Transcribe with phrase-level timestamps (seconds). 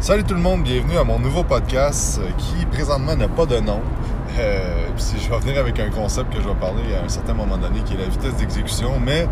[0.00, 3.60] Salut tout le monde, bienvenue à mon nouveau podcast euh, qui présentement n'a pas de
[3.60, 3.82] nom.
[4.38, 7.58] Euh, je vais venir avec un concept que je vais parler à un certain moment
[7.58, 8.92] donné qui est la vitesse d'exécution.
[8.98, 9.26] Mais,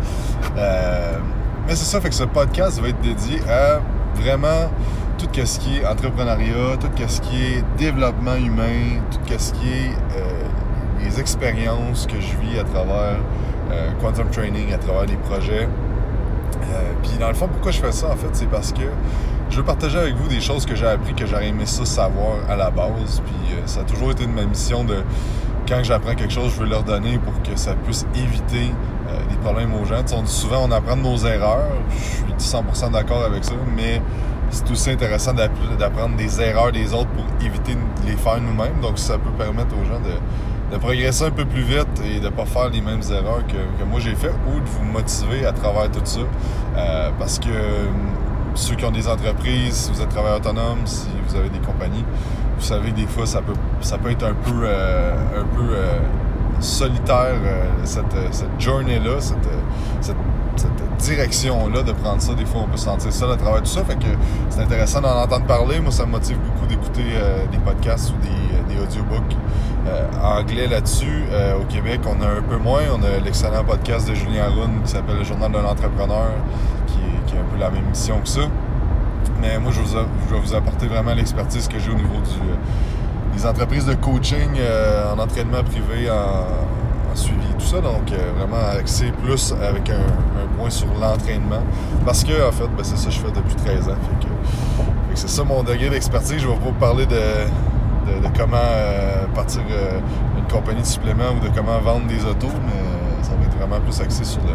[0.57, 1.17] euh,
[1.65, 3.81] mais c'est ça, fait que ce podcast va être dédié à
[4.13, 4.69] vraiment
[5.17, 9.91] tout ce qui est entrepreneuriat, tout ce qui est développement humain, tout ce qui est
[11.03, 13.17] les expériences que je vis à travers
[13.99, 15.67] Quantum Training, à travers les projets.
[17.01, 18.83] Puis dans le fond, pourquoi je fais ça en fait, c'est parce que
[19.49, 22.37] je veux partager avec vous des choses que j'ai appris, que j'aurais aimé ça savoir
[22.49, 23.21] à la base.
[23.25, 25.03] Puis euh, ça a toujours été de ma mission de,
[25.67, 28.71] quand j'apprends quelque chose, je veux leur donner pour que ça puisse éviter
[29.09, 30.03] euh, des problèmes aux gens.
[30.15, 31.71] on dit souvent on apprend de nos erreurs.
[32.37, 34.01] Je suis 100% d'accord avec ça, mais
[34.51, 38.79] c'est aussi intéressant d'apprendre des erreurs des autres pour éviter de les faire nous-mêmes.
[38.81, 42.29] Donc ça peut permettre aux gens de, progresser un peu plus vite et de ne
[42.29, 45.91] pas faire les mêmes erreurs que, moi j'ai fait ou de vous motiver à travers
[45.91, 46.19] tout ça.
[46.77, 47.49] Euh, parce que
[48.55, 52.05] ceux qui ont des entreprises, si vous êtes travailleur autonome, si vous avez des compagnies,
[52.59, 55.73] vous savez que des fois, ça peut, ça peut être un peu, euh, un peu
[55.73, 55.99] euh,
[56.59, 59.37] solitaire, euh, cette, cette journée-là, cette,
[60.01, 60.15] cette,
[60.97, 62.33] direction-là, de prendre ça.
[62.33, 63.85] Des fois, on peut se sentir seul à travers tout ça.
[63.85, 64.07] Fait que
[64.49, 65.79] c'est intéressant d'en entendre parler.
[65.79, 67.05] Moi, ça me motive beaucoup d'écouter
[67.49, 69.37] des podcasts ou des, des audiobooks
[70.21, 71.23] anglais là-dessus.
[71.57, 72.81] au Québec, on a un peu moins.
[72.93, 76.31] On a l'excellent podcast de Julien Arun qui s'appelle Le Journal d'un entrepreneur,
[77.29, 78.41] qui est un peu la même mission que ça.
[79.41, 83.85] Mais moi, je, vais vous apporter vraiment l'expertise que j'ai au niveau du, des entreprises
[83.85, 87.81] de coaching euh, en entraînement privé, en, suivi, tout ça.
[87.81, 91.63] Donc, euh, vraiment axé plus avec un, point sur l'entraînement.
[92.05, 93.95] Parce que, en fait, ben, c'est ça que je fais depuis 13 ans.
[95.13, 96.39] c'est ça mon degré d'expertise.
[96.39, 97.17] Je vais vous parler de,
[98.37, 99.61] comment euh, partir
[100.37, 103.79] une compagnie de suppléments ou de comment vendre des autos, mais ça va être vraiment
[103.79, 104.53] plus axé sur le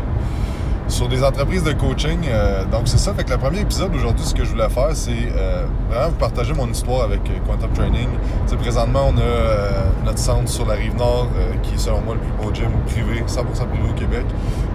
[0.88, 2.18] sur des entreprises de coaching.
[2.26, 3.14] Euh, donc, c'est ça.
[3.14, 6.16] Fait que le premier épisode aujourd'hui, ce que je voulais faire, c'est euh, vraiment vous
[6.16, 8.08] partager mon histoire avec euh, Quantum Training.
[8.46, 11.28] sais, présentement, on a notre centre sur la rive nord,
[11.62, 14.26] qui est selon moi le plus beau gym privé, 100% privé au Québec.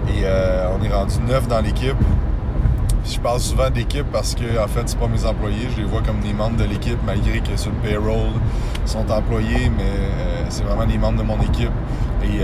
[0.08, 1.96] Et on est rendu neuf dans l'équipe.
[3.04, 5.68] Je parle souvent d'équipe parce que, en fait, c'est pas mes employés.
[5.74, 8.30] Je les vois comme des membres de l'équipe, malgré que sur le payroll,
[8.84, 10.10] sont employés, mais
[10.48, 11.72] c'est vraiment des membres de mon équipe.
[12.24, 12.40] Et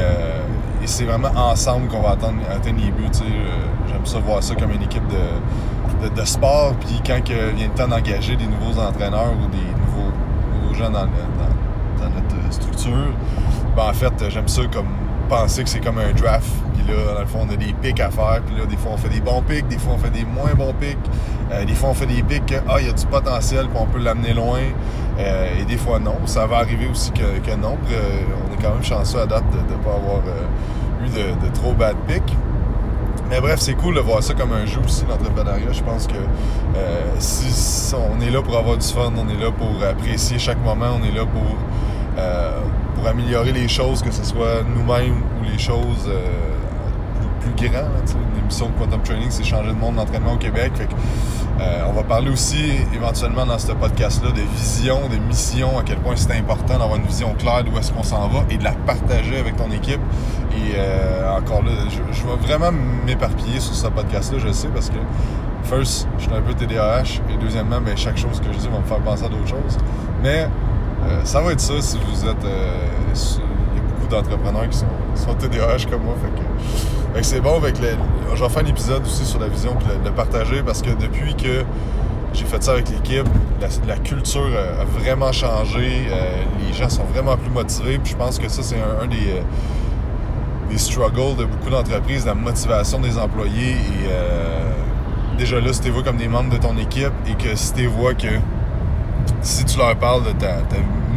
[0.87, 3.11] et c'est vraiment ensemble qu'on va atteindre, les buts.
[3.21, 3.57] Euh,
[3.89, 6.75] j'aime ça voir ça comme une équipe de, sport.
[6.79, 11.07] Puis quand il vient le temps d'engager des nouveaux entraîneurs ou des nouveaux, gens dans,
[11.07, 13.13] notre structure,
[13.75, 14.87] ben en fait, j'aime ça comme
[15.27, 16.49] penser que c'est comme un draft.
[16.75, 18.41] Puis là, dans le fond, on a des pics à faire.
[18.47, 20.55] Puis là, des fois, on fait des bons pics, des fois, on fait des moins
[20.55, 20.99] bons pics.
[21.53, 23.79] Euh, des fois, on fait des pics que, ah, il y a du potentiel, puis
[23.81, 24.61] on peut l'amener loin.
[25.19, 26.17] Euh, et des fois, non.
[26.27, 27.77] Ça va arriver aussi que, non.
[27.87, 30.23] on est quand même chanceux à date de ne pas avoir
[31.05, 32.37] eu de, trop bad pics.
[33.29, 35.73] Mais bref, c'est cool de voir ça comme un jeu aussi, l'entrepreneuriat.
[35.73, 39.51] Je pense que euh, si, on est là pour avoir du fun, on est là
[39.51, 41.57] pour apprécier chaque moment, on est là pour,
[42.19, 42.61] euh,
[42.97, 46.21] pour améliorer les choses, que ce soit nous-mêmes ou les choses euh,
[47.57, 47.87] plus, grandes.
[48.37, 50.73] L'émission de Quantum Training, c'est changer de monde d'entraînement au Québec.
[51.61, 55.99] Euh, on va parler aussi éventuellement dans ce podcast-là de vision, de mission, à quel
[55.99, 58.73] point c'est important d'avoir une vision claire d'où est-ce qu'on s'en va et de la
[58.73, 60.01] partager avec ton équipe.
[60.53, 62.73] Et euh, encore là, je, vais vraiment
[63.07, 64.99] m'éparpiller sur ce podcast-là, je sais, parce que
[65.65, 68.79] first, je suis un peu TDAH et deuxièmement, ben, chaque chose que je dis va
[68.79, 69.79] me faire penser à d'autres choses.
[70.23, 70.49] Mais
[71.05, 72.37] euh, ça va être ça si vous êtes.
[72.43, 75.35] il y a beaucoup d'entrepreneurs qui sont, sont
[75.91, 76.15] comme moi.
[76.23, 77.57] Fait que, c'est bon.
[77.57, 77.89] Avec le,
[78.35, 81.35] je vais faire un épisode aussi sur la vision puis le, partager parce que depuis
[81.35, 81.65] que
[82.33, 83.27] j'ai fait ça avec l'équipe,
[83.87, 86.07] la, culture a vraiment changé.
[86.11, 87.99] Euh, les gens sont vraiment plus motivés.
[87.99, 89.43] Puis je pense que ça, c'est un, des, euh,
[90.71, 93.73] des struggles de beaucoup d'entreprises, la motivation des employés.
[93.73, 94.73] Et euh,
[95.39, 97.87] déjà là, si tu vois comme des membres de ton équipe et que si tu
[97.87, 98.29] vois que
[99.43, 100.57] si tu leur parles de ta,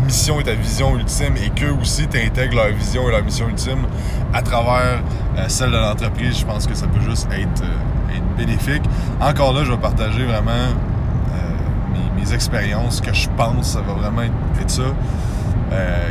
[0.06, 3.86] mission et ta vision ultime et qu'eux aussi t'intègrent leur vision et leur mission ultime
[4.34, 5.02] à travers
[5.38, 8.84] euh, celle de l'entreprise, je pense que ça peut juste être, euh, bénéfique.
[9.22, 14.22] Encore là, je vais partager vraiment euh, mes, expériences, que je pense, ça va vraiment
[14.22, 14.82] être, ça.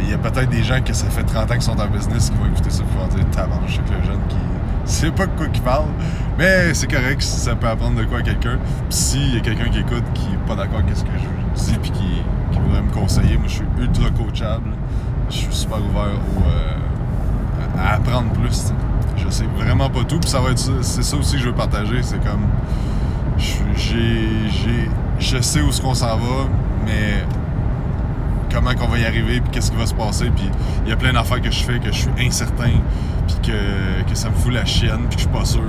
[0.01, 2.31] Il y a peut-être des gens que ça fait 30 ans qu'ils sont en business
[2.31, 4.37] qui vont écouter ça et vont dire Tabarnak, le jeune qui
[4.85, 5.87] sait pas de quoi qu'il parle.
[6.39, 8.59] Mais c'est correct, ça peut apprendre de quoi à quelqu'un.
[8.89, 11.38] Puis s'il y a quelqu'un qui écoute qui est pas d'accord avec ce que je
[11.59, 12.23] dis puis qui
[12.61, 13.37] me conseiller.
[13.37, 14.71] Moi, je suis ultra coachable.
[15.31, 18.73] Je suis super ouvert euh, à apprendre plus.
[19.17, 20.19] Je sais vraiment pas tout.
[20.19, 20.83] Puis ça va être.
[20.83, 22.03] C'est ça aussi que je veux partager.
[22.03, 22.47] C'est comme.
[23.39, 24.89] J'ai.
[25.21, 26.47] Je sais où ce qu'on s'en va,
[26.87, 27.25] mais
[28.53, 30.31] comment qu'on va y arriver, puis qu'est-ce qui va se passer.
[30.31, 30.49] Puis
[30.85, 32.71] il y a plein d'affaires que je fais que je suis incertain,
[33.27, 35.63] puis que, que ça me fout la chienne, puis que je suis pas sûr.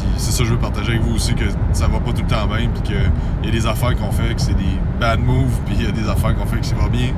[0.00, 2.22] Puis c'est ça que je veux partager avec vous aussi, que ça va pas tout
[2.22, 5.20] le temps bien, puis qu'il y a des affaires qu'on fait que c'est des bad
[5.20, 7.08] moves, puis il y a des affaires qu'on fait que ça va bien.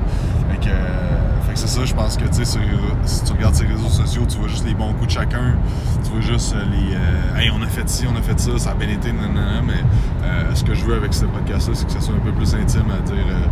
[0.51, 3.89] Fait que, que c'est ça, je pense que, tu sais, si tu regardes ces réseaux
[3.89, 5.57] sociaux, tu vois juste les bons coups de chacun,
[6.05, 8.71] tu vois juste les euh, Hey, on a fait ci, on a fait ça, ça
[8.71, 9.83] a bien été, nanana, mais
[10.25, 12.55] euh, ce que je veux avec ce podcast-là, c'est que ça soit un peu plus
[12.55, 13.47] intime à dire euh,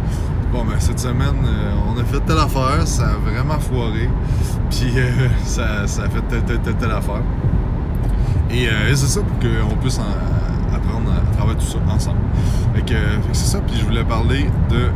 [0.52, 1.44] Bon, ben cette semaine,
[1.88, 4.08] on a fait telle affaire, ça a vraiment foiré,
[4.70, 4.92] puis
[5.44, 6.22] ça, ça a fait
[6.78, 7.22] telle affaire.
[8.50, 9.98] Et, c'est ça pour qu'on puisse
[10.74, 12.18] apprendre à travers tout ça ensemble.
[12.74, 12.94] Fait que,
[13.32, 14.90] c'est ça, puis je voulais parler de,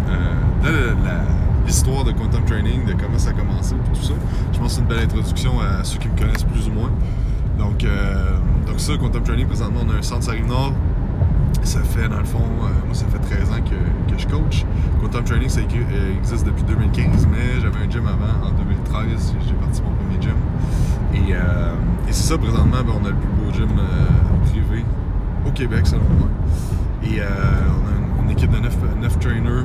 [1.67, 4.15] l'histoire de Quantum Training, de comment ça a commencé, tout ça.
[4.53, 6.91] Je pense que c'est une belle introduction à ceux qui me connaissent plus ou moins.
[7.61, 10.73] Donc, euh, donc ça, Quantum Training, présentement, on a un centre Sarine Nord.
[11.63, 14.65] Ça fait, dans le fond, euh, moi, ça fait 13 ans que, je coach.
[15.01, 18.49] Quantum Training, ça euh, existe depuis 2015, mais j'avais un gym avant.
[18.49, 20.37] En 2013, j'ai parti mon premier gym.
[21.15, 21.35] Et,
[22.13, 23.69] c'est ça, présentement, ben, on a le plus gym
[24.47, 24.85] privé
[25.47, 26.29] au Québec, selon moi.
[27.05, 29.65] Et on a une, équipe de 9, 9 trainers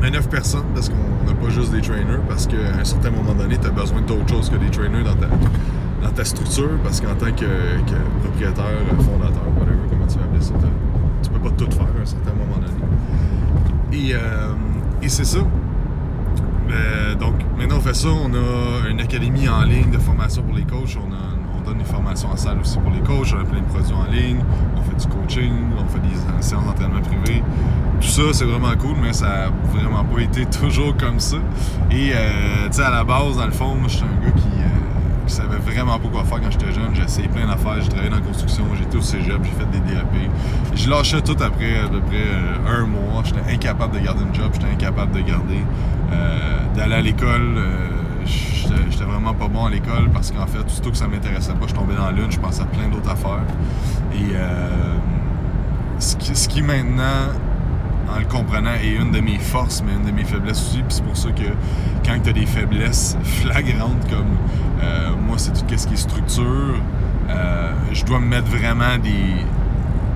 [0.00, 3.34] mais 9 personnes, parce qu'on n'a pas juste des trainers, parce qu'à un certain moment
[3.34, 5.26] donné, tu as besoin d'autre chose que des trainers dans ta,
[6.02, 7.46] dans ta structure, parce qu'en tant que,
[8.22, 8.64] propriétaire,
[8.98, 10.54] fondateur, whatever, comment tu vas appeler ça,
[11.22, 12.76] tu peux pas tout faire à un certain moment donné.
[13.92, 14.52] Et, euh,
[15.02, 15.38] et c'est ça.
[17.18, 18.08] donc, maintenant, on fait ça.
[18.08, 20.96] On a une académie en ligne de formation pour les coachs.
[20.96, 21.35] On, on
[21.74, 23.34] des formations en salle aussi pour les coachs.
[23.34, 24.44] On a plein de produits en ligne.
[24.76, 25.52] On fait du coaching.
[25.78, 27.42] On fait des séances d'entraînement privé.
[28.00, 31.36] Tout ça, c'est vraiment cool, mais ça a vraiment pas été toujours comme ça.
[31.90, 34.32] Et, euh, tu sais, à la base, dans le fond, moi, je suis un gars
[34.32, 36.94] qui, euh, savait vraiment pas quoi faire quand j'étais jeune.
[36.94, 37.80] J'ai essayé plein d'affaires.
[37.80, 38.64] J'ai travaillé dans la construction.
[38.78, 39.40] J'étais au cégep.
[39.42, 40.14] J'ai fait des DAP.
[40.74, 43.22] Je lâchais tout après à peu près euh, un mois.
[43.24, 44.50] J'étais incapable de garder une job.
[44.52, 45.64] J'étais incapable de garder,
[46.76, 47.58] d'aller à l'école.
[48.90, 51.74] J'étais vraiment pas bon à l'école parce qu'en fait, tout que ça m'intéressait pas, je
[51.74, 53.44] tombais dans l'une, je pensais à plein d'autres affaires.
[54.14, 54.34] Et
[55.98, 57.32] ce, qui, ce qui maintenant
[58.14, 60.78] en le comprenant est une de mes forces, mais une de mes faiblesses aussi.
[60.78, 61.42] Puis c'est pour ça que
[62.04, 64.36] quand tu as des faiblesses flagrantes comme
[64.82, 66.74] euh, moi, c'est tout ce qui est structure,
[67.28, 69.44] euh, je dois me mettre vraiment des,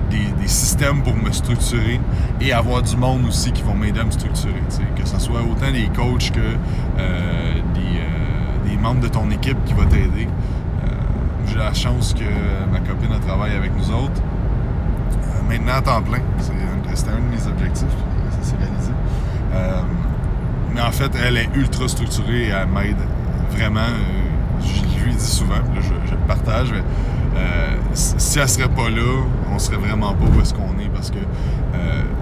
[0.09, 1.99] des, systèmes pour me structurer
[2.41, 4.61] et avoir du monde aussi qui vont m'aider à me structurer.
[4.95, 6.39] Que ce soit autant des coachs que
[6.99, 7.53] euh,
[8.81, 10.27] membres de ton équipe qui vont t'aider.
[11.47, 14.21] J'ai la chance que ma copine a travaillé avec nous autres.
[15.49, 16.19] maintenant à temps plein.
[16.93, 17.87] C'était un de mes objectifs,
[18.31, 18.91] ça s'est réalisé.
[19.53, 19.81] Euh,
[20.73, 22.97] mais en fait, elle est ultra structurée et elle m'aide
[23.51, 23.79] vraiment.
[23.79, 26.71] Euh, je lui dis souvent, là, je, le partage.
[26.71, 26.83] Mais,
[27.37, 29.23] euh, si elle serait pas là,
[29.53, 31.19] on serait vraiment pas où est-ce qu'on est parce que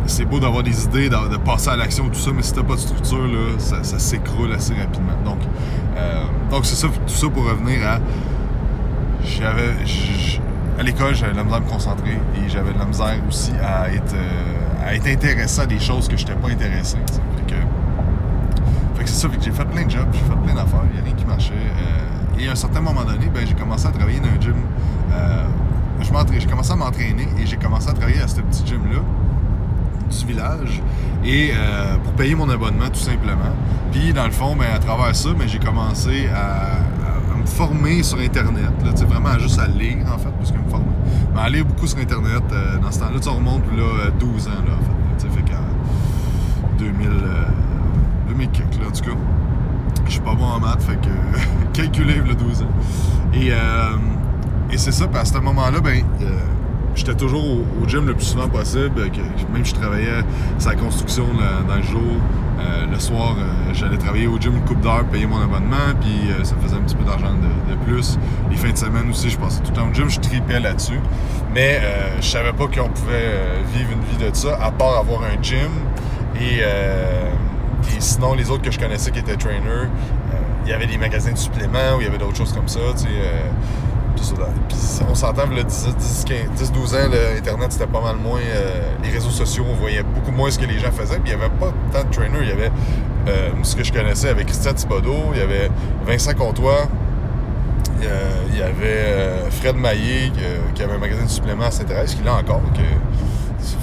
[0.06, 2.74] c'est beau d'avoir des idées, de, passer à l'action, tout ça, mais si t'as pas
[2.74, 5.14] de structure, là, ça, s'écroule assez rapidement.
[5.24, 5.38] Donc,
[6.50, 8.00] donc c'est ça, tout ça pour revenir à.
[9.24, 9.74] J'avais.
[10.80, 13.52] À l'école, j'avais de la misère à me concentrer et j'avais de la misère aussi
[13.62, 14.16] à être
[14.84, 16.98] à être intéressé à des choses que je n'étais pas intéressé.
[18.96, 21.00] Fait que, c'est ça, j'ai fait plein de jobs, j'ai fait plein d'affaires, il n'y
[21.00, 21.54] a rien qui marchait.
[21.54, 24.56] Euh, et à un certain moment donné, ben, j'ai commencé à travailler dans un gym.
[25.14, 25.46] Euh,
[26.38, 29.00] j'ai commencé à m'entraîner et j'ai commencé à travailler à ce petit gym-là
[30.10, 30.82] du village
[31.24, 33.54] et euh, pour payer mon abonnement tout simplement.
[33.92, 36.80] Puis dans le fond, ben, à travers ça, ben, j'ai commencé à,
[37.38, 40.86] me former sur Internet, là, vraiment juste à lire en fait, parce que me former.
[41.34, 44.52] Mais à lire beaucoup sur Internet, euh, dans ce temps-là, ça remonte là, 12 ans
[44.52, 45.30] là, en fait.
[45.30, 47.46] fait qu'en 2000, euh,
[48.28, 48.50] 2000
[48.82, 49.18] là, en tout cas.
[50.06, 52.66] Je suis pas bon en maths, fait que calculer le 12 ans.
[53.34, 53.96] Et, euh,
[54.72, 56.26] et c'est ça, parce à ce moment-là, ben, euh,
[57.00, 59.02] j'étais toujours au, gym le plus souvent possible.
[59.54, 60.24] même si je travaillais
[60.58, 61.26] sa construction
[61.68, 62.02] dans le jour,
[62.60, 66.30] euh, le soir, euh, j'allais travailler au gym une coupe d'heure, payer mon abonnement, puis
[66.30, 68.20] euh, ça faisait un petit peu d'argent de, plus.
[68.52, 71.00] Les fins de semaine aussi, je passais tout le temps au gym, je tripais là-dessus.
[71.54, 71.82] Mais
[72.20, 75.72] je savais pas qu'on pouvait vivre une vie de ça, à part avoir un gym.
[76.40, 76.62] Et,
[78.00, 79.88] sinon, les autres que je connaissais qui étaient trainers,
[80.66, 82.80] il y avait des magasins de suppléments ou il y avait d'autres choses comme ça.
[84.68, 84.78] Puis
[85.10, 88.40] on s'entend, le 10-12 ans, Internet, c'était pas mal moins.
[88.40, 91.20] Euh, les réseaux sociaux, on voyait beaucoup moins ce que les gens faisaient.
[91.20, 92.40] Puis il n'y avait pas tant de trainers.
[92.42, 92.72] Il y avait
[93.28, 95.70] euh, ce que je connaissais avec Christian Thibodeau, il y avait
[96.06, 96.88] Vincent Comtois,
[98.02, 100.32] euh, il y avait Fred Maillé,
[100.76, 102.62] qui avait un magasin de suppléments à Saint-Thérèse, qui l'a encore.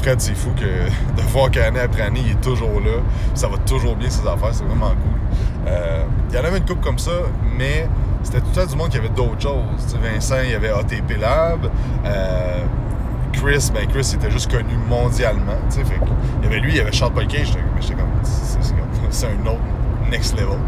[0.02, 0.62] Fred, c'est fou que
[1.21, 3.02] de voir qu'année après année, il est toujours là.
[3.35, 4.52] Ça va toujours bien, ses affaires.
[4.52, 5.73] C'est vraiment cool.
[6.31, 7.12] il y en avait une coupe comme ça,
[7.57, 7.88] mais
[8.26, 9.97] c'était tout le temps du monde qui avait d'autres choses.
[10.02, 11.71] Vincent, il y avait ATP Lab.
[12.04, 12.64] Euh,
[13.33, 15.52] Chris, ben Chris était juste connu mondialement.
[15.71, 15.83] Fait
[16.38, 18.09] il y avait lui, il y avait Charles Paul J'étais comme,
[19.11, 19.61] c'est un autre
[20.11, 20.59] next level.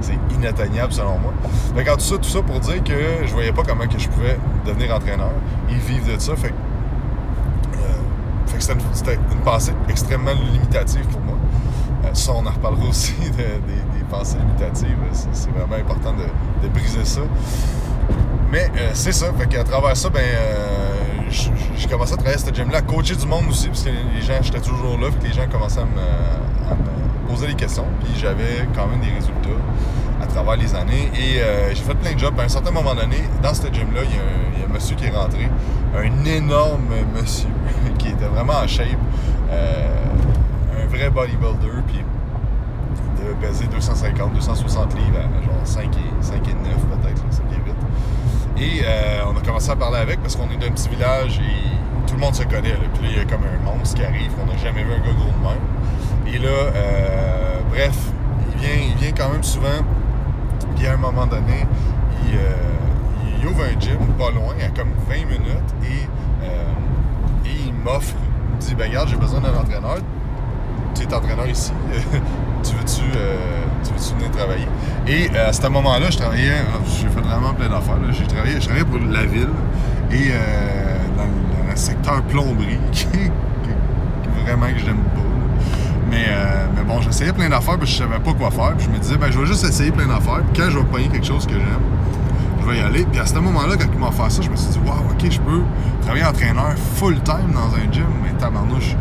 [0.00, 1.32] C'est inatteignable selon moi.
[1.74, 4.36] Fait tout ça, tout ça pour dire que je voyais pas comment que je pouvais
[4.66, 5.32] devenir entraîneur
[5.70, 6.36] et vivre de ça.
[6.36, 6.52] Fait,
[8.54, 11.36] que c'était une, pensée extrêmement limitative pour moi.
[12.12, 14.96] ça, on en reparlera aussi des pensées limitatives.
[15.32, 17.20] C'est vraiment important de, briser ça.
[18.50, 19.26] Mais c'est ça.
[19.38, 20.22] Fait qu'à travers ça, ben
[21.30, 24.40] j'ai commencé à travailler à cette gym-là, coacher du monde aussi, parce que les gens,
[24.42, 28.86] j'étais toujours là, puis les gens commençaient à me, poser des questions, puis j'avais quand
[28.86, 29.60] même des résultats
[30.22, 31.10] à travers les années.
[31.14, 32.38] Et euh, j'ai fait plein de jobs.
[32.38, 35.10] À un certain moment donné, dans cette gym-là, il y, a un monsieur qui est
[35.10, 35.48] rentré,
[35.96, 37.48] un énorme monsieur
[37.98, 38.86] qui était vraiment en shape,
[39.50, 39.88] euh,
[40.82, 42.04] un vrai bodybuilder, puis
[43.40, 47.74] peser 250, 260 livres, genre 5 et, 5 et 9 peut-être, 5 et 8.
[48.58, 52.06] Et euh, on a commencé à parler avec parce qu'on est d'un petit village et
[52.06, 52.74] tout le monde se connaît.
[52.94, 54.98] Puis là, il y a comme un monstre qui arrive, on n'a jamais vu un
[54.98, 56.34] gars gros de même.
[56.34, 57.96] Et là, euh, bref,
[58.54, 59.84] il vient, il vient quand même souvent.
[60.74, 61.66] Puis à un moment donné,
[62.28, 66.08] il, euh, ouvre un gym pas loin, à comme 20 minutes, et,
[67.44, 68.14] il m'offre,
[68.50, 69.98] il me dit, ben regarde, j'ai besoin d'un entraîneur.
[70.94, 71.72] Tu es entraîneur ici.
[72.70, 73.18] tu veux-tu
[73.84, 74.66] tu veux-tu venir travailler?
[75.06, 77.98] Et euh, à ce moment-là, je travaillais, euh, j'ai fait vraiment plein d'affaires.
[78.10, 79.48] J'ai travaillé, je travaillais pour la ville
[80.10, 83.06] et euh, dans, le secteur plomberie, qui,
[84.44, 85.20] vraiment que j'aime pas.
[86.10, 86.26] Mais,
[86.74, 88.74] mais bon, j'essayais plein d'affaires, puis je savais pas quoi faire.
[88.76, 90.40] Puis je me disais, ben, je vais juste essayer plein d'affaires.
[90.52, 91.84] Puis quand je vais payer quelque chose que j'aime,
[92.60, 93.04] je vais y aller.
[93.04, 95.30] Puis à ce moment-là, quand ils m'ont fait ça, je me suis dit, waouh, ok,
[95.30, 95.62] je peux
[96.02, 98.06] travailler entraîneur full-time dans un gym.
[98.22, 98.96] Mais tabarnouche,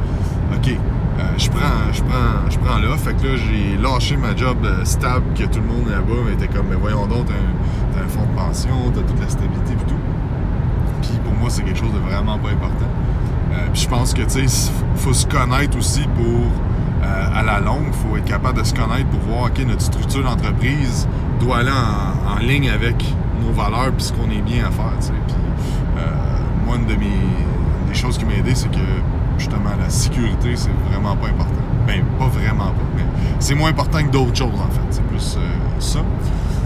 [0.56, 0.78] ok,
[1.18, 2.98] euh, je prends, je prends, je prends là.
[2.98, 6.48] Fait que là, j'ai lâché ma job euh, stable que tout le monde là-bas était
[6.48, 9.96] comme, mais voyons donc, t'as un, fonds de pension, t'as toute la stabilité et tout.
[11.02, 12.90] Puis pour moi, c'est quelque chose de vraiment pas important.
[13.54, 16.52] Euh, puis je pense que, tu sais, faut se connaître aussi pour,
[17.34, 20.24] à la longue, il faut être capable de se connaître pour voir, OK, notre structure
[20.24, 21.08] d'entreprise
[21.40, 22.96] doit aller en, ligne avec
[23.42, 24.92] nos valeurs puis ce qu'on est bien à faire.
[25.00, 25.36] Puis
[26.66, 27.20] moi, une de mes,
[27.88, 28.80] des choses qui m'a aidé, c'est que
[29.38, 31.62] justement, la sécurité, c'est vraiment pas important.
[31.88, 33.04] Ben, pas vraiment pas, mais
[33.40, 34.82] c'est moins important que d'autres choses, en fait.
[34.90, 36.00] C'est plus euh, ça.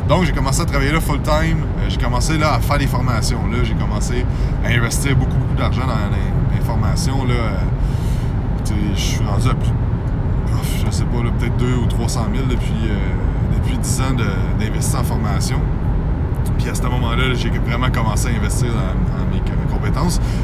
[0.08, 1.64] Donc, j'ai commencé à travailler là full-time.
[1.80, 3.46] Euh, j'ai commencé là à faire des formations.
[3.52, 4.26] Là, j'ai commencé
[4.64, 7.26] à investir beaucoup, beaucoup d'argent dans les, formations.
[7.26, 9.72] Là, euh, je suis rendu à plus,
[10.86, 12.92] je sais pas, peut-être 2 ou 300 000 depuis,
[13.56, 14.16] depuis 10 ans
[14.60, 15.60] d'investir en formation.
[16.60, 19.29] Puis à ce moment-là, j'ai vraiment commencé à investir dans, mes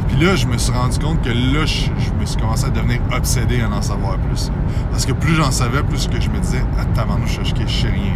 [0.07, 1.89] Puis là, je me suis rendu compte que là, je,
[2.19, 4.51] me suis commencé à devenir obsédé à en savoir plus.
[4.91, 8.13] Parce que plus j'en savais, plus que je me disais, ah, tabarnouche, je, sais rien.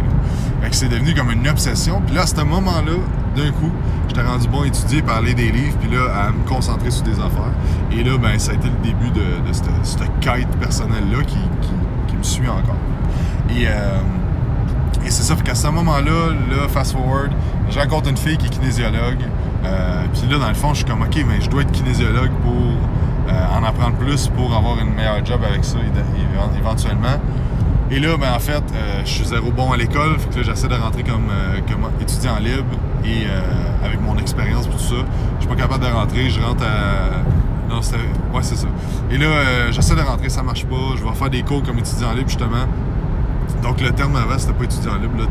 [0.62, 2.02] Fait que c'est devenu comme une obsession.
[2.04, 2.92] Puis là, à ce moment-là,
[3.36, 3.70] d'un coup,
[4.08, 7.18] j'étais rendu bon à étudier, parler des livres, puis là, à me concentrer sur des
[7.18, 7.54] affaires.
[7.92, 11.38] Et là, ben, ça a été le début de, cette, quête personnelle-là qui,
[12.16, 12.76] me suit encore.
[13.48, 13.98] Et, euh,
[15.08, 17.32] c'est ça, qu'à ce moment-là, là, fast forward,
[17.70, 19.24] je rencontre une fille qui est kinésiologue.
[19.64, 22.30] Euh, puis là, dans le fond, je suis comme, OK, mais je dois être kinésiologue
[22.42, 25.78] pour euh, en apprendre plus, pour avoir une meilleure job avec ça
[26.58, 27.20] éventuellement.
[27.90, 30.18] Et là, ben, en fait, euh, je suis zéro bon à l'école.
[30.18, 31.28] Fait que là, j'essaie de rentrer comme,
[32.00, 32.76] étudiant libre.
[33.04, 33.26] Et
[33.84, 34.94] avec mon expérience tout ça,
[35.36, 36.28] je suis pas capable de rentrer.
[36.28, 37.72] Je rentre à.
[37.72, 37.96] Non, c'est.
[37.96, 38.66] Ouais, c'est ça.
[39.10, 40.96] Et là, j'essaie de rentrer, ça marche pas.
[40.96, 42.66] Je vais faire des cours comme étudiant libre, justement.
[43.62, 45.24] Donc le terme avant, c'était pas étudiant libre, là,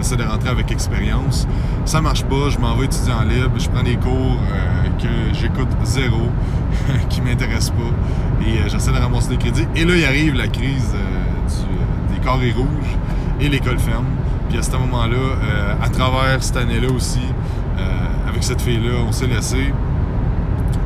[0.00, 1.46] essaies de rentrer avec expérience.
[1.84, 5.68] Ça marche pas, je m'en vais étudiant libre, je prends des cours euh, que j'écoute
[5.84, 6.30] zéro,
[7.10, 9.66] qui m'intéressent pas, et euh, j'essaie de ramasser des crédits.
[9.76, 12.96] Et là, il arrive la crise euh, des carrés rouges
[13.40, 14.06] et l'école ferme.
[14.48, 15.16] Puis à ce moment-là,
[15.82, 17.22] à travers cette année-là aussi,
[18.28, 19.72] avec cette fille-là, on s'est laissé.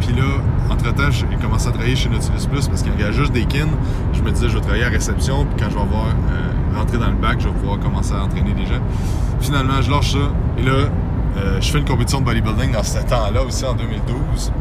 [0.01, 0.25] Puis là,
[0.71, 3.69] entre-temps, j'ai commencé à travailler chez Nautilus Plus parce qu'il y a juste des kins.
[4.15, 6.07] Je me disais, je vais travailler à réception, puis quand je vais avoir
[6.79, 8.81] rentrer dans le bac, je vais pouvoir commencer à entraîner gens.
[9.41, 10.19] Finalement, je lâche ça.
[10.59, 10.73] Et là,
[11.37, 14.53] euh, je fais une compétition de bodybuilding dans ce temps-là aussi, en 2012.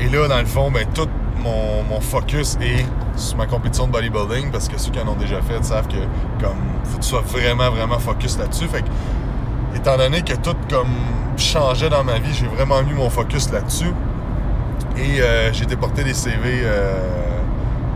[0.00, 1.08] Et là, dans le fond, ben, tout
[1.44, 2.84] mon, focus est
[3.16, 5.96] sur ma compétition de bodybuilding parce que ceux qui en ont déjà fait savent que
[6.42, 8.66] comme faut que tu sois vraiment, vraiment focus là-dessus.
[8.66, 10.88] Fait que, étant donné que tout comme
[11.36, 13.92] changeait dans ma vie, j'ai vraiment mis mon focus là-dessus.
[14.96, 16.98] Et euh, j'ai déporté des CV euh,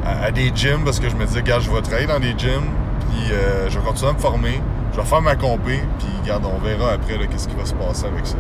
[0.09, 2.71] à, des gyms parce que je me disais, je vais travailler dans des gyms,
[3.11, 4.61] puis euh, je vais continuer à me former,
[4.93, 8.27] je vais faire ma compé, puis on verra après qu'est-ce qui va se passer avec
[8.27, 8.37] ça.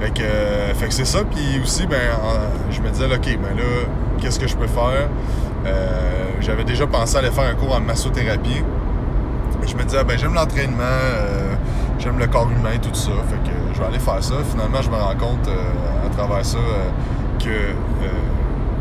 [0.00, 1.98] Fait que, euh, que c'est ça, puis aussi, ben,
[2.70, 3.86] je me disais, OK, ben là,
[4.20, 5.08] qu'est-ce que je peux faire?
[5.66, 8.62] Euh, j'avais déjà pensé à aller faire un cours en massothérapie.
[9.66, 10.84] Je me disais, ben, j'aime l'entraînement,
[11.98, 13.12] j'aime le corps humain, tout ça.
[13.30, 14.34] Fait que je vais aller faire ça.
[14.50, 15.48] Finalement, je me rends compte
[16.04, 16.58] à travers ça
[17.38, 17.72] que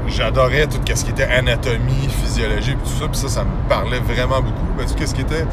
[0.08, 3.08] j'adorais tout ce qui était anatomie, physiologie, et tout ça.
[3.08, 4.74] Puis ça, ça me parlait vraiment beaucoup.
[4.78, 5.46] Ben, tout ce qui était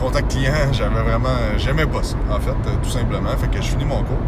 [0.00, 1.36] contact client, j'avais vraiment.
[1.56, 3.30] J'aimais pas ça, en fait, tout simplement.
[3.38, 4.18] Fait que je finis mon cours.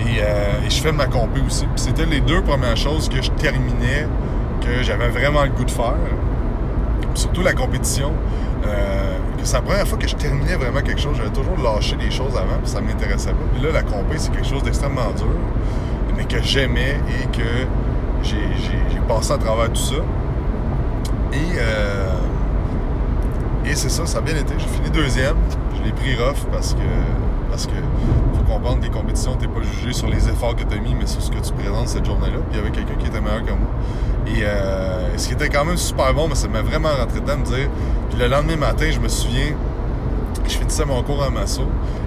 [0.00, 1.64] Et, et je fais ma compé aussi.
[1.66, 4.06] Puis c'était les deux premières choses que je terminais,
[4.60, 5.94] que j'avais vraiment le goût de faire.
[7.14, 8.12] surtout la compétition.
[8.66, 11.16] Euh, c'est la première fois que je terminais vraiment quelque chose.
[11.16, 13.44] J'avais toujours lâché des choses avant, puis ça m'intéressait pas.
[13.54, 15.26] Puis là, la compé, c'est quelque chose d'extrêmement dur,
[16.16, 17.66] mais que j'aimais et que
[18.26, 19.96] j'ai passé à travers tout ça.
[21.32, 22.12] Et, euh,
[23.64, 24.54] et c'est ça, ça a bien été.
[24.58, 25.36] J'ai fini deuxième.
[25.76, 26.80] Je l'ai pris rough parce que
[27.50, 27.72] parce que
[28.34, 30.94] faut comprendre que les compétitions, t'es pas jugé sur les efforts que tu as mis,
[30.94, 32.38] mais sur ce que tu présentes cette journée-là.
[32.50, 33.70] Puis il y avait quelqu'un qui était meilleur que moi.
[34.26, 37.34] Et euh, ce qui était quand même super bon, mais ça m'a vraiment rentré dedans
[37.34, 37.68] de me dire.
[38.10, 39.54] Puis le lendemain matin, je me souviens,
[40.46, 41.62] je finissais mon cours en masso.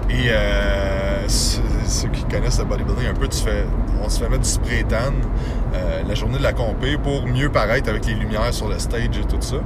[0.08, 3.64] Et euh, ceux qui connaissent le bodybuilding un peu, tu fais,
[4.02, 5.12] on se fait mettre du spray tan
[5.74, 9.04] euh, la journée de la compé pour mieux paraître avec les lumières sur le stage
[9.04, 9.56] et tout ça.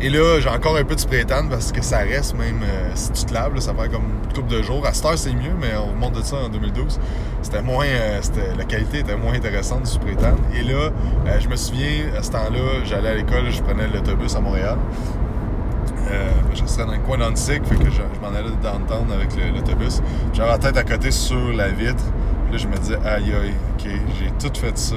[0.00, 2.90] Et là, j'ai encore un peu de spray tan parce que ça reste même euh,
[2.94, 4.84] si tu te laves, ça fait comme une couple de jours.
[4.86, 6.98] À cette heure, c'est mieux, mais on remonte de ça en 2012.
[7.42, 7.86] C'était moins.
[7.86, 8.20] Euh,
[8.58, 10.34] la qualité était moins intéressante du spray tan.
[10.54, 10.90] Et là,
[11.38, 14.76] je me souviens, à ce temps-là, j'allais à l'école, je prenais l'autobus à Montréal.
[16.52, 20.02] je serais dans le coin d'Antique, fait que je, m'en allais downtown avec l'autobus.
[20.32, 22.04] J'avais la tête à côté sur la vitre.
[22.56, 24.96] Je me disais, aïe aïe, ok, j'ai tout fait ça.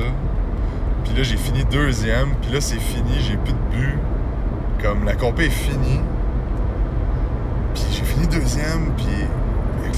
[1.04, 2.30] Puis là, j'ai fini deuxième.
[2.42, 3.98] Puis là, c'est fini, j'ai plus de but
[4.82, 6.02] comme la compé est finie.
[7.74, 9.06] Puis j'ai fini deuxième, puis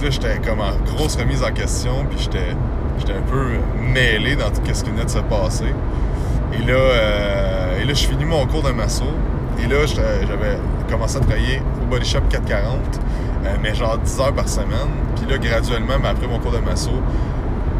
[0.04, 2.56] là, j'étais comme en grosse remise en question, puis j'étais,
[2.98, 3.48] j'étais un peu
[3.94, 5.74] mêlé dans tout ce qui venait de se passer.
[6.54, 9.06] Et là, euh, et là je finis mon cours de masso.
[9.62, 10.58] Et là, j'avais
[10.90, 12.78] commencé à travailler au Body Shop 440,
[13.46, 14.90] euh, mais genre 10 heures par semaine.
[15.18, 16.92] Puis là, graduellement, après mon cours de masso,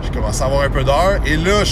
[0.02, 1.20] j'ai commencé à avoir un peu d'heures.
[1.26, 1.64] Et là,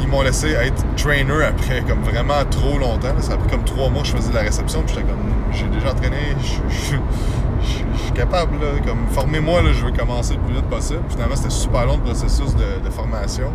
[0.00, 3.08] ils m'ont laissé être trainer après comme vraiment trop longtemps.
[3.20, 4.82] Ça a pris comme trois mois que je faisais de la réception.
[4.82, 6.96] Puis j'étais comme, j'ai déjà entraîné, je,
[8.04, 11.00] suis capable, là, comme formez-moi, je veux commencer le plus vite possible.
[11.08, 13.50] Finalement, c'était super long le processus de, formation.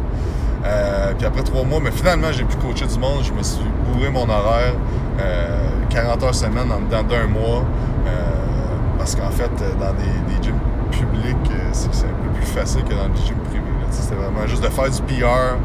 [0.65, 3.23] Euh, puis après trois mois, mais finalement, j'ai pu coacher du monde.
[3.23, 4.73] Je me suis bourré mon horaire,
[5.89, 7.63] 40 euh, heures semaine en dedans mois.
[8.07, 8.11] Euh,
[8.97, 10.59] parce qu'en fait, dans des, des gyms
[10.91, 13.56] publics, c'est un peu plus facile que dans des gyms privés.
[14.01, 15.57] C'était vraiment juste de faire du PR,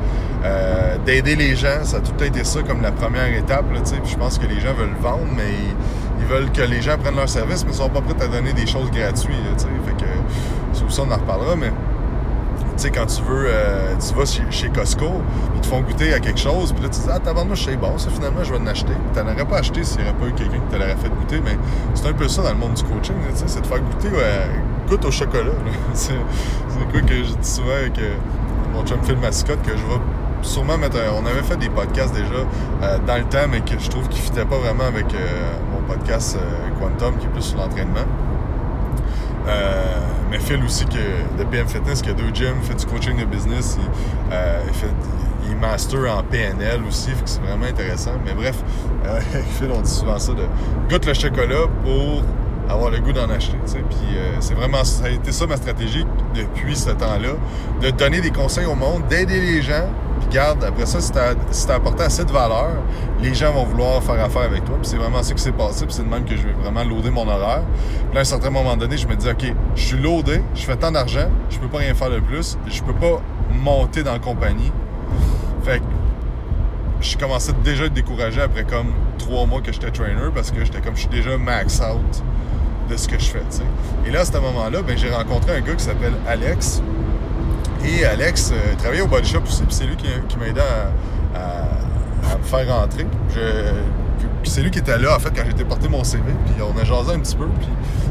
[0.45, 1.85] euh, d'aider les gens.
[1.85, 3.73] Ça a tout été ça comme la première étape.
[3.73, 5.53] Là, je pense que les gens veulent vendre, mais
[6.21, 8.53] ils, veulent que les gens prennent leur service, mais ils sont pas prêts à donner
[8.53, 9.67] des choses gratuites.
[9.87, 11.57] fait que sur ça, on en reparlera.
[11.57, 11.73] Mais
[12.77, 15.21] tu sais, quand tu veux, euh, tu vas chez, Costco,
[15.55, 17.99] ils te font goûter à quelque chose, puis là, tu dis, ah, tabarnouche, c'est bon,
[17.99, 18.95] ça, finalement, je vais en acheter.
[19.13, 21.11] Tu n'en aurais pas acheté s'il n'y aurait pas eu quelqu'un qui te l'aurait fait
[21.11, 21.59] goûter, mais
[21.95, 24.09] c'est un peu ça dans le monde du coaching, tu sais, c'est de faire goûter,
[24.93, 25.53] goûte au chocolat.
[25.95, 26.13] c'est
[26.91, 28.15] quoi que je dis souvent avec euh,
[28.75, 30.01] mon chum Phil Mascotte, que je vais
[30.43, 30.99] sûrement mettre.
[31.19, 32.45] on avait fait des podcasts déjà
[32.83, 35.07] euh, dans le temps, mais que je trouve qu'ils ne fitaient pas vraiment avec
[35.73, 36.37] mon podcast
[36.79, 38.07] Quantum, qui est plus sur l'entraînement.
[39.49, 39.83] Euh,
[40.31, 43.25] mais Phil aussi, que, de PM Fitness, qui a deux gyms, fait du coaching de
[43.25, 43.79] business.
[43.79, 44.87] Il, euh, fait,
[45.49, 48.13] il master en PNL aussi, c'est vraiment intéressant.
[48.25, 48.63] Mais bref,
[49.07, 49.21] euh,
[49.59, 50.45] Phil, on dit souvent ça de
[50.89, 52.23] goûte le chocolat pour
[52.69, 53.57] avoir le goût d'en acheter.
[53.67, 57.35] Puis c'est vraiment ça a été ça ma stratégie depuis ce temps-là,
[57.81, 59.89] de donner des conseils au monde, d'aider les gens
[60.33, 62.71] garde, après ça, si t'as si apporté assez de valeur,
[63.21, 64.77] les gens vont vouloir faire affaire avec toi.
[64.81, 65.85] Puis c'est vraiment ça qui s'est passé.
[65.85, 67.63] Puis c'est de même que je vais vraiment loader mon horaire.
[68.11, 69.45] Puis à un certain moment donné, je me dis, OK,
[69.75, 72.83] je suis loadé, je fais tant d'argent, je peux pas rien faire de plus, je
[72.83, 73.21] peux pas
[73.53, 74.73] monter dans la compagnie.
[75.63, 75.85] Fait que
[77.01, 80.65] je commençais déjà à être découragé après comme trois mois que j'étais trainer parce que
[80.65, 82.23] j'étais comme, je suis déjà max out
[82.93, 83.43] de ce que je fais,
[84.07, 86.83] Et là, à ce moment-là, ben, j'ai rencontré un gars qui s'appelle Alex,
[87.85, 90.07] et Alex euh, travaillait au body shop aussi, puis c'est lui qui,
[90.39, 93.07] m'a aidé à, me faire rentrer.
[94.45, 96.85] c'est lui qui était là, en fait, quand j'étais porté mon CV, puis on a
[96.85, 97.69] jasé un petit peu, puis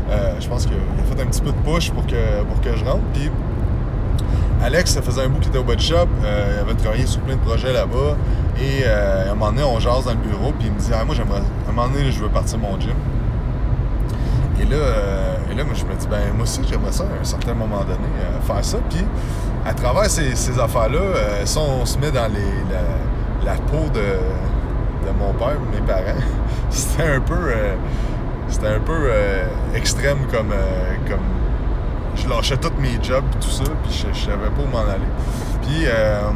[0.09, 2.75] euh, je pense qu'il a fait un petit peu de push pour que, pour que
[2.75, 3.03] je rentre.
[3.13, 3.29] Puis
[4.63, 7.21] Alex, ça faisait un bout qu'il était au body shop, euh, il avait travaillé sur
[7.21, 8.17] plein de projets là-bas,
[8.59, 11.05] et à un moment donné, on jase dans le bureau, puis il me dit Ah,
[11.05, 12.95] moi, j'aimerais, à un moment donné, je veux partir mon gym.
[14.59, 14.77] Et là,
[15.51, 17.81] et là, moi, je me dis, ben moi aussi, j'aimerais ça à un certain moment
[17.81, 18.09] donné,
[18.45, 18.77] faire ça.
[18.89, 19.05] Puis
[19.65, 22.29] à travers ces, affaires-là, euh, si on se met dans
[23.43, 26.19] la, peau de, mon père, mes parents,
[26.69, 27.75] c'était un peu, euh,
[28.63, 30.53] un peu euh, extrême comme,
[31.07, 31.19] comme.
[32.13, 35.07] Je lâchais tous mes jobs et tout ça, puis je, savais pas où m'en aller.
[35.61, 35.85] Puis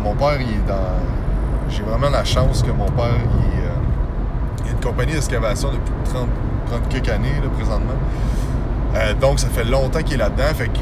[0.01, 1.69] mon père, il est dans.
[1.69, 3.17] J'ai vraiment la chance que mon père,
[3.53, 6.27] il, a une compagnie d'excavation depuis 30,
[6.69, 7.93] 30 quelques années, là, présentement.
[9.21, 10.53] donc, ça fait longtemps qu'il est là-dedans.
[10.55, 10.79] Fait que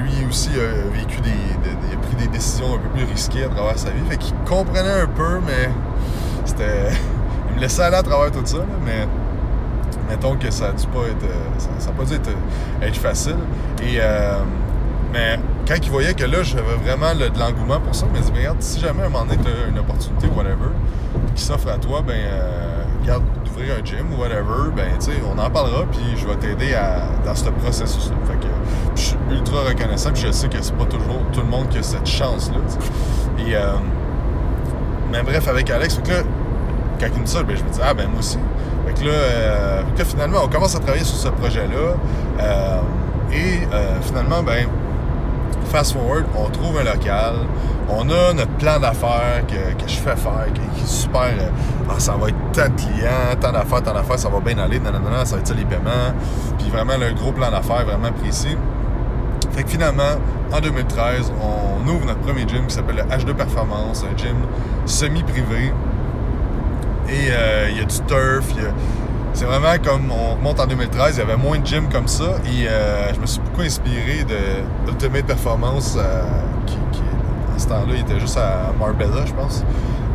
[0.00, 3.48] lui aussi a vécu des, des- a pris des décisions un peu plus risquées à
[3.48, 4.02] travers sa vie.
[4.08, 5.70] Fait qu'il comprenait un peu, mais
[6.44, 6.90] c'était.
[7.50, 9.06] Il me laissait aller à travers tout ça, là, mais
[10.08, 11.24] mettons que ça a dû pas être.
[11.24, 12.30] euh, Ça, pas dû être,
[12.82, 13.36] être facile.
[13.82, 14.38] Et euh,
[15.12, 18.32] mais quand il voyait que là, j'avais vraiment de l'engouement pour ça, il m'a dit,
[18.34, 20.70] regarde, si jamais à un moment donné, as une opportunité, whatever,
[21.34, 23.22] qui s'offre à toi, ben, euh, regarde,
[23.70, 26.74] un gym ou whatever, ben, tu sais, on en parlera, puis je vais t'aider
[27.24, 28.16] dans ce processus-là.
[28.26, 28.52] Fait que
[28.96, 31.78] je suis ultra reconnaissant, puis je sais que c'est pas toujours tout le monde qui
[31.78, 32.58] a cette chance-là.
[33.38, 33.72] Et, euh,
[35.10, 36.22] mais bref, avec Alex, fait que
[37.00, 38.38] quand il me dit ben, je me dis, ah, ben, moi aussi.
[38.86, 41.94] Fait que là, euh, que finalement, on commence à travailler sur ce projet-là,
[42.40, 42.80] euh,
[43.32, 43.60] et
[44.02, 44.66] finalement, ben,
[45.72, 47.34] fast forward, on trouve un local,
[47.88, 51.22] on a notre plan d'affaires que, que je fais faire, qui, est super.
[51.22, 51.48] euh,
[51.88, 54.78] ah, ça va être tant de clients, tant d'affaires, tant d'affaires, ça va bien aller,
[54.78, 56.12] nanana, ça va être ça les paiements.
[56.58, 58.56] Puis vraiment, le gros plan d'affaires vraiment précis.
[59.52, 60.14] Fait que finalement,
[60.52, 64.36] en 2013, on ouvre notre premier gym qui s'appelle le H2 Performance, un gym
[64.86, 65.72] semi-privé.
[67.08, 68.72] Et euh, il y a du turf, il y a-
[69.34, 72.36] c'est vraiment comme on remonte en 2013, il y avait moins de gyms comme ça
[72.44, 76.22] et euh, je me suis beaucoup inspiré de Ultimate Performance euh,
[76.66, 77.02] qui, qui,
[77.54, 79.64] à ce temps-là, il était juste à Marbella, je pense.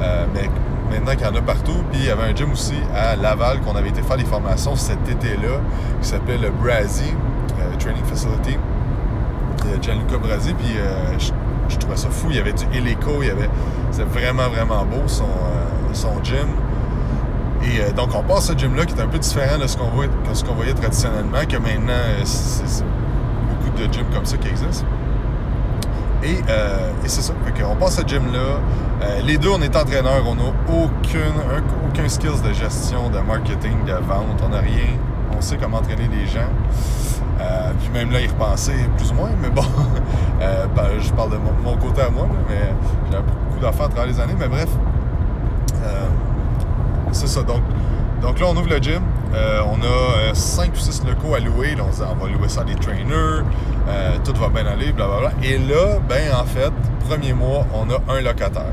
[0.01, 0.49] Euh, mais
[0.91, 3.61] maintenant qu'il y en a partout, puis il y avait un gym aussi à Laval
[3.61, 5.59] qu'on avait été faire des formations cet été-là
[6.01, 7.13] qui s'appelait le Brazy
[7.59, 8.57] euh, Training Facility
[9.65, 11.31] de Gianluca Brasi, puis euh, je,
[11.69, 12.27] je trouvais ça fou.
[12.29, 13.49] Il y avait du hélico, il y avait.
[13.91, 16.47] C'était vraiment, vraiment beau son, euh, son gym.
[17.67, 20.53] Et euh, donc, on passe ce gym-là qui est un peu différent de ce qu'on
[20.53, 22.83] voyait traditionnellement, que maintenant, euh, c'est
[23.49, 24.85] beaucoup de gyms comme ça qui existent.
[26.23, 27.33] Et, euh, c'est ça.
[27.59, 28.39] Qu'on passe ce gym-là.
[29.01, 30.23] Euh, les deux, on est entraîneurs.
[30.25, 34.41] On n'a aucun skills de gestion, de marketing, de vente.
[34.43, 34.97] On n'a rien.
[35.37, 36.49] On sait comment entraîner les gens.
[37.39, 39.61] Euh, puis même là, y repenser plus ou moins, mais bon,
[40.39, 42.73] ben, je parle de mon, côté à moi, mais
[43.11, 44.69] j'ai beaucoup d'affaires à travers les années, mais bref,
[47.11, 47.43] c'est ça.
[47.43, 47.61] Donc,
[48.21, 49.01] donc là, on ouvre le gym,
[49.35, 52.47] Euh, on a 5 ou 6 locaux à louer, on se dit, on va louer
[52.47, 53.43] ça à des trainers,
[53.89, 55.31] euh, tout va bien aller, blablabla.
[55.43, 56.71] Et là, ben en fait,
[57.09, 58.63] premier mois, on a un locataire.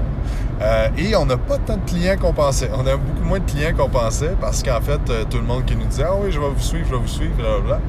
[0.62, 2.70] Euh, et on n'a pas tant de clients qu'on pensait.
[2.73, 5.64] On a beaucoup moins de clients qu'on pensait parce qu'en fait, euh, tout le monde
[5.64, 7.81] qui nous disait Ah oui, je vais vous suivre, je vais vous suivre, blablabla.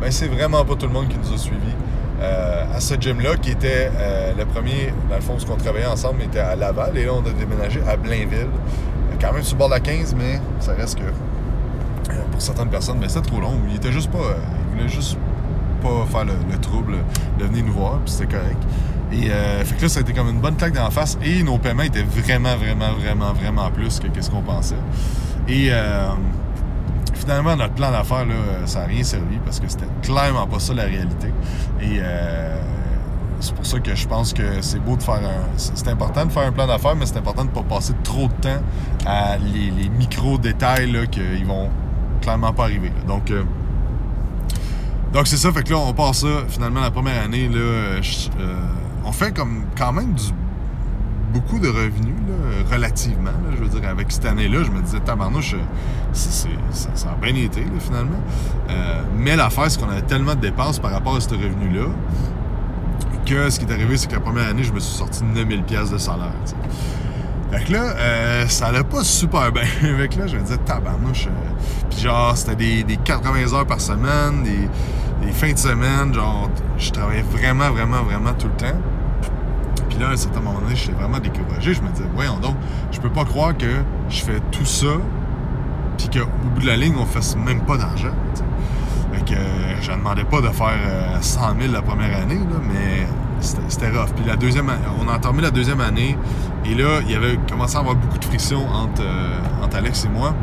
[0.00, 1.76] Ben, c'est vraiment pas tout le monde qui nous a suivis.
[2.22, 5.86] Euh, à ce gym-là, qui était euh, le premier, dans le fond, ce qu'on travaillait
[5.86, 6.96] ensemble, était à Laval.
[6.96, 8.48] Et là, on a déménagé à Blainville.
[9.24, 12.98] Quand même sur bord de la 15, mais ça reste que euh, pour certaines personnes,
[12.98, 13.54] ben, c'était trop long.
[13.70, 14.18] Il était juste pas.
[14.18, 14.34] euh,
[14.68, 15.16] il voulait juste
[15.80, 16.96] pas faire le, le trouble
[17.38, 18.58] de venir nous voir, puis c'était correct.
[19.12, 21.16] Et euh, fait que là, ça a été comme une bonne claque d'en face.
[21.24, 24.74] Et nos paiements étaient vraiment, vraiment, vraiment, vraiment plus que ce qu'on pensait.
[25.48, 26.08] Et euh,
[27.14, 28.26] finalement, notre plan d'affaires,
[28.66, 31.28] ça n'a rien servi parce que c'était clairement pas ça la réalité.
[31.80, 32.56] Et euh,
[33.40, 35.46] c'est pour ça que je pense que c'est beau de faire un.
[35.56, 38.28] C'est important de faire un plan d'affaires, mais c'est important de ne pas passer trop
[38.28, 38.62] de temps
[39.06, 41.68] à les, micro-détails qu'ils vont
[42.20, 42.92] clairement pas arriver.
[43.06, 43.42] Donc, euh,
[45.12, 46.44] donc c'est ça, fait que là, on passe ça.
[46.48, 48.00] Finalement, la première année, là, euh,
[49.04, 50.24] on fait comme quand même du
[51.32, 52.14] beaucoup de revenus,
[52.70, 53.32] relativement.
[53.56, 55.58] je veux dire, avec cette année-là, je me disais, tabarnouche, euh,
[56.12, 58.20] ça, a bien été, finalement.
[59.18, 61.88] Mais l'affaire, c'est qu'on avait tellement de dépenses par rapport à ce revenu-là
[63.24, 65.62] que ce qui est arrivé, c'est que la première année, je me suis sorti 9000
[65.64, 66.32] pièces de salaire.
[67.50, 69.62] Fait que là, euh, ça allait pas super bien.
[69.80, 71.26] Fait que là, je me disais, tabarnouche.
[71.26, 71.30] euh,
[71.90, 76.12] Puis genre, c'était des, des 80 heures par semaine, des, des fins de semaine.
[76.12, 78.76] Genre, je travaillais vraiment, vraiment, vraiment tout le temps.
[79.88, 81.74] Puis là, à un certain moment donné, j'étais vraiment découragé.
[81.74, 82.56] Je me disais, voyons donc,
[82.90, 83.66] je peux pas croire que
[84.08, 84.86] je fais tout ça,
[85.96, 88.08] puis qu'au bout de la ligne, on fasse même pas d'argent.
[89.14, 92.38] Fait que euh, je ne demandais pas de faire euh, 100 000 la première année,
[92.72, 93.06] mais
[93.40, 94.10] c'était rough.
[94.16, 96.16] Puis la deuxième, on a entamé la deuxième année,
[96.64, 100.04] et là, il y avait commencé à avoir beaucoup de friction entre, euh, entre Alex
[100.04, 100.34] et moi.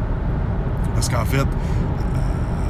[0.93, 1.47] Parce qu'en fait,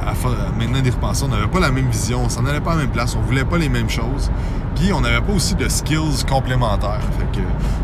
[0.02, 2.76] euh, maintenant d'y repenser, on n'avait pas la même vision, on s'en allait pas à
[2.76, 4.30] la même place, on voulait pas les mêmes choses.
[4.76, 7.00] Puis on n'avait pas aussi de skills complémentaires.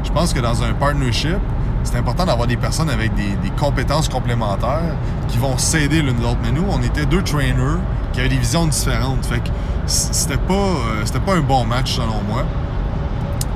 [0.04, 1.38] Je pense que dans un partnership,
[1.84, 4.94] c'est important d'avoir des personnes avec des, des compétences complémentaires
[5.28, 6.38] qui vont s'aider l'une l'autre.
[6.42, 7.78] Mais nous, on était deux trainers
[8.12, 9.24] qui avaient des visions différentes.
[9.26, 9.48] Fait que
[9.86, 12.44] c'était pas, euh, c'était pas un bon match selon moi.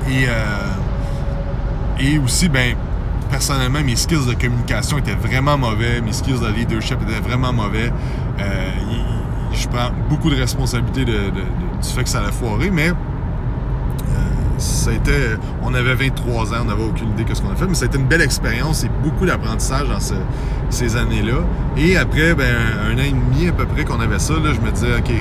[0.09, 2.75] Et, euh, et aussi, ben,
[3.29, 6.01] personnellement, mes skills de communication étaient vraiment mauvais.
[6.01, 7.91] Mes skills de leadership étaient vraiment mauvais.
[8.39, 8.71] Euh,
[9.53, 12.91] je prends beaucoup de responsabilité de- du fait que ça allait foirer, mais
[15.63, 17.85] on avait 23 ans, on n'avait aucune idée de ce qu'on a fait, mais ça
[17.85, 20.13] a été une belle expérience et beaucoup d'apprentissage dans ce-
[20.69, 21.39] ces années-là.
[21.77, 22.55] Et après, ben,
[22.89, 25.11] un an et demi à peu près qu'on avait ça, je me disais, OK,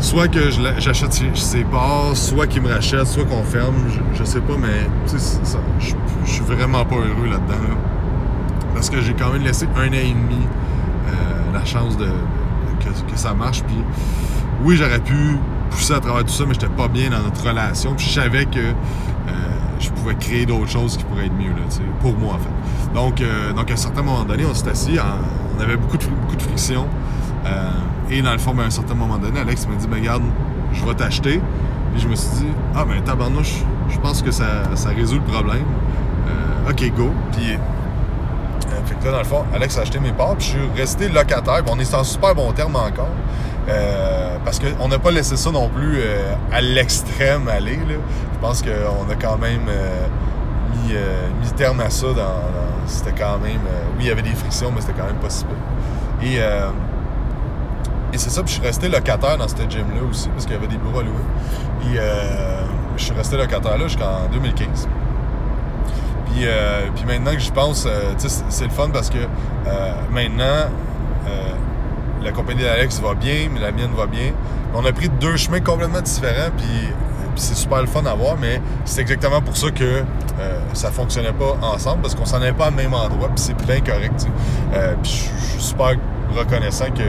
[0.00, 3.74] soit que j'achète ses, parts, soit qu'il me rachète, soit qu'on ferme,
[4.14, 4.88] je, sais pas, mais
[5.78, 5.94] je,
[6.30, 7.76] suis vraiment pas heureux là-dedans.
[8.74, 10.42] parce que j'ai quand même laissé un an et demi
[11.08, 11.12] euh,
[11.54, 13.62] la chance que, ça marche.
[13.62, 13.76] Puis
[14.62, 15.38] oui, j'aurais pu
[15.70, 17.94] pousser à travers tout ça, mais j'étais pas bien dans notre relation.
[17.94, 19.32] Puis je savais que euh,
[19.80, 21.62] je pouvais créer d'autres choses qui pourraient être mieux, là,
[22.00, 22.94] pour moi en fait.
[22.94, 24.98] Donc, euh, donc à un certain moment donné, on s'est assis,
[25.56, 26.86] on avait beaucoup de, beaucoup de friction.
[27.44, 27.70] Euh,
[28.10, 30.22] et dans le fond, ben, à un certain moment donné, Alex m'a dit ben, Regarde,
[30.72, 31.40] je vais t'acheter.
[31.96, 34.44] Et je me suis dit Ah, ben tabarnouche, je pense que ça,
[34.96, 35.64] résout le problème.
[36.68, 37.10] Ok, go.
[37.30, 37.56] Puis,
[38.86, 41.08] fait que là, dans le fond, Alex a acheté mes parts, puis je suis resté
[41.08, 41.62] locataire.
[41.62, 43.10] Puis on est en super bon terme encore.
[44.44, 46.00] Parce qu'on n'a pas laissé ça non plus
[46.52, 47.78] à l'extrême aller.
[47.88, 49.62] Je pense qu'on a quand même
[50.72, 50.94] mis,
[51.42, 52.08] mis, terme à ça.
[52.08, 52.42] Dans,
[52.86, 53.60] c'était quand même.
[53.96, 56.26] oui, il y avait des frictions, mais c'était quand même pas si peu.
[56.26, 56.40] Et
[58.16, 60.58] et c'est ça, puis je suis resté locataire dans cette gym-là aussi, parce qu'il y
[60.58, 61.12] avait des bureaux à louer.
[61.84, 62.62] Et euh,
[62.96, 64.88] je suis resté locataire là jusqu'en 2015.
[66.26, 69.18] Puis, euh, puis maintenant que j'y pense, euh, c'est le fun parce que
[70.10, 70.70] maintenant,
[72.26, 74.32] la compagnie d'Alex va bien, mais la mienne va bien.
[74.74, 76.92] On a pris deux chemins complètement différents, puis,
[77.36, 80.02] c'est super le fun à voir, mais c'est exactement pour ça que
[80.72, 83.80] ça fonctionnait pas ensemble, parce qu'on s'en allait pas au même endroit, puis c'est bien
[83.80, 84.26] correct.
[85.02, 85.94] puis je suis super
[86.34, 87.04] reconnaissant que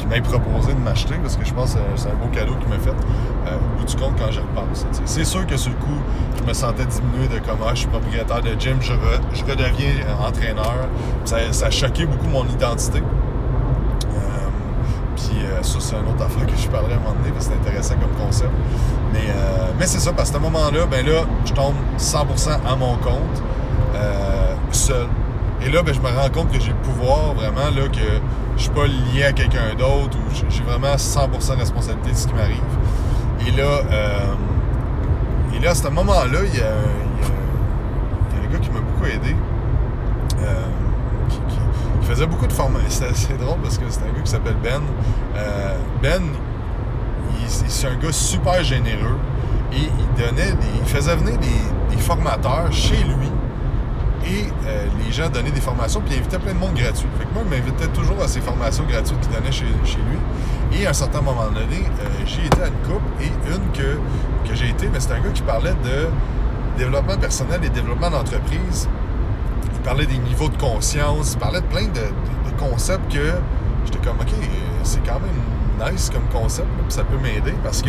[0.00, 2.68] qui m'ait proposé de m'acheter parce que je pense que c'est un beau cadeau qu'il
[2.68, 4.86] m'a fait euh, au bout du compte quand je repense.
[5.04, 6.00] C'est sûr que sur le coup,
[6.38, 8.92] je me sentais diminué de comment je suis propriétaire de gym, je,
[9.42, 9.92] redeviens
[10.26, 10.88] entraîneur.
[11.24, 13.02] Ça, a choqué beaucoup mon identité.
[15.20, 17.30] Euh, puis euh, ça, c'est une autre affaire que je parlerai à un moment donné
[17.32, 18.50] parce que c'est intéressant comme concept.
[19.12, 19.20] Mais,
[19.78, 23.42] mais c'est ça, parce qu'à ce moment-là, ben là, je tombe 100% à mon compte,
[24.72, 25.08] seul.
[25.62, 28.20] Et là, ben, je me rends compte que j'ai le pouvoir vraiment, là, que
[28.56, 32.26] je suis pas lié à quelqu'un d'autre ou j'ai vraiment 100% de responsabilité de ce
[32.26, 32.62] qui m'arrive.
[33.46, 34.34] Et là, euh,
[35.54, 39.34] et là, à ce moment-là, il y, a, un gars qui m'a beaucoup aidé,
[40.42, 40.44] euh,
[42.10, 43.06] faisait beaucoup de formations.
[43.14, 44.82] C'est drôle parce que c'est un gars qui s'appelle Ben.
[45.36, 46.22] Euh, ben,
[47.46, 49.16] c'est un gars super généreux
[49.72, 53.30] et il donnait il faisait venir des formateurs chez lui
[54.26, 57.08] et euh, les gens donnaient des formations, puis il invitait plein de monde gratuit.
[57.18, 60.78] Fait que moi, il m'invitait toujours à ces formations gratuites qu'il donnait chez, lui.
[60.78, 63.98] Et à un certain moment donné, euh, j'ai été à une coupe et une que,
[64.48, 66.08] que j'ai été, mais c'était un gars qui parlait de
[66.78, 68.88] développement personnel et développement d'entreprise.
[69.74, 72.00] Il parlait des niveaux de conscience, il parlait de plein de,
[72.58, 73.32] concepts que
[73.86, 74.34] j'étais comme, OK,
[74.82, 77.88] c'est quand même nice comme concept, ça peut m'aider parce que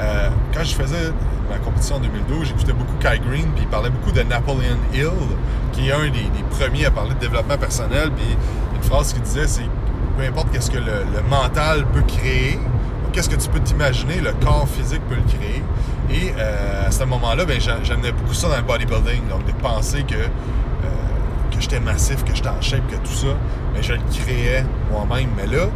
[0.00, 1.12] euh, quand je faisais
[1.48, 5.10] ma compétition en 2012, j'écoutais beaucoup Kai Green, puis il parlait beaucoup de Napoleon Hill,
[5.72, 8.10] qui est un des, premiers à parler de développement personnel.
[8.16, 8.36] Puis
[8.74, 9.68] une phrase qu'il disait, c'est
[10.16, 12.58] peu importe qu'est-ce que le, mental peut créer,
[13.12, 15.62] qu'est-ce que tu peux t'imaginer, le corps physique peut le créer.
[16.10, 20.02] Et euh, à ce moment-là, ben, j'amenais beaucoup ça dans le bodybuilding, donc de penser
[20.02, 20.16] que,
[21.58, 23.28] que j'étais massif, que j'étais en shape, que tout ça,
[23.74, 25.28] mais je le créais moi-même.
[25.36, 25.66] Mais là,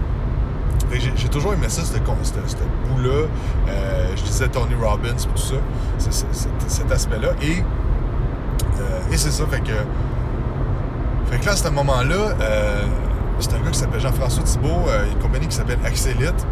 [0.92, 3.26] j'ai toujours aimé ça, ce bout-là.
[3.68, 5.56] Euh, je disais Tony Robbins, tout ça,
[5.98, 7.30] cet aspect-là.
[7.42, 7.62] Et,
[8.80, 9.72] euh, et c'est ça, fait que.
[11.30, 12.82] Fait que là, à ce moment-là, euh,
[13.38, 16.46] c'est un gars qui s'appelle Jean-François Thibault, a une compagnie qui s'appelle Axelite,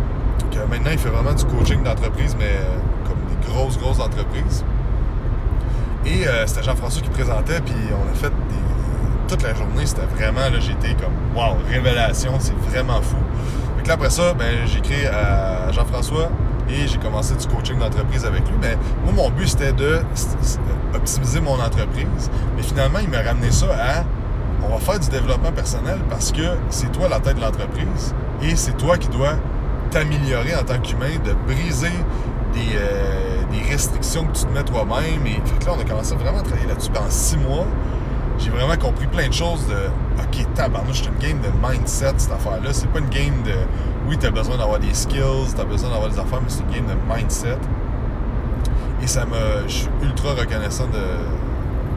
[0.51, 2.59] que maintenant il fait vraiment du coaching d'entreprise, mais
[3.05, 4.65] comme des grosses, grosses entreprises.
[6.07, 8.33] Et c'était Jean-François qui présentait, puis on a fait
[9.31, 13.17] toute la journée, c'était vraiment, là, j'étais comme, wow, révélation, c'est vraiment fou.
[13.77, 16.31] Fait que là, après ça, ben, j'ai écrit à Jean-François
[16.69, 18.57] et j'ai commencé du coaching d'entreprise avec lui.
[18.61, 20.01] Mais moi, mon but, c'était de
[20.93, 22.29] optimiser mon entreprise.
[22.57, 24.05] Mais finalement, il m'a ramené ça à
[24.65, 28.57] on va faire du développement personnel parce que c'est toi la tête de l'entreprise et
[28.57, 29.35] c'est toi qui dois
[29.91, 31.89] t'améliorer en tant qu'humain, de briser
[32.53, 35.25] des, euh, des, restrictions que tu te mets toi-même.
[35.25, 37.67] Et fait que là, on a commencé vraiment à travailler là-dessus pendant six mois
[38.41, 42.33] j'ai vraiment compris plein de choses de OK, tabarnouche, c'est une game de mindset, cette
[42.33, 42.73] affaire-là.
[42.73, 43.55] C'est pas une game de
[44.09, 46.87] oui, t'as besoin d'avoir des skills, t'as besoin d'avoir des affaires, mais c'est une game
[46.87, 47.59] de mindset.
[49.03, 49.67] Et ça m'a.
[49.67, 50.89] Je suis ultra reconnaissant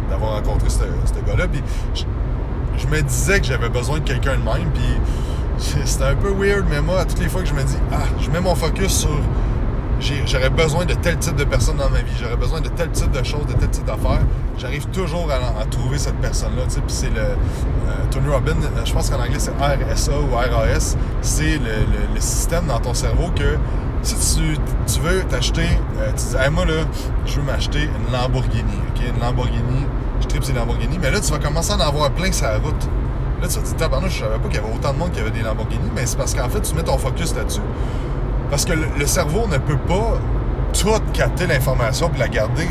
[0.09, 0.83] d'avoir rencontré ce,
[1.25, 1.47] gars-là.
[1.47, 1.61] Puis
[1.95, 4.69] je, me disais que j'avais besoin de quelqu'un de même.
[4.73, 7.77] Puis c'était un peu weird, mais moi, à toutes les fois que je me dis,
[7.91, 9.09] ah, je mets mon focus sur
[9.99, 13.11] j'aurais besoin de tel type de personne dans ma vie, j'aurais besoin de tel type
[13.11, 14.21] de choses, de tel type d'affaires,
[14.57, 16.63] j'arrive toujours à, trouver cette personne-là.
[16.67, 17.21] Puis c'est le.
[17.21, 17.35] Euh,
[18.11, 22.79] Tony Robbins, euh, je pense qu'en anglais c'est RSA ou RAS, c'est le, système dans
[22.79, 23.57] ton cerveau que
[24.01, 24.15] si
[24.85, 25.67] tu, veux t'acheter,
[25.99, 26.83] euh, tu dis, moi là,
[27.25, 29.03] je veux m'acheter une Lamborghini, ok?
[29.15, 29.85] Une Lamborghini,
[30.21, 32.57] je tripe ces Lamborghini, mais là tu vas commencer à en avoir plein sur la
[32.57, 32.89] route.
[33.41, 35.19] Là, tu vas te dire, je savais pas qu'il y avait autant de monde qui
[35.19, 37.59] avait des Lamborghini, mais c'est parce qu'en fait, tu mets ton focus là-dessus.
[38.53, 40.19] Parce que le, cerveau ne peut pas
[40.73, 42.67] tout capter l'information puis la garder,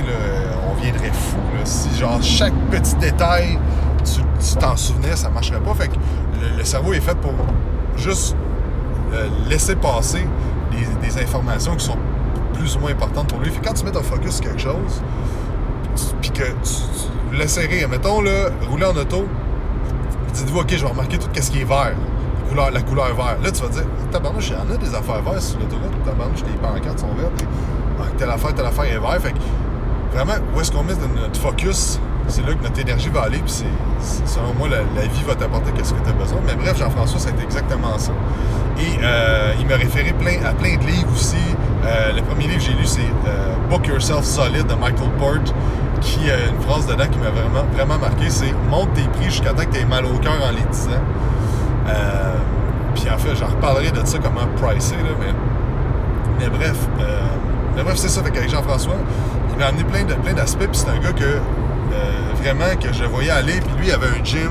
[0.70, 1.38] on viendrait fou.
[1.64, 3.58] Si genre chaque petit détail,
[4.04, 5.74] tu t'en souvenais, ça marcherait pas.
[5.74, 5.94] Fait que
[6.56, 7.34] le, cerveau est fait pour
[7.96, 8.36] juste
[9.12, 10.24] euh, laisser passer
[11.02, 11.98] des, informations qui sont
[12.52, 13.50] plus ou moins importantes pour lui.
[13.50, 15.02] Fait que quand tu mets ton focus sur quelque chose,
[16.20, 19.26] puis que tu, laisses rire, mettons, là, rouler en auto,
[20.32, 21.96] dites-vous, OK, je vais remarquer tout ce qui est vert.
[22.42, 23.36] La couleur, la couleur vert.
[23.42, 26.04] Là, tu vas dire, tabarnouche, il y a des affaires vertes sur l'autoroute.
[26.04, 27.44] Tabarnouche, les pancartes sont vertes.
[28.00, 29.22] Ah, telle affaire, telle affaire est verte.
[29.22, 29.38] Fait que,
[30.14, 31.98] vraiment, où est-ce qu'on met notre focus?
[32.28, 35.70] C'est là que notre énergie va aller, puis c'est, selon moi, la, vie va t'apporter
[35.82, 36.38] ce que tu as besoin.
[36.46, 38.12] Mais bref, Jean-François, été exactement ça.
[38.78, 41.36] Et euh, il m'a référé plein, à plein de livres aussi.
[41.84, 45.52] Euh, le premier livre que j'ai lu, c'est euh, Book Yourself Solid de Michael Port,
[46.00, 49.52] qui a une phrase dedans qui m'a vraiment, vraiment marqué, c'est «Monte tes prix jusqu'à
[49.52, 51.00] temps que tu mal au cœur en les disant.
[52.94, 55.32] Puis en fait, j'en reparlerai de ça, comment pricer, là, mais,
[56.38, 56.76] mais bref,
[57.76, 58.22] mais bref, c'est ça.
[58.22, 58.96] Fait Jean-François,
[59.52, 61.38] il m'a amené plein, de, plein d'aspects, puis c'est un gars que
[62.42, 64.50] vraiment que je voyais aller, puis lui, il avait un gym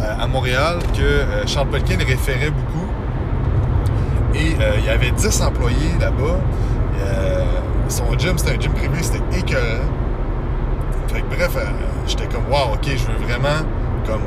[0.00, 2.86] à Montréal que Charles Pelkin référait beaucoup.
[4.34, 6.38] Et euh, il y avait 10 employés là-bas.
[7.00, 7.44] Euh,
[7.88, 9.84] son gym, c'était un gym privé, c'était écœurant.
[11.08, 11.66] Fait que bref, euh,
[12.06, 13.66] j'étais comme, wow, ok, je veux vraiment,
[14.06, 14.22] comme,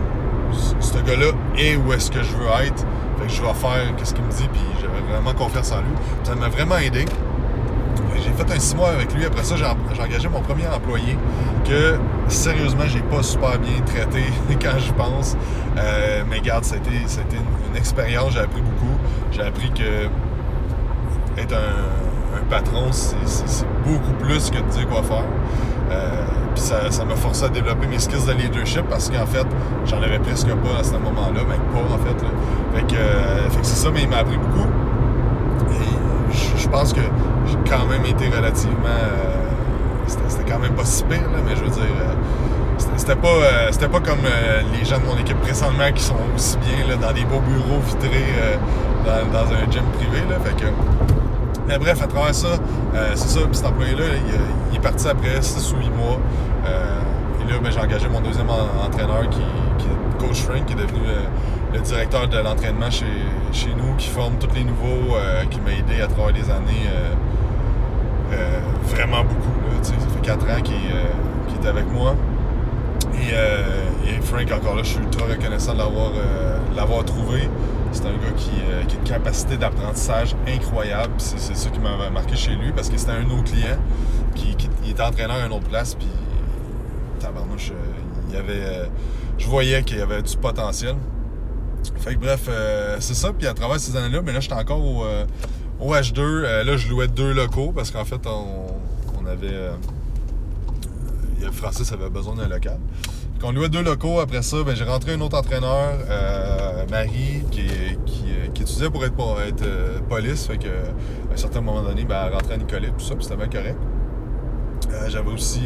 [0.79, 2.85] ce gars-là est où est-ce que je veux être.
[3.17, 5.95] Fait que je vais faire ce qu'il me dit, puis j'avais vraiment confiance en lui.
[6.23, 7.05] Ça m'a vraiment aidé.
[8.15, 9.25] J'ai fait un six mois avec lui.
[9.25, 11.17] Après ça, j'ai engagé mon premier employé
[11.65, 14.23] que, sérieusement, j'ai pas super bien traité
[14.61, 15.37] quand je pense.
[16.29, 18.33] mais garde, c'était une, une expérience.
[18.33, 18.97] J'ai appris beaucoup.
[19.31, 20.09] J'ai appris que
[21.37, 25.23] être un, patron, c'est beaucoup plus que de dire quoi faire.
[25.89, 29.45] Euh, puis ça m'a forcé à développer mes skills de leadership parce qu'en fait,
[29.85, 32.19] j'en avais presque pas à ce moment-là, même pas en fait.
[32.73, 34.67] Fait euh, que, c'est ça, mais il m'a appris beaucoup.
[35.71, 37.01] Et je, pense que
[37.47, 38.87] j'ai quand même été relativement.
[38.87, 41.83] Euh, c'était quand même pas si pire, mais je veux dire
[42.97, 46.15] c'était pas, euh, c'était pas comme euh, les gens de mon équipe présentement qui sont
[46.35, 50.23] aussi bien là, dans des beaux bureaux vitrés euh, dans, un gym privé.
[50.29, 50.65] Là, fait que...
[51.67, 52.57] Mais bref, à travers ça,
[53.15, 54.03] c'est ça, cet employé-là,
[54.71, 56.19] il, est parti après 6 ou 8 mois.
[56.65, 60.99] et là, ben, j'ai engagé mon deuxième entraîneur qui, est Coach Frank, qui est devenu
[61.73, 63.05] le directeur de l'entraînement chez,
[63.51, 65.17] chez nous, qui forme tous les nouveaux,
[65.49, 66.89] qui m'a aidé à travers les années
[68.83, 69.55] vraiment beaucoup.
[69.71, 72.15] Là, ça fait 4 ans qu'il est avec moi.
[73.33, 77.49] Euh, et, Frank, encore là, je suis ultra reconnaissant de l'avoir, euh, trouvé.
[77.95, 81.13] C'est un gars qui, euh, qui, a une capacité d'apprentissage incroyable.
[81.17, 83.77] C'est, ça qui m'a marqué chez lui parce que c'était un autre client
[84.35, 84.51] qui,
[84.89, 85.95] était entraîneur à une autre place.
[85.95, 86.09] Puis,
[87.21, 87.71] tabarnouche,
[88.29, 88.89] il avait,
[89.37, 90.95] je voyais qu'il y avait du potentiel.
[91.99, 92.49] Fait que bref,
[92.99, 93.31] c'est ça.
[93.31, 94.83] Puis à travers ces années-là, mais là, j'étais encore
[95.79, 96.63] au, H2.
[96.65, 99.71] là, je louais deux locaux parce qu'en fait, on, avait.
[101.53, 102.77] Francis avait besoin d'un local.
[103.43, 104.19] On louait deux locaux.
[104.19, 109.05] Après ça, ben, j'ai rentré un autre entraîneur, euh, Marie, qui, euh, qui, étudiait pour
[109.05, 110.47] être, pour être euh, police.
[110.47, 113.23] Fait que, à un certain moment donné, ben, elle rentrait à Nicolet, tout ça, puis
[113.23, 113.77] c'était bien correct.
[115.07, 115.61] J'avais aussi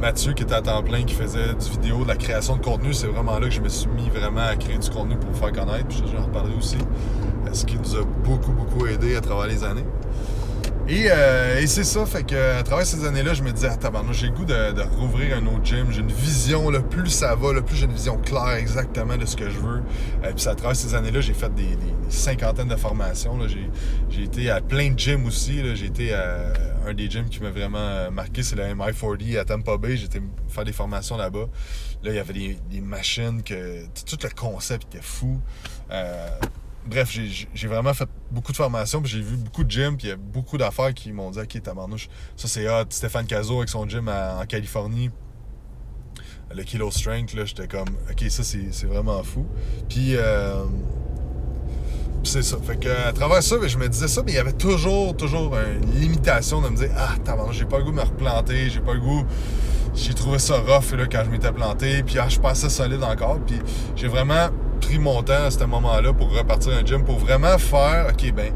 [0.00, 2.94] Mathieu qui était à temps plein, qui faisait du vidéo, de la création de contenu.
[2.94, 5.38] C'est vraiment là que je me suis mis vraiment à créer du contenu pour vous
[5.38, 5.86] faire connaître.
[5.88, 6.78] Puis j'en reparlerai aussi.
[7.52, 9.84] Ce qui nous a beaucoup, beaucoup aidé à travers les années.
[10.88, 14.14] Euh, et, c'est ça, fait que à travers ces années-là, je me disais, ah tabarnak,
[14.14, 15.90] j'ai le goût de, rouvrir un autre gym.
[15.90, 19.26] J'ai une vision, là, plus ça va, là, plus j'ai une vision claire exactement de
[19.26, 19.82] ce que je veux.
[20.22, 21.76] Et euh, puis à travers ces années-là, j'ai fait des,
[22.08, 23.36] cinquantaines de formations.
[24.08, 25.60] J'ai été à plein de gyms aussi.
[25.74, 26.52] J'ai été à
[26.86, 29.96] un des gyms qui m'a vraiment euh, marqué, c'est le MI4D à Tampa Bay.
[29.96, 31.48] J'étais faire des formations là-bas.
[32.04, 33.84] Là, il y avait des, machines que.
[34.06, 35.40] Tout le concept était fou
[36.86, 37.10] bref,
[37.54, 40.12] j'ai vraiment fait beaucoup de formations, puis j'ai vu beaucoup de gyms, puis il y
[40.12, 42.86] a beaucoup d'affaires qui m'ont dit Ok, tabarnouche, ça c'est hot.
[42.90, 45.10] Stéphane Cazo avec son gym en Californie,
[46.54, 49.46] le Kilo Strength, là, j'étais comme Ok, ça c'est vraiment fou.
[49.88, 50.64] Puis, euh,
[52.26, 52.56] c'est ça.
[52.62, 55.16] Fait que, à travers ça, ben, je me disais ça, mais il y avait toujours,
[55.16, 58.70] toujours une limitation de me dire Ah, tabarnouche, j'ai pas le goût de me replanter,
[58.70, 59.24] j'ai pas le goût.
[59.94, 63.58] J'ai trouvé ça rough quand je m'étais planté, puis ah, je passais solide encore, puis
[63.94, 68.08] j'ai vraiment pris mon temps à ce moment-là pour repartir un gym, pour vraiment faire,
[68.10, 68.52] OK, ben,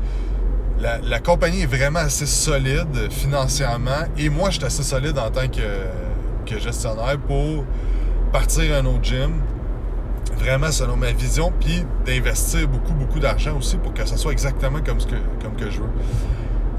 [0.81, 5.49] la, compagnie est vraiment assez solide financièrement et moi, je suis assez solide en tant
[5.49, 7.65] que, gestionnaire pour
[8.33, 9.35] partir un autre gym,
[10.41, 14.81] vraiment selon ma vision, puis d'investir beaucoup, beaucoup d'argent aussi pour que ça soit exactement
[14.85, 15.91] comme, ce que, comme que je veux.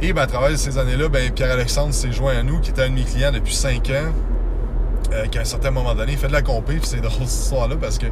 [0.02, 2.90] Et ben, à travers ces années-là, ben, Pierre-Alexandre s'est joint à nous, qui était un
[2.90, 4.12] de mes clients depuis 5 ans.
[5.14, 7.76] Euh, qu'à un certain moment donné, il fait de la compé, c'est drôle cette histoire-là
[7.80, 8.06] parce que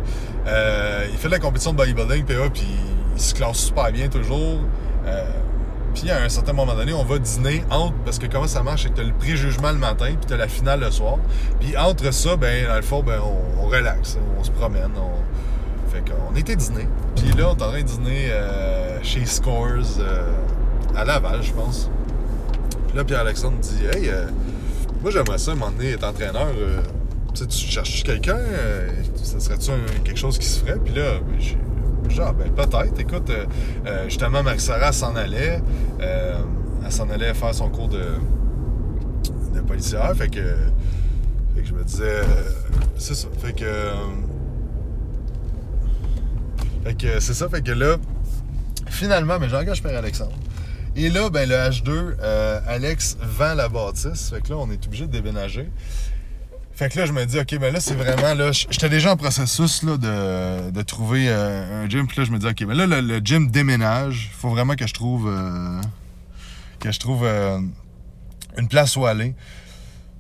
[0.48, 2.68] euh, fait de la compétition de bodybuilding, puis, puis
[3.16, 4.60] il se classe super bien toujours.
[5.06, 5.24] Euh,
[6.00, 8.84] Puis à un certain moment donné, on va dîner entre, parce que comment ça marche,
[8.84, 11.18] c'est que tu le préjugement le matin, puis tu la finale le soir.
[11.60, 14.92] Puis entre ça, ben, dans le fond, ben, on, relaxe, on se promène.
[14.96, 15.92] On...
[15.92, 16.88] Fait qu'on était dîner.
[17.18, 20.32] Puis là, on est en train de dîner euh, chez Scores euh,
[20.96, 21.90] à Laval, je pense.
[22.88, 24.26] Puis là, Pierre-Alexandre dit Hey, euh,
[25.02, 26.48] moi j'aimerais ça, donné, être entraîneur.
[27.34, 28.40] tu cherches quelqu'un
[29.22, 29.72] Ça serait-tu
[30.06, 30.78] quelque chose qui se ferait?
[30.78, 31.40] Puis là, ben,
[32.08, 33.00] Genre, ben peut-être.
[33.00, 33.46] Écoute, euh,
[33.86, 35.62] euh, justement, Marie-Sara s'en allait.
[36.02, 36.38] Euh,
[36.84, 38.04] elle s'en allait faire son cours de,
[39.54, 40.14] de policière.
[40.16, 40.56] Fait que,
[41.56, 42.22] fait que je me disais.
[42.98, 43.28] c'est ça.
[43.40, 43.66] Fait que.
[46.84, 47.50] fait que c'est ça.
[47.50, 47.98] Fait que là,
[48.88, 50.36] finalement, mais j'engage Père Alexandre.
[50.96, 52.16] Et là, ben, le H2,
[52.68, 54.30] Alex vend la bâtisse.
[54.30, 55.70] Fait que là, on est obligé de déménager.
[56.80, 59.18] Fait que là, je me dis, OK, ben là, c'est vraiment, là, j'étais déjà en
[59.18, 62.08] processus, là, de, de trouver euh, un gym.
[62.08, 64.32] Puis là, je me dis, OK, mais là, le, gym déménage.
[64.34, 65.82] Faut vraiment que je trouve, euh,
[66.80, 67.60] que je trouve euh,
[68.58, 69.36] une place où aller.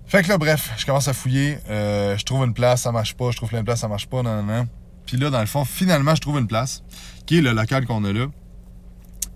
[0.05, 1.60] Fait que là, bref, je commence à fouiller.
[1.70, 3.32] je trouve une place, ça marche pas.
[3.32, 4.22] Je trouve plein de place, ça marche pas.
[4.22, 4.68] Non, non, non.
[5.05, 6.84] Puis là, dans le fond, finalement, je trouve une place,
[7.26, 8.26] qui est le local qu'on a là.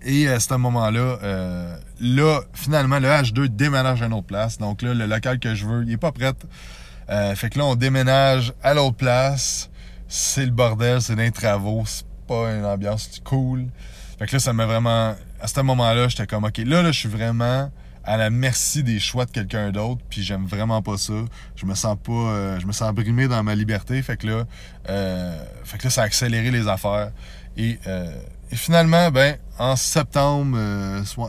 [0.01, 4.57] Et à ce moment-là, là, finalement, le H2 déménage à une autre place.
[4.57, 6.33] Donc là, le local que je veux, il est pas prêt.
[7.09, 9.69] Euh, fait que là, on déménage à l'autre place.
[10.07, 13.65] C'est le bordel, c'est des travaux, c'est pas une ambiance cool.
[14.19, 15.15] Fait que là, ça m'a vraiment.
[15.41, 17.69] À ce moment-là, j'étais comme, OK, là, là, je suis vraiment
[18.05, 21.13] à la merci des choix de quelqu'un d'autre, puis j'aime vraiment pas ça.
[21.55, 22.11] Je me sens pas.
[22.11, 24.01] Euh, je me sens brimé dans ma liberté.
[24.01, 24.43] Fait que là,
[24.89, 27.11] euh, fait que là, ça a accéléré les affaires.
[27.57, 27.79] Et,
[28.51, 30.57] finalement, ben, en septembre,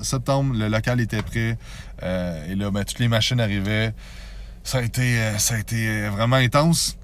[0.03, 1.57] septembre, le local était prêt.
[2.03, 3.95] et là, ben, toutes les machines arrivaient
[4.65, 6.97] ça a été, euh, ça a été euh, vraiment intense.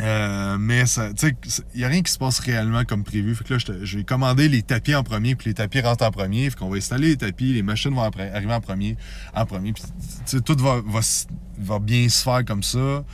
[0.00, 3.34] Euh, mais ça, tu sais, il n'y a rien qui se passe réellement comme prévu.
[3.34, 6.48] Fait que là, j'ai commandé les tapis en premier, puis les tapis rentrent en premier.
[6.50, 8.96] Fait qu'on va installer les tapis, les machines vont arriver en premier,
[9.34, 9.72] en premier.
[9.72, 9.82] Puis,
[10.40, 11.00] tout va, va,
[11.58, 13.04] va, bien se faire comme ça.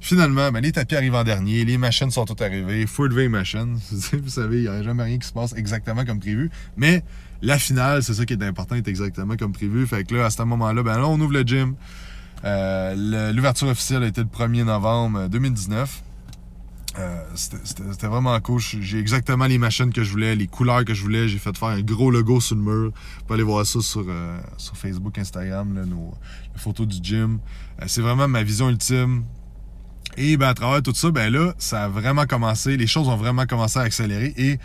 [0.00, 3.78] Finalement, ben, les tapis arrivent en dernier, les machines sont toutes arrivées, faut lever machines.
[4.12, 6.50] Vous savez, il n'y a jamais rien qui se passe exactement comme prévu.
[6.76, 7.04] Mais
[7.40, 9.86] la finale, c'est ça qui est important, est exactement comme prévu.
[9.86, 11.76] Fait que là, à ce moment-là, ben là, on ouvre le gym.
[12.44, 16.02] Euh, l'ouverture officielle a été le 1er novembre 2019.
[16.98, 18.60] Euh, c'était vraiment cool.
[18.60, 21.26] J'ai exactement les machines que je voulais, les couleurs que je voulais.
[21.28, 22.92] J'ai fait faire un gros logo sur le mur.
[22.92, 26.12] Vous pouvez aller voir ça sur, euh, sur Facebook, Instagram, nos,
[26.52, 27.38] les photos du gym.
[27.86, 29.24] C'est vraiment ma vision ultime.
[30.18, 33.16] Et ben, à travers tout ça, ben là, ça a vraiment commencé, les choses ont
[33.16, 34.58] vraiment commencé à accélérer et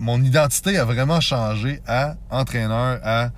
[0.00, 3.30] mon identité a vraiment changé à entraîneur, à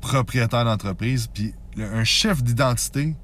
[0.00, 1.28] propriétaire d'entreprise.
[1.32, 3.14] Puis un chef d'identité,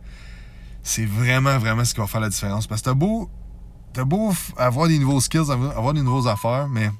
[0.83, 2.67] c'est vraiment, vraiment ce qui va faire la différence.
[2.67, 3.31] Parce que t'as beau,
[3.97, 6.91] as beau avoir des nouveaux skills, avoir des nouveaux affaires, mais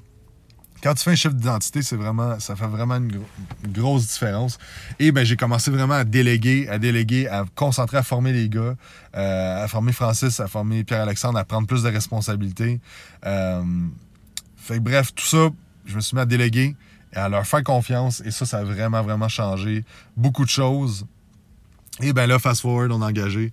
[0.83, 3.21] quand tu fais un chef d'identité, c'est vraiment, ça fait vraiment une,
[3.69, 4.57] grosse différence.
[4.99, 8.75] Et ben, j'ai commencé vraiment à déléguer, à déléguer, à concentrer, à former les gars,
[9.15, 12.81] euh, à former Francis, à former Pierre-Alexandre, à prendre plus de responsabilités.
[13.25, 13.63] Euh,
[14.57, 15.49] fait bref, tout ça,
[15.85, 16.75] je me suis mis à déléguer
[17.13, 18.21] et à leur faire confiance.
[18.25, 19.85] Et ça, ça a vraiment, vraiment changé
[20.15, 21.05] beaucoup de choses.
[22.01, 23.51] Et bien là, fast forward, on a engagé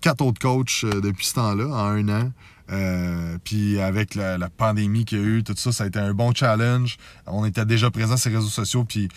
[0.00, 2.32] quatre autres coachs euh, depuis ce temps-là, en un an.
[2.70, 6.12] Euh, puis avec la, pandémie qu'il y a eu, tout ça, ça a été un
[6.12, 6.98] bon challenge.
[7.26, 9.08] On était déjà présents sur les réseaux sociaux, puis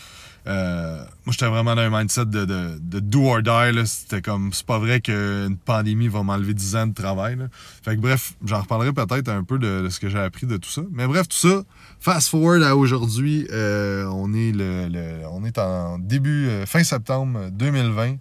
[0.48, 3.86] euh, moi, j'étais vraiment dans un mindset de, de, do or die.
[3.86, 7.38] C'était comme, c'est pas vrai qu'une pandémie va m'enlever 10 ans de travail.
[7.84, 10.70] Fait que bref, j'en reparlerai peut-être un peu de, ce que j'ai appris de tout
[10.70, 10.82] ça.
[10.92, 11.64] Mais bref, tout ça,
[12.00, 17.50] fast forward à aujourd'hui, euh, on, est le, on est en début, euh, fin septembre
[17.52, 18.16] 2020.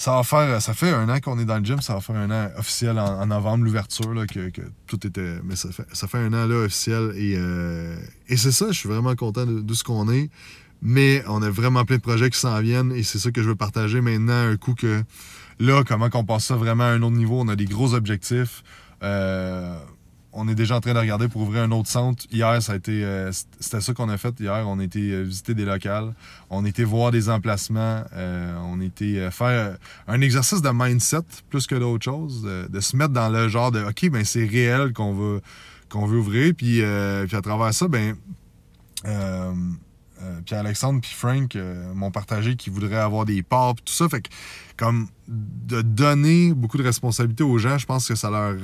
[0.00, 2.16] Ça va faire, ça fait un an qu'on est dans le gym, ça va faire
[2.16, 5.34] un an officiel en, novembre, l'ouverture, que, que, tout était.
[5.44, 7.38] Mais ça fait, ça fait un an là officiel et,
[8.26, 10.30] et c'est ça, je suis vraiment content de, de ce qu'on est.
[10.80, 13.48] Mais on a vraiment plein de projets qui s'en viennent et c'est ça que je
[13.48, 14.48] veux partager maintenant.
[14.48, 15.02] Un coup que
[15.58, 17.38] là, comment qu'on passe ça vraiment à un autre niveau.
[17.38, 18.62] On a des gros objectifs.
[19.02, 19.78] Euh,
[20.32, 22.24] on est déjà en train de regarder pour ouvrir un autre centre.
[22.30, 24.38] Hier, ça a été, euh, c'était ça qu'on a fait.
[24.40, 26.14] Hier, on a été euh, visiter des locales,
[26.50, 29.76] on été voir des emplacements, on a été faire
[30.06, 33.82] un exercice de mindset plus que d'autres choses, de se mettre dans le genre de
[33.82, 35.40] OK, ben c'est réel qu'on veut
[35.88, 36.82] qu'on veut ouvrir, puis,
[37.26, 38.16] puis à travers ça, ben
[40.22, 44.08] euh, puis Alexandre puis Frank euh, m'ont partagé qu'ils voudraient avoir des parts tout ça.
[44.08, 44.28] Fait
[44.80, 48.56] comme de donner beaucoup de responsabilités aux gens, je pense que ça leur,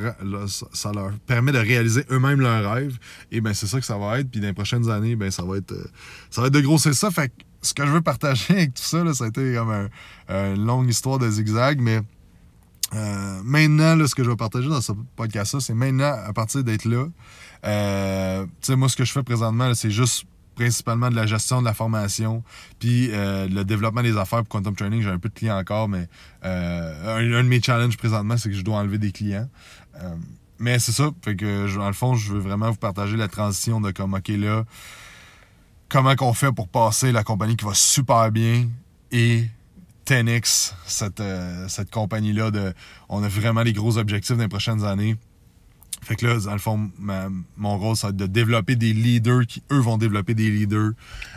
[0.49, 2.99] ça leur permet de réaliser eux-mêmes leurs rêves.
[3.31, 4.31] Et ben c'est ça que ça va être.
[4.31, 5.85] Puis dans les prochaines années, ben ça va être euh,
[6.31, 7.11] ça va être de grossir ça.
[7.11, 9.89] Fait que ce que je veux partager avec tout ça, ça a été comme
[10.31, 12.01] une longue histoire de zigzag, mais
[13.45, 17.09] maintenant, ce que je vais partager dans ce podcast-là, c'est maintenant, à partir d'être là,
[17.63, 20.25] tu sais, moi, ce que je fais présentement, c'est juste
[20.57, 22.43] principalement de la gestion de la formation,
[22.81, 25.03] puis euh, le développement des affaires pour Quantum Training.
[25.03, 26.09] J'ai un peu de clients encore, mais
[26.45, 29.49] euh, un, de mes challenges présentement, c'est que je dois enlever des clients.
[30.59, 33.81] mais c'est ça, fait que dans le fond, je veux vraiment vous partager la transition
[33.81, 34.65] de comme, OK, là,
[35.89, 38.69] comment qu'on fait pour passer la compagnie qui va super bien
[39.13, 39.45] et
[40.07, 41.23] 10X, cette,
[41.69, 42.73] cette compagnie-là, de,
[43.09, 45.17] on a vraiment des gros objectifs dans les prochaines années.
[46.07, 46.89] Fait que là, dans le fond,
[47.57, 50.93] mon rôle, ça va être de développer des leaders qui, eux, vont développer des leaders.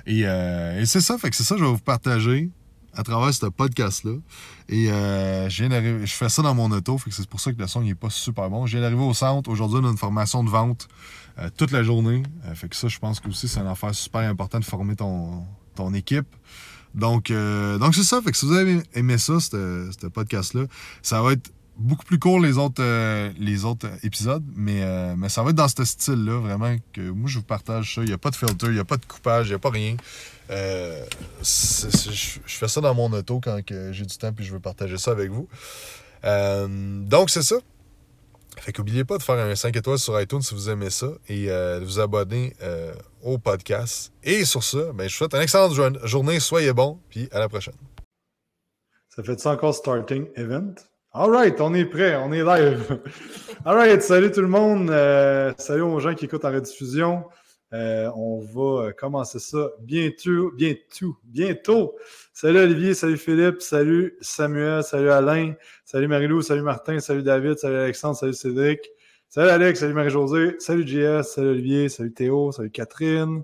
[0.06, 2.52] Et, euh, c'est ça, fait que c'est ça que je vais vous partager
[2.94, 4.12] à travers ce podcast-là.
[4.68, 7.66] Et euh, je fais ça dans mon auto, fait que c'est pour ça que le
[7.66, 8.68] son n'est pas super bon.
[8.68, 9.50] Je viens d'arriver au centre.
[9.50, 10.88] Aujourd'hui, on a une formation de vente
[11.40, 12.22] euh, toute la journée.
[12.54, 15.48] fait que ça, je pense que aussi, c'est une affaire super importante de former ton,
[15.74, 16.28] ton équipe.
[16.94, 18.22] Donc, donc c'est ça.
[18.22, 20.66] Fait que si vous avez aimé ça, ce podcast-là,
[21.02, 25.30] ça va être beaucoup plus court les autres, euh, les autres épisodes, mais, euh, mais
[25.30, 28.02] ça va être dans ce style-là, vraiment, que moi je vous partage ça.
[28.02, 29.60] Il n'y a pas de filter, il n'y a pas de coupage, il n'y a
[29.60, 29.96] pas rien.
[30.52, 31.06] Euh,
[31.42, 33.60] je, fais ça dans mon auto quand
[33.92, 35.48] j'ai du temps puis je veux partager ça avec vous.
[36.24, 37.56] donc c'est ça.
[38.58, 41.46] Fait qu'oubliez pas de faire un 5 étoiles sur iTunes si vous aimez ça et
[41.46, 42.56] de vous abonner
[43.24, 44.12] au podcast.
[44.24, 45.74] Et sur ça, ben, je vous souhaite une excellente
[46.04, 47.76] journée, soyez bons, puis à la prochaine.
[49.10, 50.76] Ça fait ça encore starting event?
[51.12, 53.00] Alright, on est prêt, on est live.
[53.66, 54.92] Alright, salut tout le monde.
[54.92, 57.24] Euh, salut aux gens qui écoutent en rediffusion.
[57.74, 61.96] Euh, on va commencer ça bientôt, bientôt, bientôt.
[62.32, 67.78] Salut Olivier, salut Philippe, salut Samuel, salut Alain, salut Marilou, salut Martin, salut David, salut
[67.78, 68.88] Alexandre, salut Cédric,
[69.30, 73.44] salut Alex, salut Marie-Josée, salut JS, salut Olivier, salut Théo, salut Catherine,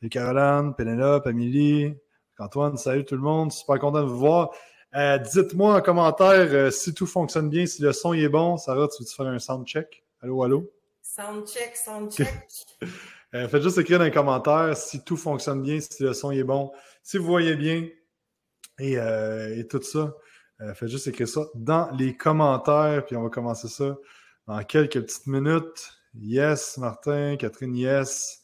[0.00, 1.94] salut Caroline, Pénélope, Amélie,
[2.38, 3.52] Antoine, salut tout le monde.
[3.52, 4.50] Super content de vous voir.
[4.94, 8.56] Euh, dites-moi en commentaire euh, si tout fonctionne bien, si le son est bon.
[8.56, 10.04] Sarah, tu veux-tu faire un sound check?
[10.20, 10.72] Allô, allô?
[11.02, 12.28] Sound check, sound check.
[13.34, 16.44] Euh, faites juste écrire dans les commentaires si tout fonctionne bien, si le son est
[16.44, 16.72] bon,
[17.02, 17.88] si vous voyez bien
[18.78, 20.14] et, tout ça.
[20.74, 23.96] faites juste écrire ça dans les commentaires, puis on va commencer ça
[24.46, 25.92] dans quelques petites minutes.
[26.14, 28.42] Yes, Martin, Catherine, yes.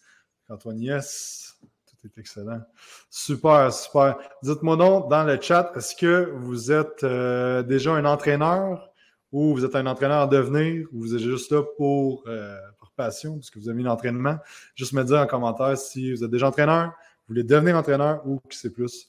[0.49, 1.57] Antoine, yes.
[2.03, 2.61] C'est excellent.
[3.09, 4.19] Super, super.
[4.43, 8.91] Dites-moi donc dans le chat, est-ce que vous êtes euh, déjà un entraîneur
[9.31, 12.59] ou vous êtes un entraîneur en devenir ou vous êtes juste là pour, euh,
[12.97, 14.37] passion, parce que vous mis l'entraînement?
[14.75, 18.41] Juste me dire en commentaire si vous êtes déjà entraîneur, vous voulez devenir entraîneur ou
[18.41, 19.09] que c'est plus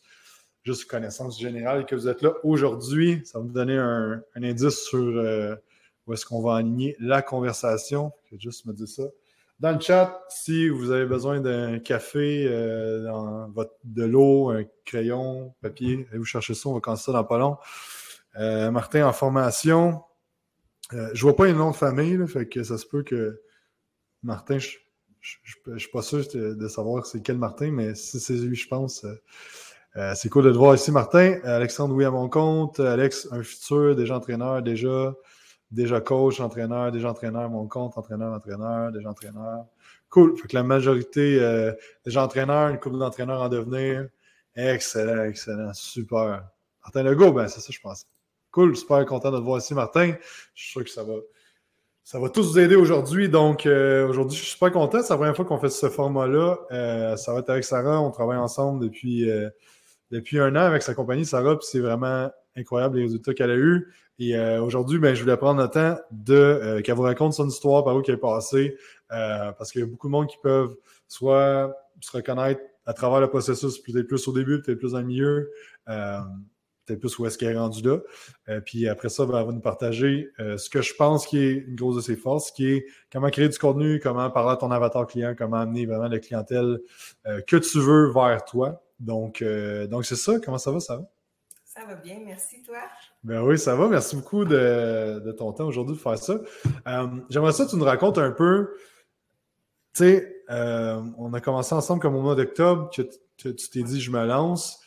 [0.64, 3.22] juste connaissance générale que vous êtes là aujourd'hui.
[3.26, 5.56] Ça va vous donner un, indice sur euh,
[6.06, 8.12] où est-ce qu'on va aligner la conversation.
[8.38, 9.04] Juste me dire ça
[9.60, 13.48] dans le chat, si vous avez besoin d'un café, euh,
[13.84, 17.38] de l'eau, un crayon, papier, allez vous chercher ça, on va commencer ça dans pas
[17.38, 17.58] long.
[18.40, 20.02] Euh, Martin en formation.
[20.94, 22.20] Euh, je vois pas un nom de famille,
[22.52, 23.42] que ça se peut que
[24.22, 24.78] Martin, je,
[25.68, 29.06] ne suis pas sûr de savoir c'est quel Martin, mais si c'est lui, je pense.
[30.16, 31.40] c'est cool de te voir ici, Martin.
[31.44, 32.80] Alexandre, oui, à mon compte.
[32.80, 35.14] Alex, un futur, déjà entraîneur, déjà
[35.74, 39.66] déjà coach, entraîneur, déjà entraîneur, mon compte, entraîneur, entraîneur, déjà entraîneur.
[40.10, 40.38] Cool.
[40.38, 41.74] Fait que la majorité, euh,
[42.06, 44.08] déjà entraîneur, une couple d'entraîneurs en devenir.
[44.56, 46.44] Excellent, excellent, super.
[46.84, 48.06] Martin Legault, ben c'est ça, je pense.
[48.52, 50.14] Cool, super content de te voir ici, Martin.
[50.54, 51.16] Je suis sûr que ça va,
[52.04, 53.28] ça va tous vous aider aujourd'hui.
[53.28, 55.02] Donc, euh, aujourd'hui, je suis super content.
[55.02, 56.60] C'est la première fois qu'on fait ce format-là.
[56.72, 58.00] Euh, ça va être avec Sarah.
[58.00, 59.28] On travaille ensemble depuis,
[60.12, 61.58] depuis un an avec sa compagnie, Sarah.
[61.58, 63.92] Puis c'est vraiment incroyable les résultats qu'elle a eus.
[64.20, 67.48] Et euh, aujourd'hui, ben, je voulais prendre le temps de euh, qu'elle vous raconte son
[67.48, 68.78] histoire, par où elle est passée,
[69.12, 70.76] euh, parce qu'il y a beaucoup de monde qui peuvent
[71.08, 75.06] soit se reconnaître à travers le processus, peut-être plus au début, peut-être plus dans le
[75.06, 75.52] milieu,
[75.86, 78.60] peut-être plus où est-ce qu'elle est rendue là.
[78.62, 81.76] puis après ça, ben, elle va nous partager ce que je pense qui est une
[81.76, 85.08] grosse de ses forces, qui est comment créer du contenu, comment parler à ton avatar
[85.08, 86.80] client, comment amener vraiment la clientèle
[87.48, 88.84] que tu veux vers toi.
[89.00, 89.42] Donc,
[89.90, 90.40] donc c'est ça.
[90.44, 91.13] Comment ça va, ça va?
[91.84, 92.78] Ça va bien, merci toi.
[93.26, 93.90] Ben oui, ça va.
[93.90, 96.40] Merci beaucoup de, ton temps aujourd'hui de faire ça.
[96.88, 98.74] Euh, j'aimerais ça que tu nous racontes un peu.
[99.94, 104.00] Tu sais, euh, on a commencé ensemble comme au mois d'octobre, que tu t'es dit
[104.00, 104.80] je me lance.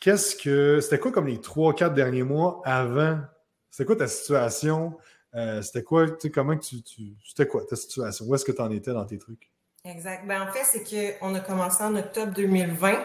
[0.00, 0.80] Qu'est-ce que.
[0.80, 3.20] C'était quoi comme les trois, quatre derniers mois avant?
[3.70, 4.96] C'était quoi ta situation?
[5.34, 6.82] Euh, c'était quoi, comment tu.
[6.82, 8.24] tu c'était quoi ta situation?
[8.24, 9.51] Où est-ce que tu en étais dans tes trucs?
[9.84, 10.24] Exact.
[10.28, 13.04] Ben, en fait, c'est qu'on a commencé en octobre 2020.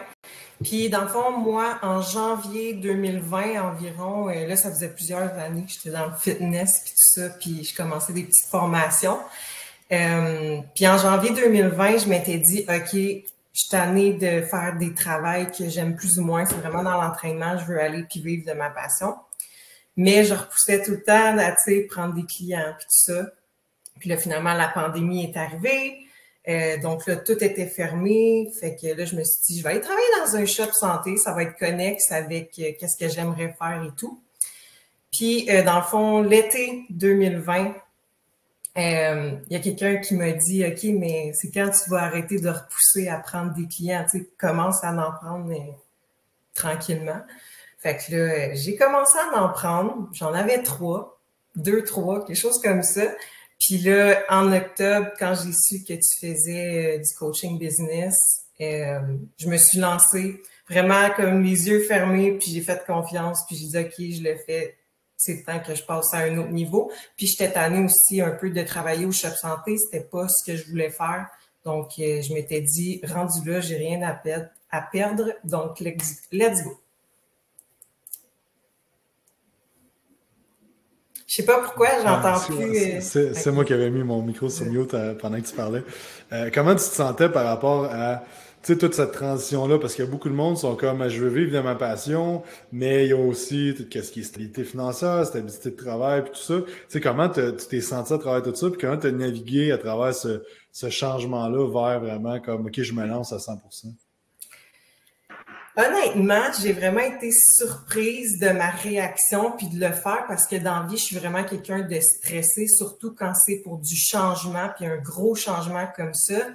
[0.62, 5.64] Puis, dans le fond, moi, en janvier 2020 environ, euh, là, ça faisait plusieurs années
[5.64, 9.18] que j'étais dans le fitness puis tout ça, puis je commençais des petites formations.
[9.90, 14.94] Euh, puis en janvier 2020, je m'étais dit, OK, je suis tannée de faire des
[14.94, 16.44] travails que j'aime plus ou moins.
[16.46, 19.16] C'est vraiment dans l'entraînement, je veux aller puis vivre de ma passion.
[19.96, 21.56] Mais je repoussais tout le temps à,
[21.90, 23.26] prendre des clients puis tout ça.
[23.98, 26.07] Puis là, finalement, la pandémie est arrivée.
[26.48, 28.50] Euh, donc là, tout était fermé.
[28.58, 31.16] Fait que là, je me suis dit, je vais aller travailler dans un shop santé.
[31.16, 34.22] Ça va être connexe avec euh, qu'est-ce que j'aimerais faire et tout.
[35.12, 37.74] Puis, euh, dans le fond, l'été 2020,
[38.76, 42.48] il y a quelqu'un qui m'a dit, OK, mais c'est quand tu vas arrêter de
[42.48, 45.52] repousser à prendre des clients, tu sais, commence à en prendre
[46.54, 47.20] tranquillement.
[47.78, 50.08] Fait que là, j'ai commencé à en prendre.
[50.12, 51.20] J'en avais trois,
[51.56, 53.02] deux, trois, quelque chose comme ça.
[53.58, 58.14] Puis là, en octobre, quand j'ai su que tu faisais euh, du coaching business,
[58.60, 59.00] euh,
[59.38, 63.66] je me suis lancée vraiment comme les yeux fermés, puis j'ai fait confiance, puis j'ai
[63.66, 64.76] dit OK, je le fais.
[65.16, 66.92] C'est le temps que je passe à un autre niveau.
[67.16, 69.76] Puis j'étais tannée aussi un peu de travailler au shop santé.
[69.76, 71.26] C'était pas ce que je voulais faire.
[71.64, 75.32] Donc, euh, je m'étais dit, rendu là, j'ai rien à perdre, à perdre.
[75.42, 76.78] Donc, let's go.
[81.28, 83.16] Je sais pas pourquoi, j'entends plus.
[83.16, 85.82] Euh, c'est moi qui avais mis mon micro sur mute euh, pendant que tu parlais.
[86.32, 88.22] Euh, comment tu te sentais par rapport à
[88.66, 89.78] toute cette transition-là?
[89.78, 91.74] Parce qu'il y a beaucoup de monde qui sont comme je veux vivre de ma
[91.74, 96.32] passion, mais il y a aussi qu'est-ce qui est stabilité financière, stabilité de travail, puis
[96.32, 96.60] tout ça.
[96.88, 99.76] sais, comment tu t'es senti à travers tout ça, puis comment tu as navigué à
[99.76, 103.58] travers ce, ce changement-là vers vraiment comme OK, je me lance à 100
[105.80, 110.80] Honnêtement, j'ai vraiment été surprise de ma réaction puis de le faire parce que dans
[110.80, 114.86] la vie, je suis vraiment quelqu'un de stressé, surtout quand c'est pour du changement puis
[114.86, 116.48] un gros changement comme ça.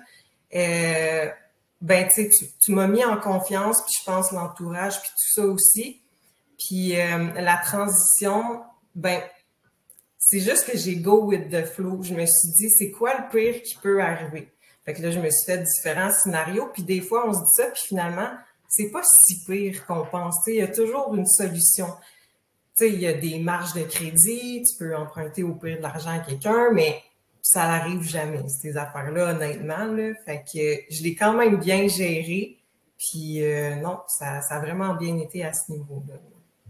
[0.53, 1.29] Euh,
[1.79, 6.01] ben, tu, tu m'as mis en confiance puis je pense l'entourage puis tout ça aussi.
[6.59, 8.61] Puis euh, la transition,
[8.93, 9.21] ben,
[10.19, 12.03] c'est juste que j'ai go with the flow.
[12.03, 14.51] Je me suis dit, c'est quoi le pire qui peut arriver?
[14.83, 16.69] Fait que là, je me suis fait différents scénarios.
[16.73, 18.29] Puis des fois, on se dit ça, puis finalement,
[18.75, 20.37] c'est pas si pire qu'on pense.
[20.47, 21.87] il y a toujours une solution.
[22.81, 26.19] il y a des marges de crédit, tu peux emprunter au pire de l'argent à
[26.19, 27.03] quelqu'un, mais
[27.39, 29.85] ça n'arrive jamais, ces affaires-là, honnêtement.
[29.85, 30.13] Là.
[30.25, 32.57] Fait que je l'ai quand même bien géré.
[32.97, 36.15] Puis euh, non, ça, ça, a vraiment bien été à ce niveau-là.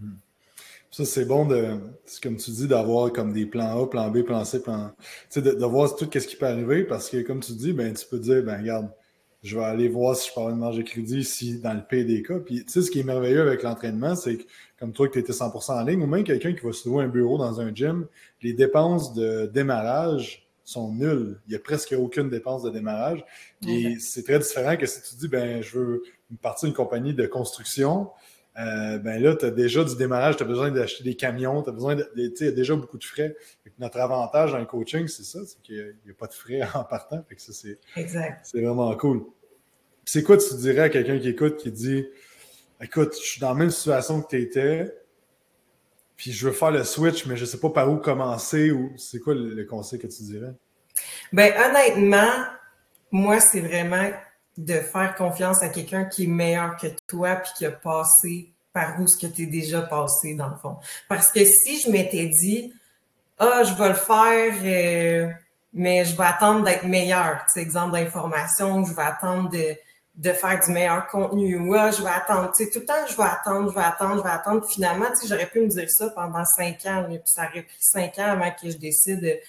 [0.02, 0.16] Hmm.
[0.92, 1.80] Ça, c'est bon de,
[2.22, 4.92] comme tu dis, d'avoir comme des plans A, plan B, plan C, plan.
[4.98, 7.72] Tu sais, de, de, voir tout ce qui peut arriver parce que, comme tu dis,
[7.72, 8.90] ben, tu peux dire, ben, regarde,
[9.44, 11.82] je vais aller voir si je peux avoir une marge de crédit ici dans le
[11.82, 12.40] PDK.
[12.40, 14.44] Puis, tu sais, ce qui est merveilleux avec l'entraînement, c'est que,
[14.80, 17.04] comme toi, que tu étais 100% en ligne, ou même quelqu'un qui va se louer
[17.04, 18.08] un bureau dans un gym,
[18.42, 21.40] les dépenses de démarrage sont nulles.
[21.48, 23.26] Il n'y a presque aucune dépense de démarrage.
[23.68, 26.04] Et c'est très différent que si tu dis, ben, je veux
[26.42, 28.10] partir d'une compagnie de construction,
[28.60, 31.70] euh, ben là, tu as déjà du démarrage, tu as besoin d'acheter des camions, tu
[31.70, 32.04] as besoin de.
[32.16, 33.36] Tu sais, il y a déjà beaucoup de frais.
[33.80, 36.84] notre avantage dans le coaching, c'est ça, c'est qu'il n'y a, pas de frais en
[36.84, 37.24] partant.
[37.28, 37.80] Fait que ça, c'est,
[38.44, 39.24] c'est vraiment cool.
[40.06, 42.06] C'est quoi tu dirais à quelqu'un qui écoute, qui dit
[42.82, 44.94] Écoute, je suis dans la même situation que tu étais,
[46.16, 48.92] puis je veux faire le switch, mais je ne sais pas par où commencer, ou
[48.98, 50.54] c'est quoi le, conseil que tu dirais?
[51.32, 52.46] Ben, honnêtement,
[53.10, 54.12] moi, c'est vraiment
[54.58, 59.00] de faire confiance à quelqu'un qui est meilleur que toi puis qui a passé par
[59.00, 60.78] où ce que tu es déjà passé, dans le fond.
[61.08, 62.74] Parce que si je m'étais dit,
[63.40, 65.32] ah, je vais le faire, euh,
[65.74, 69.76] mais je vais attendre d'être meilleur, tu sais, exemple d'information, je vais attendre de,
[70.16, 73.08] de faire du meilleur contenu, ou ah, je vais attendre, tu sais, tout le temps,
[73.08, 74.68] je vais attendre, je vais attendre, je vais attendre.
[74.68, 77.64] finalement, tu sais, j'aurais pu me dire ça pendant cinq ans, mais puis ça aurait
[77.64, 79.40] pris cinq ans avant que je décide,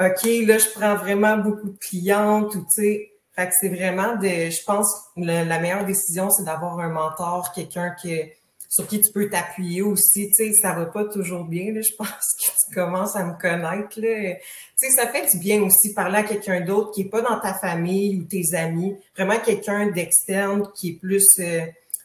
[0.00, 4.16] OK, là, je prends vraiment beaucoup de clientes, ou tu sais, fait que c'est vraiment
[4.16, 8.20] de, je pense, la meilleure décision, c'est d'avoir un mentor, quelqu'un qui,
[8.68, 10.28] sur qui tu peux t'appuyer aussi.
[10.30, 13.40] Tu sais, ça va pas toujours bien, là, je pense que tu commences à me
[13.40, 14.34] connaître, là.
[14.34, 14.40] Tu
[14.76, 17.54] sais, ça fait du bien aussi parler à quelqu'un d'autre qui est pas dans ta
[17.54, 18.96] famille ou tes amis.
[19.16, 21.60] Vraiment quelqu'un d'externe qui est plus euh,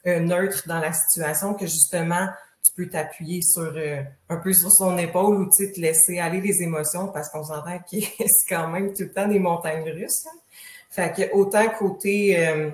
[0.05, 2.27] euh, neutre dans la situation que justement,
[2.63, 6.41] tu peux t'appuyer sur euh, un peu sur son épaule ou tu te laisser aller
[6.41, 10.25] les émotions parce qu'on s'entend que c'est quand même tout le temps des montagnes russes.
[10.27, 10.39] Hein.
[10.93, 12.69] Fait que autant côté euh,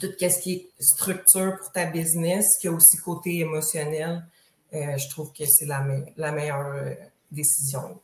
[0.00, 4.24] tout ce qui est structure pour ta business, qu'il y a aussi côté émotionnel,
[4.72, 5.84] euh, je trouve que c'est la,
[6.16, 6.94] la, meilleure euh,
[7.30, 8.00] décision.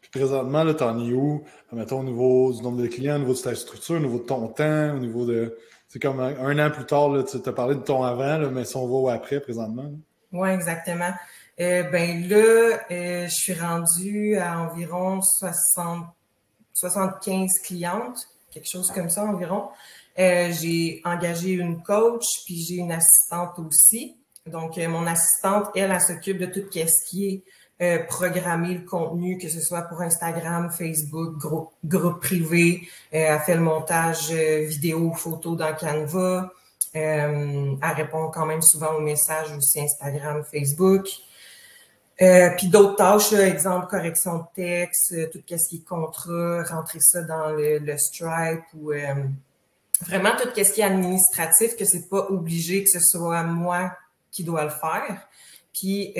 [0.00, 1.44] Puis présentement, tu en es où?
[1.70, 4.24] Mettons au niveau du nombre de clients, au niveau de ta structure, au niveau de
[4.24, 5.56] ton temps, au niveau de.
[5.86, 8.76] C'est comme un, an plus tard, là, tu as parlé de ton avant, mais si
[8.76, 9.92] on va au après présentement.
[10.32, 11.12] Oui, exactement.
[11.56, 16.06] ben là, je suis rendue à environ 60,
[16.74, 19.68] 75 clientes quelque chose comme ça environ.
[20.18, 24.16] Euh, j'ai engagé une coach, puis j'ai une assistante aussi.
[24.46, 27.42] Donc, euh, mon assistante, elle, elle, s'occupe de tout ce qui est
[27.82, 32.88] euh, programmer le contenu, que ce soit pour Instagram, Facebook, groupe, groupe privé.
[33.10, 36.50] elle fait le montage vidéo, photo dans Canva.
[36.94, 41.06] elle répond quand même souvent aux messages aussi Instagram, Facebook.
[42.22, 46.98] Euh, puis d'autres tâches, exemple correction de texte, euh, tout ce qui est contrat, rentrer
[47.00, 49.14] ça dans le, Stripe ou euh,
[50.00, 53.92] vraiment tout ce qui est administratif, que c'est pas obligé que ce soit moi
[54.30, 55.28] qui dois le faire.
[55.74, 56.14] Puis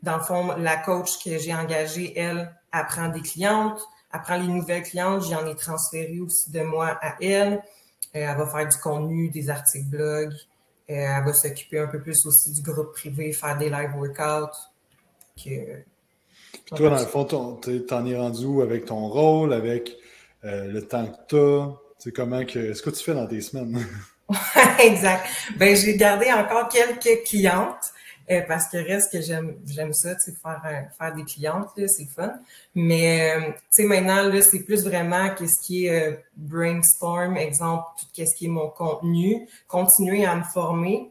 [0.00, 3.80] dans le fond, la coach que j'ai engagée, elle, apprend des clientes,
[4.12, 7.62] apprend les nouvelles clientes, j'en ai transféré aussi de moi à elle.
[8.12, 10.32] elle va faire du contenu, des articles blog.
[10.86, 14.71] elle va s'occuper un peu plus aussi du groupe privé, faire des live workouts
[16.66, 19.96] toi, dans le fond, t'en es rendu où avec ton rôle, avec
[20.44, 22.74] euh, le temps que tu C'est comment que.
[22.74, 23.86] Ce que tu fais dans tes semaines?
[24.80, 25.26] exact.
[25.56, 27.92] Ben, j'ai gardé encore quelques clientes.
[28.30, 31.68] Euh, parce que reste que j'aime j'aime ça, tu sais, faire, euh, faire des clientes,
[31.88, 32.32] c'est fun.
[32.72, 38.38] Mais, tu sais, maintenant, là, c'est plus vraiment qu'est-ce qui est brainstorm, exemple, tout ce
[38.38, 41.10] qui est mon contenu, continuer à me former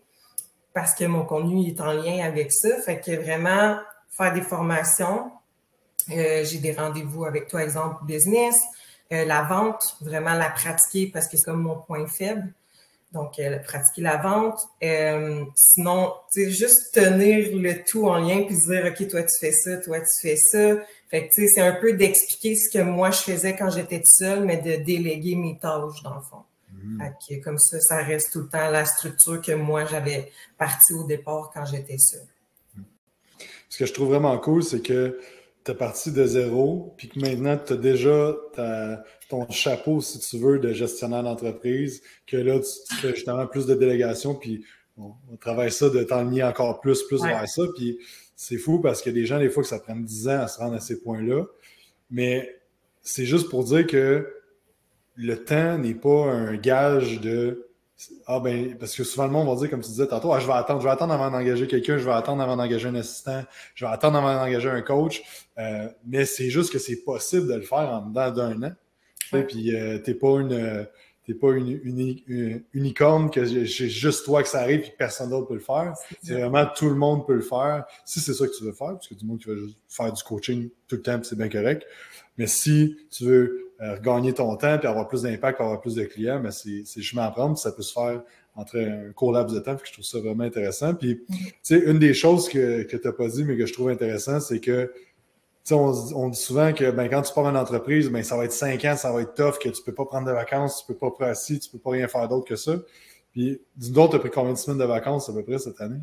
[0.74, 2.70] parce que mon contenu est en lien avec ça.
[2.82, 3.78] Fait que vraiment,
[4.22, 5.32] faire des formations.
[6.12, 8.56] Euh, j'ai des rendez-vous avec toi, exemple business.
[9.12, 12.54] Euh, la vente, vraiment la pratiquer parce que c'est comme mon point faible.
[13.12, 14.60] Donc, euh, pratiquer la vente.
[15.56, 19.52] sinon, tu sais, juste tenir le tout en lien puis dire, OK, toi, tu fais
[19.52, 20.78] ça, toi, tu fais ça.
[21.10, 24.02] Fait que, tu sais, c'est un peu d'expliquer ce que moi, je faisais quand j'étais
[24.06, 26.44] seule, mais de déléguer mes tâches, dans le fond.
[26.72, 27.02] Mmh.
[27.02, 30.94] Fait que, comme ça, ça reste tout le temps la structure que moi, j'avais partie
[30.94, 32.28] au départ quand j'étais seule.
[33.72, 35.18] Ce que je trouve vraiment cool, c'est que
[35.64, 38.36] tu es parti de zéro, puis que maintenant tu as déjà
[39.30, 43.74] ton chapeau, si tu veux, de gestionnaire d'entreprise, que là, tu, fais justement plus de
[43.74, 44.66] délégation, puis
[44.98, 47.64] on, travaille ça de t'enligner encore plus, plus vers ça.
[47.78, 47.98] Puis
[48.36, 50.42] c'est fou parce qu'il y a des gens, des fois, que ça prend 10 ans
[50.42, 51.46] à se rendre à ces points-là.
[52.10, 52.60] Mais
[53.02, 54.28] c'est juste pour dire que
[55.16, 57.71] le temps n'est pas un gage de
[58.28, 60.48] ah ben, parce que souvent le monde va dire, comme tu disais tantôt, ah, je
[60.48, 63.44] vais attendre, je vais attendre avant d'engager quelqu'un, je vais attendre avant d'engager un assistant,
[63.76, 65.22] je vais attendre avant d'engager un coach.
[65.58, 68.74] Euh, mais c'est juste que c'est possible de le faire en dedans d'un an.
[69.48, 70.88] Puis euh, t'es pas une.
[71.28, 75.48] T'es pas une, une, unicorne que c'est juste toi que ça arrive et personne d'autre
[75.48, 75.94] peut le faire.
[76.24, 77.86] C'est vraiment tout le monde peut le faire.
[78.06, 80.12] Si c'est ça que tu veux faire, parce que du monde qui veut juste faire
[80.12, 81.86] du coaching tout le temps, c'est bien correct.
[82.40, 86.04] Mais si tu veux euh, gagner ton temps puis avoir plus d'impact, avoir plus de
[86.04, 87.58] clients, mais c'est chemin à prendre.
[87.58, 88.22] Ça peut se faire
[88.56, 89.76] entre un court laps de temps.
[89.76, 90.94] que je trouve ça vraiment intéressant.
[90.94, 91.46] Puis, mm-hmm.
[91.46, 93.90] tu sais, une des choses que, que tu n'as pas dit, mais que je trouve
[93.90, 94.92] intéressant, c'est que
[95.72, 98.52] on, on, dit souvent que ben, quand tu pars une entreprise, ben, ça va être
[98.52, 100.92] cinq ans, ça va être tough, que tu ne peux pas prendre de vacances, tu
[100.92, 102.74] ne peux pas prendre tu ne peux pas rien faire d'autre que ça.
[103.32, 106.02] Puis, dis-nous, tu as pris combien de semaines de vacances à peu près cette année?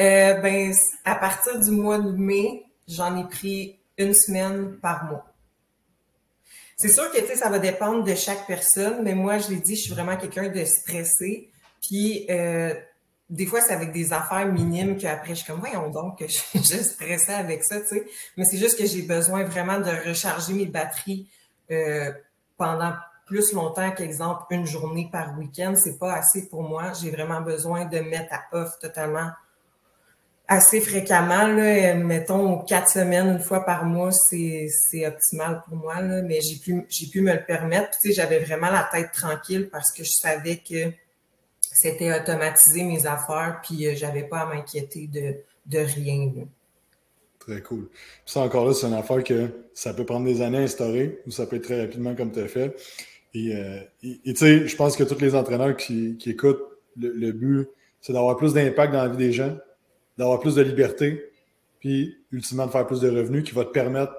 [0.00, 0.72] Euh, ben,
[1.04, 5.24] à partir du mois de mai, j'en ai pris une semaine par mois.
[6.80, 9.82] C'est sûr que ça va dépendre de chaque personne, mais moi, je l'ai dit, je
[9.82, 11.50] suis vraiment quelqu'un de stressé.
[11.82, 12.72] Puis, euh,
[13.28, 16.60] des fois, c'est avec des affaires minimes qu'après, je suis comme, voyons donc, que je
[16.60, 18.06] suis stressée avec ça, tu sais.
[18.36, 21.28] Mais c'est juste que j'ai besoin vraiment de recharger mes batteries
[21.72, 22.12] euh,
[22.56, 22.92] pendant
[23.26, 25.74] plus longtemps qu'exemple une journée par week-end.
[25.82, 26.92] C'est pas assez pour moi.
[26.92, 29.30] J'ai vraiment besoin de mettre à off totalement
[30.48, 31.46] assez fréquemment.
[31.46, 34.66] Là, mettons, quatre semaines, une fois par mois, c'est,
[35.06, 36.00] optimal pour moi.
[36.00, 37.90] Là, mais j'ai pu, j'ai pu me le permettre.
[37.98, 40.90] tu sais, j'avais vraiment la tête tranquille parce que je savais que
[41.60, 45.36] c'était automatisé mes affaires, puis euh, j'avais pas à m'inquiéter de,
[45.66, 46.32] de rien.
[47.38, 47.88] Très cool.
[47.88, 51.20] Puis ça, encore là, c'est une affaire que ça peut prendre des années à instaurer
[51.26, 52.74] ou ça peut être très rapidement comme tu as fait.
[53.34, 56.62] Et euh, tu sais, je pense que tous les entraîneurs qui, qui écoutent,
[56.96, 57.68] le, le but,
[58.00, 59.56] c'est d'avoir plus d'impact dans la vie des gens,
[60.18, 61.30] d'avoir plus de liberté,
[61.78, 64.12] puis ultimement de faire plus de revenus qui va te permettre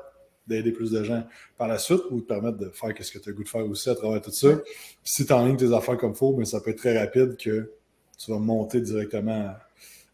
[0.47, 1.23] d'aider plus de gens
[1.57, 3.67] par la suite ou te permettre de faire ce que tu as goût de faire
[3.67, 4.55] aussi à travers tout ça.
[4.55, 4.63] Puis
[5.03, 7.71] si tu ligne tes affaires comme il faut, mais ça peut être très rapide que
[8.17, 9.53] tu vas monter directement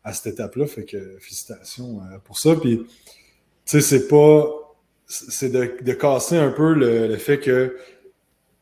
[0.04, 0.68] à, cette étape-là.
[0.68, 2.56] Fait que félicitations euh, pour ça.
[2.56, 2.86] Puis, tu
[3.66, 4.62] sais, c'est pas.
[5.08, 7.78] C'est de, casser un peu le fait que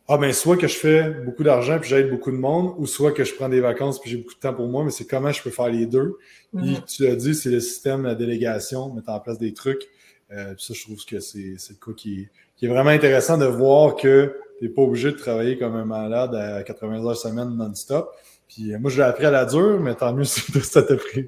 [0.07, 3.11] ah ben soit que je fais beaucoup d'argent puis j'aide beaucoup de monde, ou soit
[3.11, 5.31] que je prends des vacances puis j'ai beaucoup de temps pour moi, mais c'est comment
[5.31, 6.17] je peux faire les deux.
[6.55, 6.81] Puis mhm.
[6.85, 9.87] tu as dit, c'est le système, la délégation, mettre en place des trucs.
[10.31, 13.95] Euh, ça, je trouve que c'est le cas qui, qui, est vraiment intéressant de voir
[13.95, 18.11] que tu n'es pas obligé de travailler comme un malade à 80 heures semaine non-stop.
[18.53, 20.95] Puis euh, moi, je l'ai appris à la dure, mais tant mieux si ça t'a
[20.95, 21.27] pris.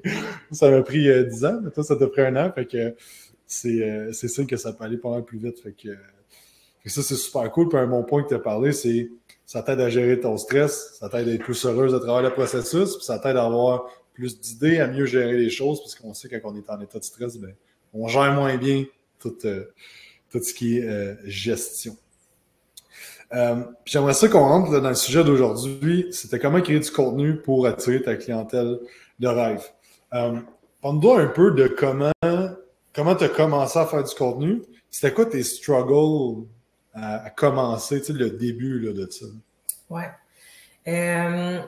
[0.52, 2.52] Ça m'a pris euh, 10 ans, mais toi, ça t'a pris un an.
[2.54, 2.94] Fait que
[3.46, 5.60] c'est euh, sûr que ça peut aller pas mal plus vite.
[5.60, 5.88] Fait que
[6.86, 7.68] et ça, c'est super cool.
[7.68, 9.10] Puis un bon point que tu as parlé, c'est
[9.44, 12.30] ça t'aide à gérer ton stress, ça t'aide à être plus heureuse à travers le
[12.30, 16.14] processus, puis ça t'aide à avoir plus d'idées, à mieux gérer les choses, parce qu'on
[16.14, 17.54] sait que quand on est en état de stress, ben,
[17.92, 18.84] on gère moins bien
[19.18, 19.64] tout, euh,
[20.30, 21.96] tout ce qui est euh, gestion.
[23.34, 26.06] Euh, J'aimerais ça qu'on rentre dans le sujet d'aujourd'hui.
[26.12, 28.78] C'était comment créer du contenu pour attirer ta clientèle
[29.18, 29.64] de rêve.
[30.14, 30.38] Euh,
[30.82, 32.12] Parle-nous un peu de comment
[32.94, 34.62] comment tu as commencé à faire du contenu?
[34.90, 36.46] C'était quoi tes struggles
[36.96, 39.26] à, commencer, tu sais, le début de ça?
[39.90, 40.10] Ouais.
[40.88, 41.60] Euh,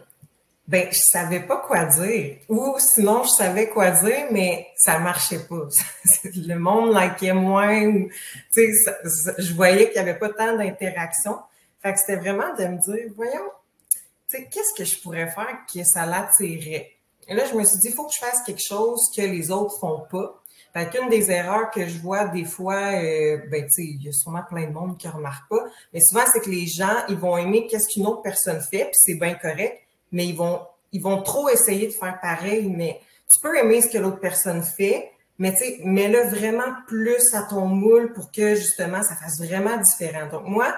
[0.67, 2.39] ben, je savais pas quoi dire.
[2.49, 5.67] Ou sinon, je savais quoi dire, mais ça marchait pas.
[6.25, 7.91] le monde likait moins.
[8.53, 8.95] Tu sais,
[9.39, 11.39] je voyais qu'il y avait pas tant d'interaction.
[11.83, 13.51] Fait que c'était vraiment de me dire, voyons,
[14.29, 16.93] tu sais, qu'est-ce que je pourrais faire que ça l'attirait?
[17.29, 19.51] Et là, je me suis dit, il faut que je fasse quelque chose que les
[19.51, 20.38] autres font pas.
[20.73, 24.09] Fait qu'une des erreurs que je vois des fois, euh, ben, tu sais, il y
[24.09, 26.95] a sûrement plein de monde qui ne remarque pas, mais souvent, c'est que les gens,
[27.09, 29.81] ils vont aimer qu'est-ce qu'une autre personne fait, puis c'est bien correct,
[30.13, 33.01] mais ils vont, trop essayer de faire pareil, mais
[33.33, 37.43] tu peux aimer ce que l'autre personne fait, mais tu sais, mets-le vraiment plus à
[37.43, 40.29] ton moule pour que, justement, ça fasse vraiment différent.
[40.31, 40.75] Donc, moi,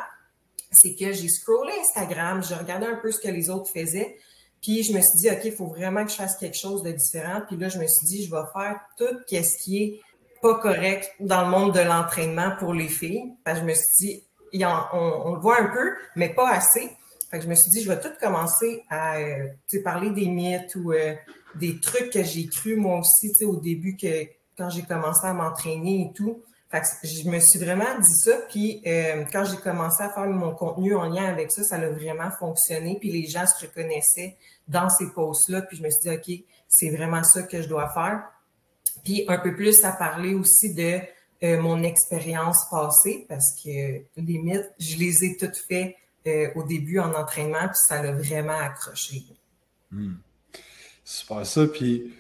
[0.71, 4.17] c'est que j'ai scrollé Instagram, j'ai regardé un peu ce que les autres faisaient,
[4.63, 6.93] puis je me suis dit, OK, il faut vraiment que je fasse quelque chose de
[6.93, 7.41] différent.
[7.47, 10.01] Puis là, je me suis dit, je vais faire tout ce qui est
[10.43, 13.33] pas correct dans le monde de l'entraînement pour les filles.
[13.45, 16.91] Que je me suis dit, on, le voit un peu, mais pas assez.
[17.31, 19.49] Fait que je me suis dit, je vais tout commencer à euh,
[19.83, 21.15] parler des mythes ou euh,
[21.55, 24.27] des trucs que j'ai cru moi aussi au début que
[24.59, 26.43] quand j'ai commencé à m'entraîner et tout.
[26.71, 28.37] Fait que je me suis vraiment dit ça.
[28.49, 31.89] Puis euh, quand j'ai commencé à faire mon contenu en lien avec ça, ça a
[31.89, 32.97] vraiment fonctionné.
[33.01, 34.37] Puis les gens se reconnaissaient
[34.69, 35.63] dans ces posts-là.
[35.63, 38.23] Puis je me suis dit, OK, c'est vraiment ça que je dois faire.
[39.05, 41.01] Puis un peu plus à parler aussi de
[41.43, 45.97] euh, mon expérience passée, parce que les mythes, je les ai toutes faites
[46.27, 49.25] euh, au début en entraînement, puis ça l'a vraiment accroché.
[49.91, 50.17] Hmm.
[51.03, 51.67] Super ça.
[51.67, 52.15] Puis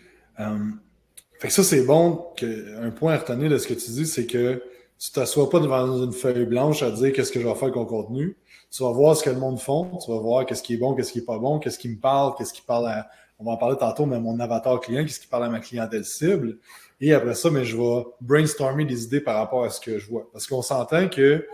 [1.41, 2.27] fait que ça, c'est bon.
[2.37, 4.63] Que, un point à retenir de ce que tu dis, c'est que
[4.99, 7.77] tu t'assois pas devant une feuille blanche à dire qu'est-ce que je vais faire avec
[7.77, 8.37] mon contenu.
[8.71, 10.95] Tu vas voir ce que le monde font, tu vas voir qu'est-ce qui est bon,
[10.95, 13.53] qu'est-ce qui est pas bon, qu'est-ce qui me parle, qu'est-ce qui parle à, on va
[13.53, 16.59] en parler tantôt, mais mon avatar client, qu'est-ce qui parle à ma clientèle cible.
[17.01, 20.07] Et après ça, mais je vais brainstormer des idées par rapport à ce que je
[20.07, 20.29] vois.
[20.33, 21.47] Parce qu'on s'entend que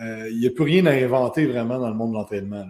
[0.00, 2.66] euh, il n'y a plus rien à inventer vraiment dans le monde de l'entraînement.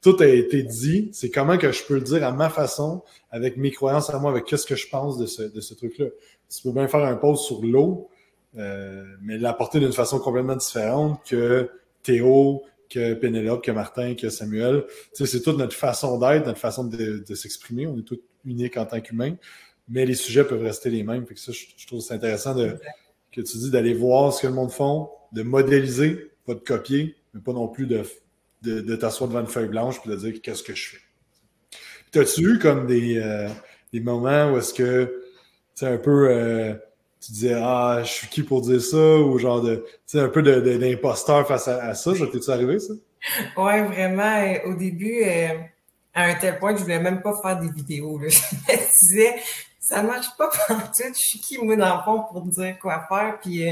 [0.00, 1.10] Tout a été dit.
[1.12, 4.30] C'est comment que je peux le dire à ma façon, avec mes croyances à moi,
[4.30, 6.06] avec ce que je pense de ce, truc-là.
[6.48, 8.08] Tu peux bien faire un post sur l'eau,
[8.56, 11.70] euh, mais l'apporter d'une façon complètement différente que
[12.02, 14.84] Théo, que Pénélope, que Martin, que Samuel.
[15.14, 17.86] Tu sais, c'est toute notre façon d'être, notre façon de, s'exprimer.
[17.86, 19.36] On est tous uniques en tant qu'humains,
[19.88, 21.26] mais les sujets peuvent rester les mêmes.
[21.26, 24.54] Fait que ça, je, trouve c'est intéressant que tu dis d'aller voir ce que le
[24.54, 28.02] monde font, de modéliser, pas de copier, mais pas non plus de,
[28.62, 31.00] de, t'asseoir devant une feuille blanche et de dire qu'est-ce que je fais.
[32.10, 33.48] T'as-tu eu comme des, euh,
[33.92, 35.22] des moments où est-ce que
[35.76, 36.74] tu un peu euh,
[37.20, 39.84] tu disais Ah, je suis qui pour dire ça ou genre de
[40.14, 42.14] un peu d'imposteur face à, ça?
[42.14, 42.94] Ça t'es-tu arrivé ça?
[43.56, 44.36] Oui, vraiment.
[44.42, 45.22] Euh, au début,
[46.14, 48.18] à un tel point que je voulais même pas faire des vidéos.
[48.18, 48.28] Là.
[48.68, 49.34] Je me disais,
[49.78, 50.74] ça marche pas tout.
[50.98, 53.38] Je suis qui, moi, dans le fond, pour dire quoi faire.
[53.40, 53.64] Puis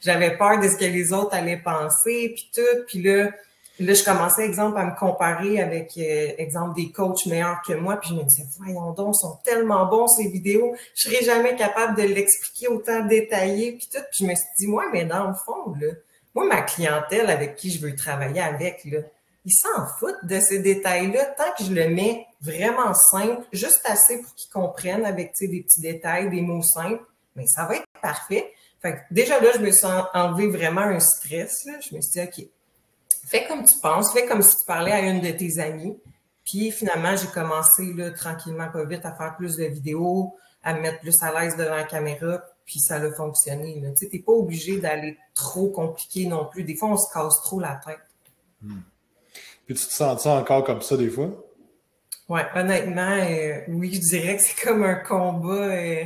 [0.00, 2.84] j'avais peur de ce que les autres allaient penser, puis tout.
[2.86, 3.30] Puis là,
[3.78, 7.96] là, je commençais, exemple, à me comparer avec, euh, exemple, des coachs meilleurs que moi.
[7.96, 10.74] Puis je me disais, voyons donc, sont tellement bons, ces vidéos.
[10.94, 14.02] Je serais jamais capable de l'expliquer autant détaillé, puis tout.
[14.10, 15.92] Puis je me suis dit, moi, mais dans le fond, là,
[16.34, 18.98] moi, ma clientèle avec qui je veux travailler avec, là,
[19.44, 24.20] ils s'en foutent de ces détails-là tant que je le mets vraiment simple, juste assez
[24.20, 27.02] pour qu'ils comprennent avec des petits détails, des mots simples.
[27.34, 28.52] Mais ça va être parfait.
[28.82, 31.64] Fait que déjà là, je me suis enlevé vraiment un stress.
[31.66, 31.74] Là.
[31.80, 32.46] Je me suis dit, OK,
[33.28, 35.96] fais comme tu penses, fais comme si tu parlais à une de tes amies.
[36.44, 40.80] Puis finalement, j'ai commencé là, tranquillement, pas vite, à faire plus de vidéos, à me
[40.80, 43.82] mettre plus à l'aise devant la caméra, puis ça a fonctionné.
[43.98, 46.64] Tu n'es pas obligé d'aller trop compliqué non plus.
[46.64, 48.00] Des fois, on se casse trop la tête.
[48.62, 48.80] Hmm.
[49.66, 51.30] Puis tu te sens ça encore comme ça des fois?
[52.30, 56.04] Oui, honnêtement, euh, oui, je dirais que c'est comme un combat euh,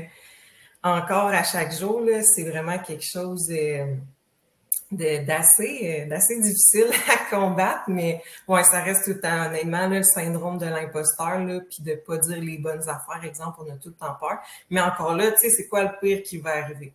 [0.83, 2.03] encore à chaque jour.
[2.23, 3.49] C'est vraiment quelque chose.
[3.51, 3.95] Euh,
[4.93, 10.03] d'assez euh, d'assez difficile à combattre, mais ouais, ça reste tout le temps, honnêtement, le
[10.03, 11.39] syndrome de l'imposteur,
[11.69, 14.39] puis de pas dire les bonnes affaires, exemple, on a tout le temps peur.
[14.71, 16.93] Mais encore là, tu sais, c'est quoi le pire qui va arriver?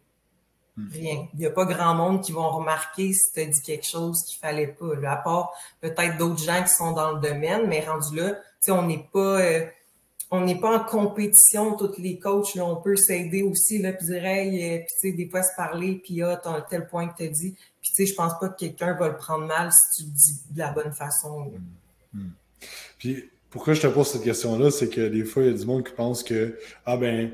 [0.77, 0.89] Hmm.
[0.91, 1.27] Rien.
[1.33, 4.23] Il n'y a pas grand monde qui vont remarquer si tu as dit quelque chose
[4.27, 4.95] qu'il fallait pas.
[4.95, 8.41] Là, à part peut-être d'autres gens qui sont dans le domaine, mais rendu là, tu
[8.59, 9.41] sais, on n'est pas...
[9.41, 9.65] Euh,
[10.29, 14.79] on n'est pas en compétition, tous les coachs, on peut s'aider aussi, puis dire, hey,
[14.79, 17.55] euh, puis des fois se parler, puis ah, t'as tel point que tu dit.
[17.81, 20.13] Puis tu sais, je pense pas que quelqu'un va le prendre mal si tu le
[20.13, 21.51] dis de la bonne façon.
[22.13, 22.19] Hmm.
[22.19, 22.31] Hmm.
[22.99, 25.65] Puis pourquoi je te pose cette question-là, c'est que des fois, il y a du
[25.65, 27.31] monde qui pense que, ah ben,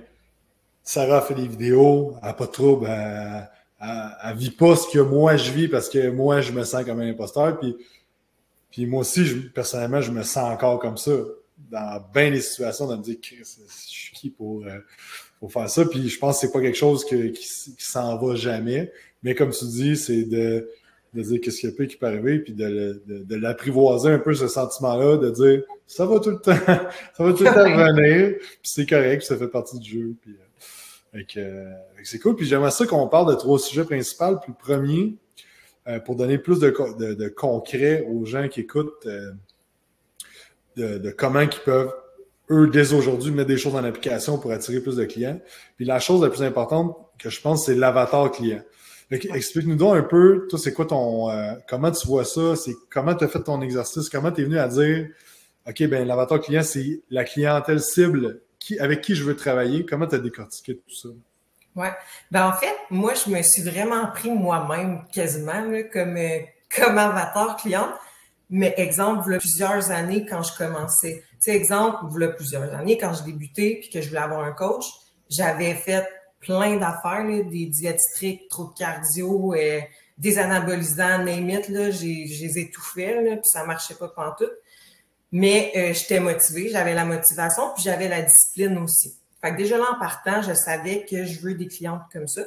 [0.84, 3.50] Sarah fait des vidéos, elle n'a pas de trouble, elle,
[3.82, 7.00] elle, vit pas ce que moi je vis parce que moi, je me sens comme
[7.00, 7.60] un imposteur.
[8.70, 9.24] Puis, moi aussi,
[9.54, 11.12] personnellement, je me sens encore comme ça
[11.74, 14.78] dans bien des situations de me dire je suis qui pour, euh,
[15.40, 15.86] faut faire ça?
[15.86, 17.34] Puis je pense que c'est pas quelque chose qui,
[17.80, 18.92] s'en va jamais.
[19.24, 20.70] Mais comme tu dis, c'est de,
[21.16, 24.48] de dire qu'est-ce qui peut qui peut arriver, puis de, de, l'apprivoiser un peu ce
[24.48, 26.56] sentiment-là, de dire ça va tout le temps,
[27.18, 30.16] ça va tout le temps revenir, puis c'est correct, puis ça fait partie du jeu.
[30.22, 30.36] Puis,
[31.16, 31.72] euh, euh
[32.04, 32.36] c'est cool.
[32.36, 34.38] Puis j'aimerais ça qu'on parle de trois sujets principaux.
[34.42, 35.16] Puis le premier,
[35.88, 36.70] euh, pour donner plus de,
[37.14, 39.32] de, concret aux gens qui écoutent, euh,
[40.76, 41.94] de, comment ils peuvent
[42.50, 45.40] eux, dès aujourd'hui, mettre des choses en application pour attirer plus de clients.
[45.78, 48.62] Puis la chose la plus importante que je pense, c'est l'avatar client.
[49.10, 51.30] Explique-nous donc un peu, toi, c'est quoi ton.
[51.30, 52.56] Euh, comment tu vois ça?
[52.56, 54.10] C'est comment tu as fait ton exercice?
[54.10, 55.08] Comment tu es venu à dire
[55.68, 59.86] OK, ben l'avatar client, c'est la clientèle cible qui, avec qui je veux travailler?
[59.86, 61.10] Comment tu as décortiqué tout ça?
[61.76, 61.88] Oui.
[62.32, 66.40] Ben en fait, moi, je me suis vraiment pris moi-même quasiment comme, euh,
[66.76, 67.90] comme avatar client.
[68.56, 71.24] Mais exemple, il y a plusieurs années quand je commençais.
[71.32, 74.22] Tu sais, exemple, il y a plusieurs années quand je débutais puis que je voulais
[74.22, 74.86] avoir un coach,
[75.28, 76.08] j'avais fait
[76.40, 79.80] plein d'affaires, des diététiques, trop de cardio, euh,
[80.20, 83.96] des anabolisants, name it, là, j'ai, je les ai tout fait, là, puis ça marchait
[83.96, 84.46] pas tout.
[85.32, 89.16] Mais euh, j'étais motivée, j'avais la motivation, puis j'avais la discipline aussi.
[89.42, 92.44] Fait que déjà là, en partant, je savais que je veux des clientes comme ça.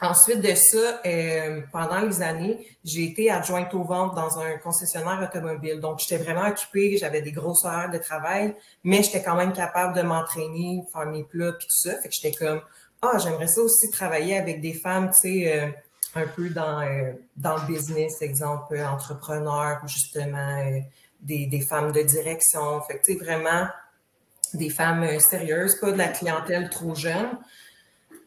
[0.00, 5.28] Ensuite de ça, euh, pendant les années, j'ai été adjointe aux ventes dans un concessionnaire
[5.28, 5.80] automobile.
[5.80, 9.96] Donc, j'étais vraiment occupée, j'avais des grosses heures de travail, mais j'étais quand même capable
[9.96, 12.00] de m'entraîner, faire mes plats, puis tout ça.
[12.00, 12.60] Fait que j'étais comme,
[13.02, 15.68] ah, j'aimerais ça aussi travailler avec des femmes, tu sais, euh,
[16.14, 20.64] un peu dans, euh, dans le business, exemple, entrepreneur, justement,
[21.20, 22.80] des, des femmes de direction.
[22.82, 23.66] Fait que, tu sais, vraiment
[24.54, 27.36] des femmes sérieuses, pas de la clientèle trop jeune.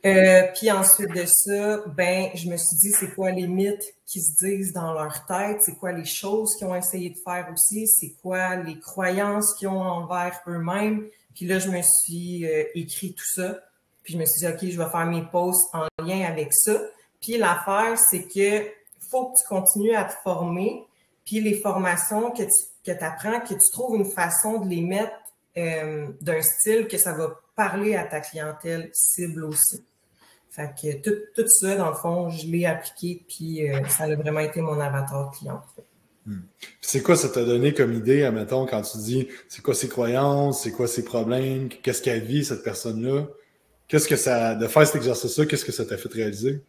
[0.04, 4.20] Euh, puis ensuite de ça, ben, je me suis dit, c'est quoi les mythes qui
[4.22, 5.58] se disent dans leur tête?
[5.62, 7.88] C'est quoi les choses qu'ils ont essayé de faire aussi?
[7.88, 11.08] C'est quoi les croyances qu'ils ont envers eux-mêmes?
[11.36, 13.60] Puis là, je me suis euh, écrit tout ça.
[14.04, 16.82] Puis je me suis dit, OK, je vais faire mes posts en lien avec ça.
[17.22, 18.68] Puis l'affaire, c'est que
[19.12, 20.84] faut que tu continues à te former.
[21.26, 25.14] Puis les formations que tu que apprends, que tu trouves une façon de les mettre
[25.58, 29.84] euh, d'un style que ça va parler à ta clientèle cible aussi.
[30.52, 34.16] Fait que tout, tout ça, dans le fond, je l'ai appliqué, puis euh, ça a
[34.16, 35.62] vraiment été mon avatar client.
[36.26, 36.42] Hmm.
[36.82, 40.64] C'est quoi ça t'a donné comme idée, admettons, quand tu dis c'est quoi ses croyances,
[40.64, 43.28] c'est quoi ses problèmes, qu'est-ce qu'elle vit, cette personne-là?
[43.88, 46.62] Qu'est-ce que ça, de faire cet exercice-là, qu'est-ce que ça t'a fait réaliser?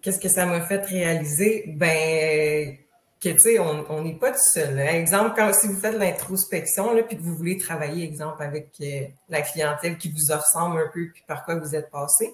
[0.00, 1.64] Qu'est-ce que ça m'a fait réaliser?
[1.76, 2.78] Ben,
[3.20, 4.78] que tu sais, on n'est pas tout seul.
[4.78, 9.42] Exemple, quand si vous faites l'introspection, puis que vous voulez travailler, exemple, avec euh, la
[9.42, 12.32] clientèle qui vous ressemble un peu, puis par quoi vous êtes passé,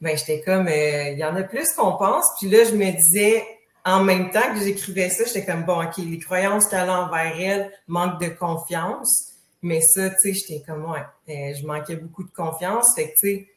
[0.00, 2.24] ben j'étais comme, euh, il y en a plus qu'on pense.
[2.38, 3.44] Puis là, je me disais,
[3.84, 7.40] en même temps que j'écrivais ça, j'étais comme, bon, OK, les croyances qu'elle a envers
[7.40, 9.32] elle manquent de confiance.
[9.62, 12.94] Mais ça, tu sais, j'étais comme, ouais, euh, je manquais beaucoup de confiance.
[12.94, 13.48] Fait que, tu sais,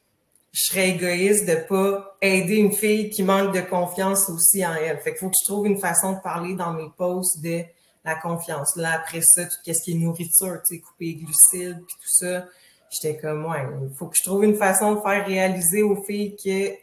[0.51, 4.99] je serais égoïste de pas aider une fille qui manque de confiance aussi en elle.
[4.99, 7.63] Fait qu'il faut que je trouve une façon de parler dans mes posts de
[8.05, 8.75] la confiance.
[8.75, 12.09] Là, après ça, tout ce qui est nourriture, tu sais, couper les glucides, puis tout
[12.09, 12.45] ça,
[12.93, 16.35] j'étais comme, ouais, il faut que je trouve une façon de faire réaliser aux filles
[16.35, 16.75] qu'il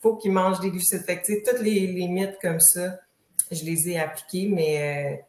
[0.00, 1.04] faut qu'ils mangent des glucides.
[1.04, 2.98] Fait que, toutes les, les mythes comme ça,
[3.50, 5.22] je les ai appliqués, mais euh,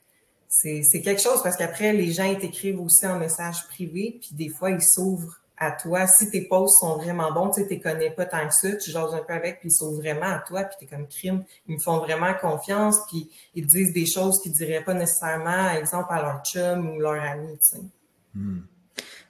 [0.49, 4.71] c'est quelque chose parce qu'après, les gens t'écrivent aussi en message privé, puis des fois,
[4.71, 6.07] ils s'ouvrent à toi.
[6.07, 8.91] Si tes posts sont vraiment bons, tu ne les connais pas tant que ça, tu
[8.91, 11.43] jases un peu avec, puis ils sont vraiment à toi, puis tu es comme crime.
[11.67, 15.71] Ils me font vraiment confiance, puis ils disent des choses qu'ils ne diraient pas nécessairement,
[15.71, 17.57] exemple, à leur chum ou leur ami.
[17.59, 17.77] Sais.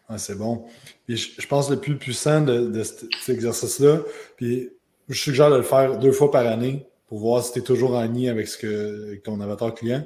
[0.10, 0.18] Hmm.
[0.18, 0.66] c'est bon.
[1.06, 4.00] Puis je, pense le plus puissant de, cet exercice-là,
[4.36, 4.70] puis
[5.10, 7.96] je suggère de le faire deux fois par année pour voir si tu es toujours
[7.96, 10.06] en ligne avec, ce que, ton avatar client.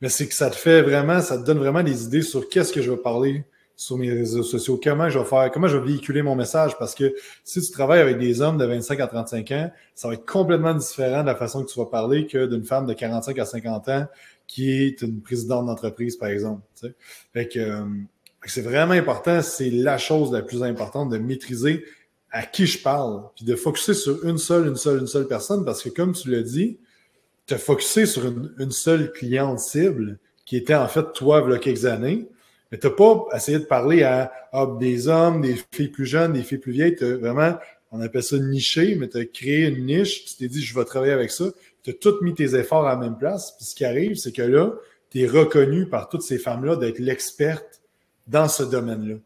[0.00, 2.72] Mais c'est que ça te fait vraiment, ça te donne vraiment des idées sur qu'est-ce
[2.72, 3.44] que je veux parler
[3.76, 6.94] sur mes réseaux sociaux, comment je vais faire, comment je vais véhiculer mon message, parce
[6.94, 10.26] que si tu travailles avec des hommes de 25 à 35 ans, ça va être
[10.26, 13.44] complètement différent de la façon que tu vas parler que d'une femme de 45 à
[13.44, 14.06] 50 ans
[14.46, 16.62] qui est une présidente d'entreprise, par exemple.
[17.32, 17.84] Fait que euh,
[18.46, 21.84] c'est vraiment important, c'est la chose la plus importante de maîtriser
[22.30, 25.64] à qui je parle, puis de focuser sur une seule, une seule, une seule personne,
[25.64, 26.78] parce que comme tu l'as dit,
[27.46, 31.60] te focuser sur une, une seule cliente cible, qui était en fait toi, il y
[31.60, 32.28] quelques années,
[32.70, 34.32] mais tu n'as pas essayé de parler à,
[34.80, 36.96] des hommes, des filles plus jeunes, des filles plus vieilles.
[36.96, 37.56] Tu vraiment,
[37.92, 40.24] on appelle ça nicher, mais tu as créé une niche.
[40.24, 41.44] Tu t'es dit, je vais travailler avec ça.
[41.82, 43.54] Tu as tout mis tes efforts à la même place.
[43.56, 44.72] Puis ce qui arrive, c'est que là,
[45.10, 47.73] tu es reconnu par toutes ces femmes-là d'être l'experte
[48.26, 49.16] dans ce domaine-là.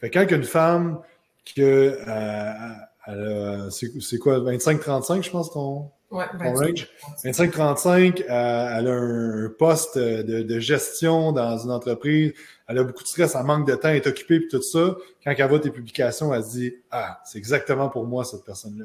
[0.00, 1.00] Fait quand une femme
[1.44, 6.88] qui euh, c'est quoi, 25-35, je pense, ton, Ouais, Ton range?
[7.24, 12.32] 25-35, elle a un poste de, de, gestion dans une entreprise.
[12.68, 14.96] Elle a beaucoup de stress, elle manque de temps, elle est occupée et tout ça.
[15.24, 18.84] Quand elle voit tes publications, elle se dit Ah, c'est exactement pour moi, cette personne-là.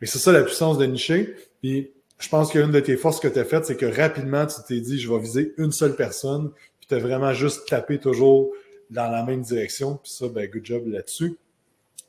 [0.00, 1.34] Mais c'est ça la puissance de nicher.
[1.62, 4.54] Puis je pense qu'une de tes forces que tu as faites, c'est que rapidement, tu
[4.68, 8.52] t'es dit, je vais viser une seule personne, puis tu as vraiment juste tapé toujours
[8.90, 9.96] dans la même direction.
[10.02, 11.36] Puis ça, ben, good job là-dessus.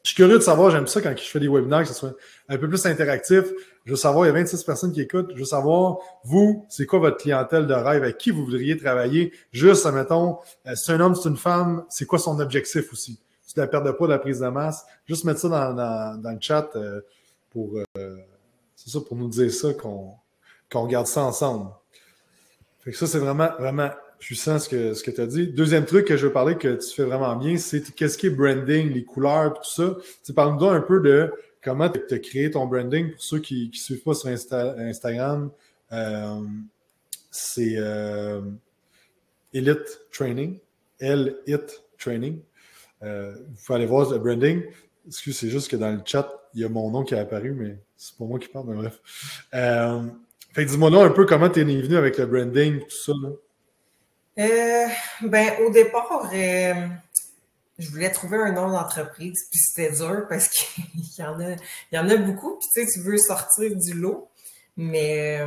[0.03, 2.13] Je suis curieux de savoir, j'aime ça quand je fais des webinaires, que ce soit
[2.47, 3.43] un peu plus interactif.
[3.83, 5.31] Je veux savoir, il y a 26 personnes qui écoutent.
[5.33, 8.03] Je veux savoir, vous, c'est quoi votre clientèle de rêve?
[8.03, 9.33] Avec qui vous voudriez travailler?
[9.51, 13.19] Juste, admettons, euh, c'est un homme, c'est une femme, c'est quoi son objectif aussi?
[13.45, 14.85] C'est la perte de poids, de la prise de masse.
[15.05, 15.73] Juste mettre ça dans,
[16.17, 17.01] dans, le chat euh,
[17.49, 18.17] pour, euh,
[18.75, 20.13] c'est ça, pour nous dire ça, qu'on
[20.71, 21.71] qu'on regarde ça ensemble.
[22.79, 25.47] Fait que ça, c'est vraiment, vraiment puissant ce que, ce que tu as dit.
[25.47, 28.31] Deuxième truc que je veux parler que tu fais vraiment bien, c'est qu'est-ce qui est
[28.31, 29.97] branding, les couleurs, tout ça.
[30.23, 31.31] Tu parles-nous un peu de
[31.63, 35.51] comment tu as créé ton branding pour ceux qui ne suivent pas sur Instagram.
[35.91, 36.41] Euh,
[37.31, 38.41] c'est euh,
[39.53, 40.59] Elite Training,
[40.99, 42.39] L-It Training.
[43.03, 44.63] Euh, vous pouvez aller voir le branding.
[45.07, 47.53] Excuse, c'est juste que dans le chat, il y a mon nom qui est apparu,
[47.53, 48.99] mais c'est pas moi qui parle, mais bref.
[49.53, 50.01] Euh,
[50.53, 53.13] fait dis-moi là un peu comment tu es venu avec le branding, tout ça.
[54.39, 54.87] Euh,
[55.21, 56.87] ben, au départ, euh,
[57.77, 60.85] je voulais trouver un nom d'entreprise, puis c'était dur parce qu'il
[61.17, 61.55] y, en a,
[61.91, 64.29] y en a beaucoup, puis tu sais, tu veux sortir du lot,
[64.75, 65.39] mais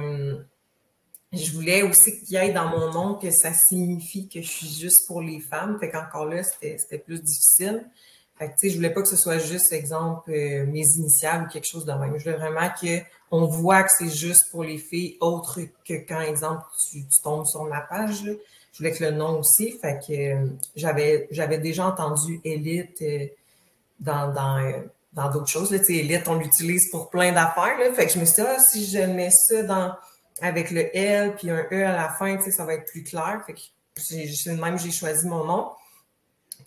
[1.33, 4.69] je voulais aussi qu'il y ait dans mon nom que ça signifie que je suis
[4.69, 7.89] juste pour les femmes, fait qu'encore là, c'était plus difficile.
[8.37, 11.69] Fait que, je voulais pas que ce soit juste, exemple, euh, mes initiales ou quelque
[11.69, 12.19] chose de même.
[12.19, 16.65] Je voulais vraiment qu'on voit que c'est juste pour les filles, autre que quand, exemple,
[16.91, 18.25] tu, tombes sur ma page.
[18.73, 19.79] Je voulais que le nom aussi.
[19.81, 20.47] Fait que euh,
[20.77, 23.27] j'avais, j'avais déjà entendu élite euh,
[23.99, 25.71] dans, dans, dans d'autres choses.
[25.71, 25.79] Là.
[25.89, 27.79] Élite, on l'utilise pour plein d'affaires.
[27.79, 27.93] Là.
[27.93, 29.95] Fait que je me suis dit, ah, si je mets ça dans,
[30.41, 33.43] avec le L puis un E à la fin, ça va être plus clair.
[33.47, 35.71] Fait que même j'ai choisi mon nom.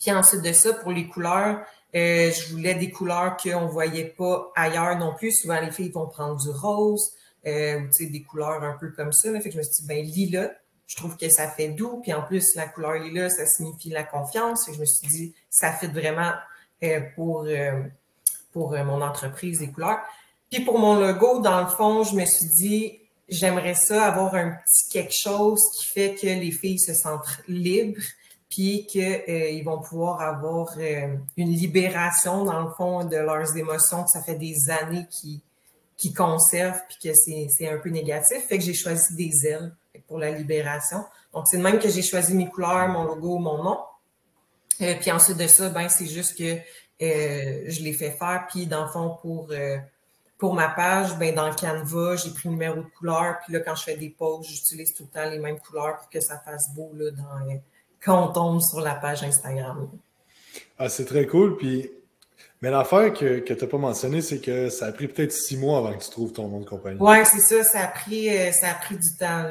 [0.00, 1.60] Puis ensuite de ça, pour les couleurs,
[1.94, 5.32] euh, je voulais des couleurs qu'on ne voyait pas ailleurs non plus.
[5.32, 7.12] Souvent, les filles vont prendre du rose
[7.46, 7.50] ou
[8.00, 9.30] des couleurs un peu comme ça.
[9.40, 10.50] Fait que je me suis dit, ben lila,
[10.86, 12.00] je trouve que ça fait doux.
[12.02, 14.68] Puis en plus, la couleur lila, ça signifie la confiance.
[14.72, 16.32] je me suis dit, ça fait vraiment
[16.82, 17.46] euh, pour,
[18.52, 20.00] pour mon entreprise les couleurs.
[20.50, 24.50] Puis pour mon logo, dans le fond, je me suis dit, j'aimerais ça avoir un
[24.50, 28.02] petit quelque chose qui fait que les filles se sentent libres
[28.54, 34.04] puis qu'ils euh, vont pouvoir avoir euh, une libération, dans le fond, de leurs émotions
[34.04, 35.40] que ça fait des années qu'ils
[35.96, 38.46] qui conservent, puis que c'est un peu négatif.
[38.48, 39.72] Fait que j'ai choisi des ailes
[40.06, 41.04] pour la libération.
[41.32, 43.78] Donc, c'est de même que j'ai choisi mes couleurs, mon logo, mon nom.
[44.80, 46.58] Euh, puis ensuite de ça, ben c'est juste que
[47.00, 48.46] je l'ai fait faire.
[48.48, 49.52] Puis, dans le fond, pour,
[50.38, 53.38] pour ma page, ben dans Canva, j'ai pris le numéro de couleur.
[53.44, 56.08] Puis là, quand je fais des posts, j'utilise tout le temps les mêmes couleurs pour
[56.08, 57.60] que ça fasse beau là, dans
[58.04, 59.88] quand on tombe sur la page Instagram.
[60.78, 61.56] Ah, c'est très cool.
[61.56, 61.90] Puis,
[62.60, 65.56] mais l'affaire que, que tu n'as pas mentionné, c'est que ça a pris peut-être six
[65.56, 66.98] mois avant que tu trouves ton nom de compagnie.
[67.00, 67.64] Oui, c'est ça.
[67.64, 69.50] Ça a, pris, euh, ça a pris du temps.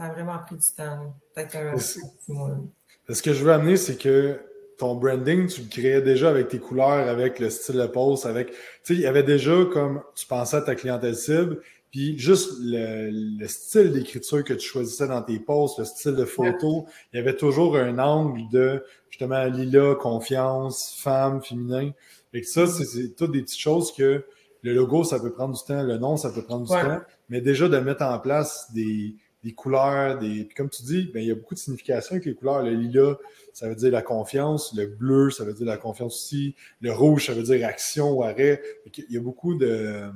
[0.00, 1.14] Ça a vraiment pris du temps.
[1.34, 1.76] Peut-être un.
[1.76, 4.40] Ce que je veux amener, c'est que
[4.78, 8.50] ton branding, tu le créais déjà avec tes couleurs, avec le style de post, avec.
[8.50, 12.52] Tu sais, il y avait déjà comme tu pensais à ta clientèle cible, puis juste
[12.60, 17.20] le, style d'écriture que tu choisissais dans tes posts, le style de photo, il y
[17.20, 21.90] avait toujours un angle de justement lila, confiance, femme, féminin.
[22.32, 24.24] Et que ça, c'est toutes des petites choses que
[24.62, 27.42] le logo, ça peut prendre du temps, le nom, ça peut prendre du temps, mais
[27.42, 30.44] déjà de mettre en place des, des couleurs, des.
[30.44, 32.62] Puis comme tu dis, ben, il y a beaucoup de signification avec les couleurs.
[32.62, 33.18] Le lila,
[33.52, 34.74] ça veut dire la confiance.
[34.76, 36.54] Le bleu, ça veut dire la confiance aussi.
[36.80, 38.62] Le rouge, ça veut dire action ou arrêt.
[38.96, 40.10] Il y a beaucoup de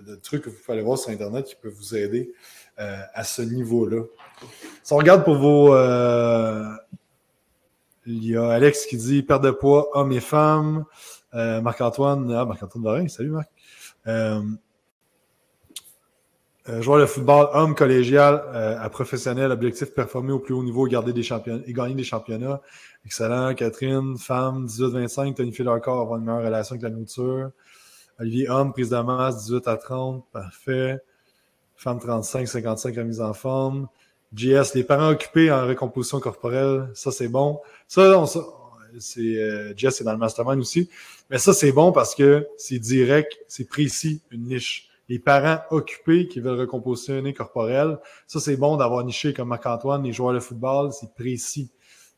[0.00, 2.32] de, trucs que vous pouvez aller voir sur Internet qui peuvent vous aider
[2.78, 4.04] euh, à ce niveau-là.
[4.82, 5.74] Si on regarde pour vos.
[5.74, 6.70] Euh,
[8.06, 10.84] il y a Alex qui dit perte de poids, hommes et femmes.
[11.34, 13.48] Euh, Marc-Antoine, ah, Marc-Antoine Varin, salut Marc.
[16.80, 21.22] Joueur de football, homme collégial à professionnel, objectif performer au plus haut niveau, garder des
[21.22, 22.60] championnats et gagner des championnats.
[23.04, 23.54] Excellent.
[23.54, 27.50] Catherine, femme, 18-25, tonifier leur corps, avoir une meilleure relation avec la nourriture.
[28.20, 31.00] Olivier Homme, prise de masse, 18 à 30, parfait.
[31.74, 33.88] Femme 35, 55, remise en forme.
[34.34, 37.60] JS, les parents occupés en recomposition corporelle, ça c'est bon.
[37.88, 38.24] Ça,
[38.98, 40.88] c'est euh, JS est dans le mastermind aussi.
[41.28, 44.91] Mais ça, c'est bon parce que c'est direct, c'est précis, une niche.
[45.12, 50.12] Les parents occupés qui veulent recompositionner corporelle, ça c'est bon d'avoir niché comme Marc-Antoine, les
[50.14, 51.70] joueurs de football, c'est précis.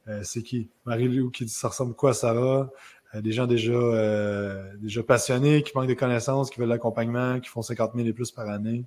[0.06, 0.68] Euh, c'est qui?
[0.84, 2.70] Marie-Lou qui dit ça ressemble quoi Sarah?
[3.16, 7.48] Euh, des gens déjà, euh, déjà passionnés, qui manquent de connaissances, qui veulent l'accompagnement, qui
[7.48, 8.84] font 50 000 et plus par année.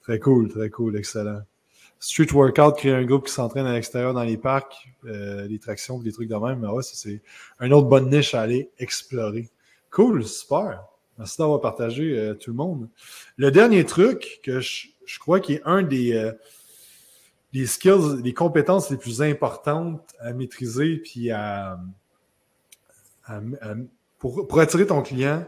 [0.00, 1.42] Très cool, très cool, excellent.
[2.00, 5.98] Street Workout, créer un groupe qui s'entraîne à l'extérieur dans les parcs, euh, les tractions,
[5.98, 6.60] des trucs de même.
[6.60, 7.20] Mais ouais, c'est
[7.60, 9.50] une autre bonne niche à aller explorer.
[9.90, 10.82] Cool, super.
[11.18, 12.88] Merci d'avoir partagé euh, tout le monde.
[13.36, 14.88] Le dernier truc que je,
[15.18, 16.32] crois qui est un des, euh,
[17.52, 21.78] des skills, des compétences les plus importantes à maîtriser puis à,
[24.18, 25.44] pour, pour attirer ton client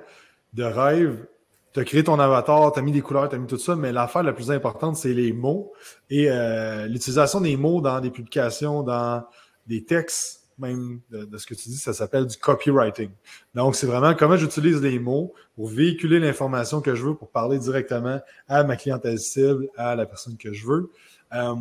[0.52, 1.26] de rêve,
[1.72, 3.76] tu as créé ton avatar, tu as mis des couleurs, tu as mis tout ça,
[3.76, 5.72] mais l'affaire la plus importante, c'est les mots
[6.08, 9.24] et euh, l'utilisation des mots dans des publications, dans
[9.66, 13.10] des textes, même de, ce que tu dis, ça s'appelle du copywriting.
[13.54, 17.58] Donc, c'est vraiment comment j'utilise les mots pour véhiculer l'information que je veux, pour parler
[17.58, 20.90] directement à ma clientèle cible, à la personne que je veux.
[21.32, 21.54] Euh,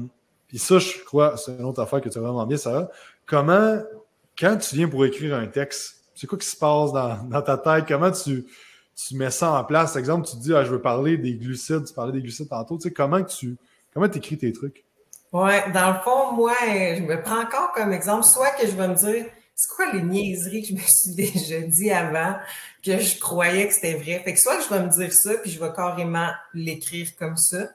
[0.48, 2.90] puis ça, je crois, c'est une autre affaire que tu as vraiment bien, Sarah.
[3.26, 3.82] Comment,
[4.38, 7.58] quand tu viens pour écrire un texte, c'est quoi qui se passe dans, dans ta
[7.58, 7.86] tête?
[7.88, 8.46] Comment tu
[9.08, 9.94] tu mets ça en place?
[9.94, 12.50] Par exemple, tu te dis, ah, je veux parler des glucides, tu parlais des glucides
[12.50, 12.78] tantôt.
[12.78, 13.58] Tu sais, comment tu
[13.94, 14.84] comment écris tes trucs?
[15.32, 18.88] Ouais, dans le fond, moi, je me prends encore comme exemple, soit que je vais
[18.88, 19.26] me dire,
[19.56, 22.36] c'est quoi les niaiseries que je me suis déjà dit avant,
[22.84, 24.22] que je croyais que c'était vrai?
[24.24, 27.70] Fait que soit je vais me dire ça, puis je vais carrément l'écrire comme ça.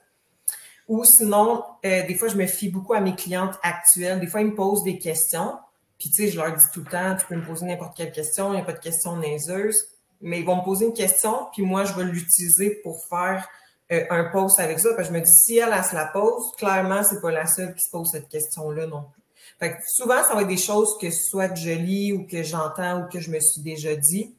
[0.88, 4.20] Ou sinon, euh, des fois, je me fie beaucoup à mes clientes actuelles.
[4.20, 5.54] Des fois, ils me posent des questions.
[5.98, 8.12] Puis, tu sais, je leur dis tout le temps, tu peux me poser n'importe quelle
[8.12, 9.94] question, il n'y a pas de questions niaiseuses
[10.24, 13.46] mais ils vont me poser une question, puis moi, je vais l'utiliser pour faire
[13.92, 14.90] euh, un post avec ça.
[14.94, 17.46] Parce que je me dis, si elle, elle se la pose, clairement, c'est pas la
[17.46, 19.22] seule qui se pose cette question-là non plus.
[19.58, 22.42] Fait que souvent, ça va être des choses que soit que je lis ou que
[22.42, 24.34] j'entends ou que je me suis déjà dit.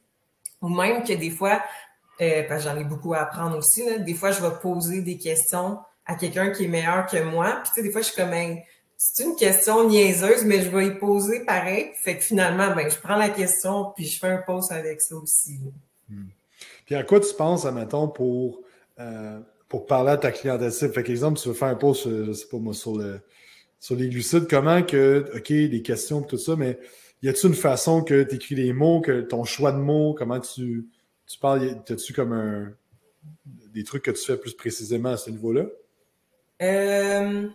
[0.62, 1.62] Ou même que des fois,
[2.20, 5.16] euh, parce que j'en ai beaucoup à apprendre aussi, des fois, je vais poser des
[5.16, 7.60] questions à quelqu'un qui est meilleur que moi.
[7.62, 8.32] Puis tu sais, des fois, je suis comme,
[8.96, 11.92] c'est une question niaiseuse, mais je vais y poser pareil.
[12.02, 15.16] Fait que finalement, ben, je prends la question puis je fais un post avec ça
[15.16, 15.60] aussi.
[16.08, 16.28] Hmm.
[16.86, 18.60] Puis à quoi tu penses, admettons, pour,
[18.98, 20.92] euh, pour parler à ta clientèle cible?
[20.92, 23.20] Fait qu'exemple, tu veux faire un post, je sais pas moi, sur, le,
[23.80, 26.78] sur les glucides, comment que, OK, des questions tout ça, mais
[27.22, 30.40] y a-t-il une façon que tu écris les mots, que ton choix de mots, comment
[30.40, 30.88] tu,
[31.26, 32.72] tu parles, as-tu comme un,
[33.72, 35.66] des trucs que tu fais plus précisément à ce niveau-là?
[36.62, 37.48] Euh,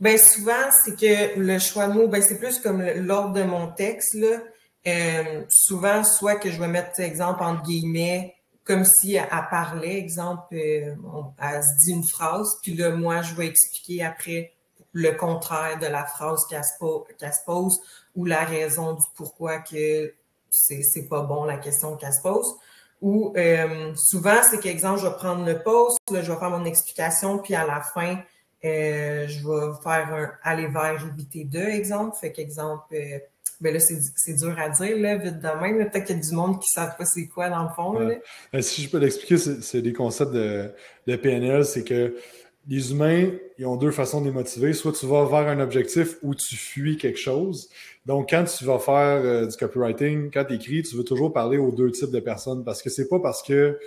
[0.00, 3.68] ben souvent, c'est que le choix de mots, ben c'est plus comme l'ordre de mon
[3.72, 4.14] texte.
[4.14, 4.42] Là.
[4.86, 8.34] Euh, souvent, soit que je vais mettre, exemple, entre guillemets,
[8.68, 10.94] comme si elle, parlait, exemple, euh,
[11.40, 14.52] elle se dit une phrase, puis là, moi, je vais expliquer après
[14.92, 17.80] le contraire de la phrase qu'elle se, pose
[18.14, 20.12] ou la raison du pourquoi que
[20.50, 22.56] c'est pas bon la question qu'elle se pose.
[23.00, 26.64] Ou euh, souvent, c'est qu'exemple, je vais prendre le post, là, je vais faire mon
[26.66, 28.18] explication, puis à la fin,
[28.66, 32.16] euh, je vais faire un aller vers éviter deux exemple.
[32.20, 32.94] Fait qu'exemple,
[33.60, 35.90] ben là, c'est dur à dire, là, vite de même.
[35.90, 37.94] Peut-être qu'il y a du monde qui ne savent pas c'est quoi dans le fond.
[38.52, 40.70] Ben, si je peux l'expliquer, c'est des concepts de,
[41.06, 42.16] de PNL, c'est que
[42.68, 44.72] les humains, ils ont deux façons de les motiver.
[44.74, 47.68] Soit tu vas vers un objectif ou tu fuis quelque chose.
[48.06, 51.58] Donc, quand tu vas faire euh, du copywriting, quand tu écris, tu veux toujours parler
[51.58, 53.78] aux deux types de personnes parce que c'est pas parce que.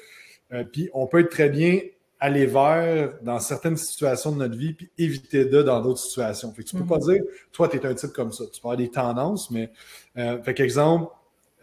[0.73, 1.79] puis on peut être très bien
[2.21, 6.53] aller vers dans certaines situations de notre vie, puis éviter de dans d'autres situations.
[6.53, 7.13] Fait que tu peux pas mhm.
[7.13, 8.45] dire, toi, tu es un type comme ça.
[8.45, 9.71] Tu peux avoir des tendances, mais
[10.17, 11.11] euh, fait qu'exemple,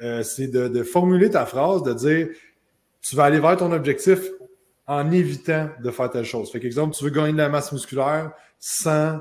[0.03, 2.29] euh, c'est de, de, formuler ta phrase, de dire
[3.01, 4.19] tu vas aller vers ton objectif
[4.89, 6.51] en évitant de faire telle chose.
[6.51, 9.21] Fait qu'exemple, tu veux gagner de la masse musculaire sans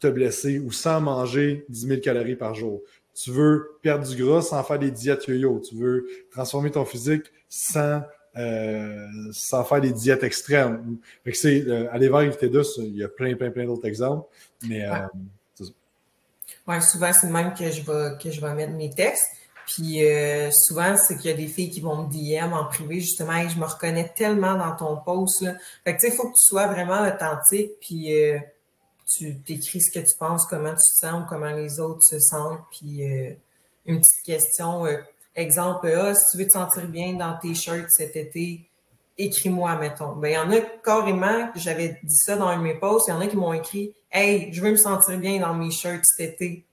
[0.00, 2.82] te blesser ou sans manger 10 000 calories par jour.
[3.14, 5.60] Tu veux perdre du gras sans faire des diètes yo-yo.
[5.60, 8.02] Tu veux transformer ton physique sans
[8.34, 10.96] euh, sans faire des diètes extrêmes.
[11.22, 14.26] Fait que c'est euh, aller vers douce, il y a plein, plein, plein d'autres exemples.
[14.66, 15.06] Mais euh,
[16.66, 16.80] ouais.
[16.80, 19.28] souvent, c'est le même que je vais, que je vais mettre mes textes.
[19.66, 20.00] Puis
[20.52, 23.48] souvent, c'est qu'il y a des filles qui vont me DM en privé, justement, et
[23.48, 25.42] je me reconnais tellement dans ton post.
[25.42, 25.54] Là.
[25.84, 28.12] Fait que tu sais, il faut que tu sois vraiment authentique, puis
[29.14, 32.60] tu t'écris ce que tu penses, comment tu te sens, comment les autres se sentent,
[32.70, 33.02] puis
[33.86, 34.84] une petite question
[35.34, 38.68] Exemple, ah, si tu veux te sentir bien dans tes shirts cet été,
[39.16, 40.14] écris-moi, mettons.
[40.16, 43.12] Ben, il y en a carrément, j'avais dit ça dans un de mes posts, il
[43.12, 46.04] y en a qui m'ont écrit Hey, je veux me sentir bien dans mes shirts
[46.04, 46.64] cet été.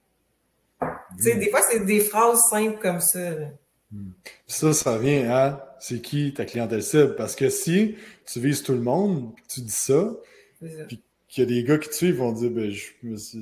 [0.82, 3.32] Tu sais, des fois, c'est des phrases simples comme ça.
[3.92, 4.12] Hmm.
[4.46, 7.16] Ça, ça vient à c'est qui ta clientèle cible?
[7.16, 7.96] Parce que si
[8.26, 10.14] tu vises tout le monde, tu dis ça,
[10.88, 12.74] puis qu'il y a des gars qui te suivent, vont dire ben,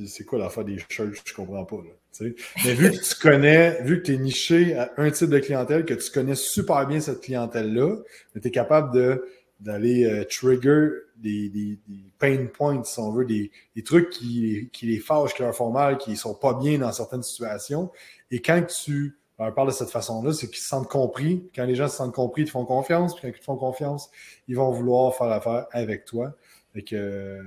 [0.06, 1.78] c'est quoi l'affaire des shirts, je comprends pas.
[1.78, 1.92] Là.
[2.22, 5.86] Mais vu que tu connais, vu que tu es niché à un type de clientèle,
[5.86, 7.98] que tu connais super bien cette clientèle-là,
[8.34, 9.26] tu es capable de
[9.60, 14.70] d'aller euh, trigger des, des, des, pain points, si on veut, des, des trucs qui,
[14.72, 17.92] qui les fâchent, qui leur font mal, qui sont pas bien dans certaines situations.
[18.30, 21.50] Et quand tu leur parles de cette façon-là, c'est qu'ils se sentent compris.
[21.56, 23.16] Quand les gens se sentent compris, ils te font confiance.
[23.16, 24.10] Puis quand ils te font confiance,
[24.48, 26.36] ils vont vouloir faire affaire avec toi.
[26.74, 27.44] Fait que,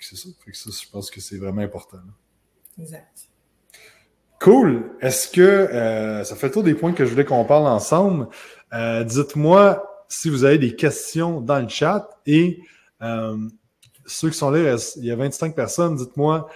[0.00, 0.28] c'est ça.
[0.44, 1.98] Fait que ça, je pense que c'est vraiment important.
[2.78, 3.29] Exact.
[4.40, 4.84] Cool.
[5.02, 8.26] Est-ce que euh, ça fait le tour des points que je voulais qu'on parle ensemble?
[8.72, 12.62] Euh, dites-moi si vous avez des questions dans le chat et
[13.02, 13.36] euh,
[14.06, 16.48] ceux qui sont là, il y a 25 personnes, dites-moi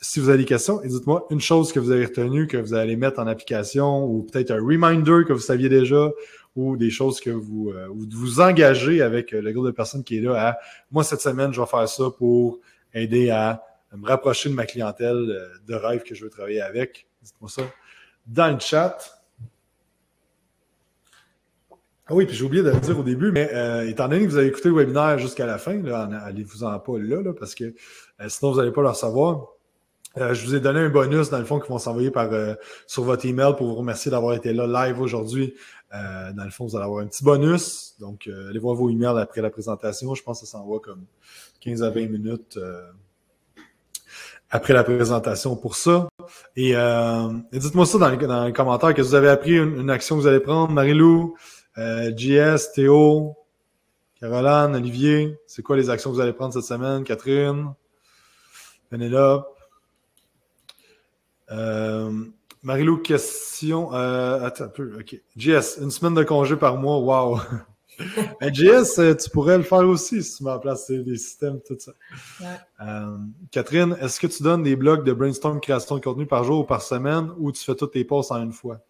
[0.00, 2.72] si vous avez des questions et dites-moi une chose que vous avez retenue, que vous
[2.72, 6.10] allez mettre en application ou peut-être un reminder que vous saviez déjà
[6.54, 7.72] ou des choses que vous
[8.12, 10.58] vous engagez avec le groupe de personnes qui est là à
[10.92, 12.60] moi cette semaine, je vais faire ça pour
[12.94, 13.60] aider à
[13.96, 17.08] me rapprocher de ma clientèle euh, de rêve que je veux travailler avec.
[17.22, 17.62] Dites-moi ça
[18.26, 18.98] dans le chat.
[22.06, 24.30] Ah oui, puis j'ai oublié de le dire au début, mais euh, étant donné que
[24.30, 28.52] vous avez écouté le webinaire jusqu'à la fin, allez-vous-en pas là, parce que euh, sinon
[28.52, 29.46] vous n'allez pas le savoir.
[30.16, 32.30] je vous ai donné un bonus, dans le fond, qui vont s'envoyer par
[32.88, 35.54] sur votre email pour vous remercier d'avoir été là live aujourd'hui.
[35.92, 37.94] dans le fond, vous allez avoir un petit bonus.
[38.00, 40.12] Donc, allez voir vos emails après la présentation.
[40.16, 41.04] Je pense que ça s'envoie comme
[41.60, 42.58] 15 à 20 minutes
[44.50, 46.08] après la présentation pour ça.
[46.56, 48.10] Et, euh, dites-moi ça dans
[48.44, 49.56] les, commentaires, que vous avez appris?
[49.56, 50.72] Une, action que vous allez prendre?
[50.72, 51.36] Marilou,
[51.78, 53.36] euh, JS, Théo,
[54.20, 57.04] Caroline, Olivier, c'est quoi les actions que vous allez prendre cette semaine?
[57.04, 57.72] Catherine,
[58.90, 59.56] Pénélope.
[61.52, 62.12] Euh,
[62.62, 63.94] Marilou, question.
[63.94, 64.98] Euh, attends un peu.
[65.00, 65.20] OK.
[65.36, 66.98] JS, une semaine de congé par mois.
[66.98, 67.40] Wow.
[68.52, 71.76] JS, euh, tu pourrais le faire aussi si tu mets en place des systèmes, tout
[71.78, 71.92] ça.
[72.80, 73.16] Euh,
[73.50, 76.64] Catherine, est-ce que tu donnes des blogs de brainstorm création de contenu par jour ou
[76.64, 78.80] par semaine ou tu fais toutes tes posts en une fois?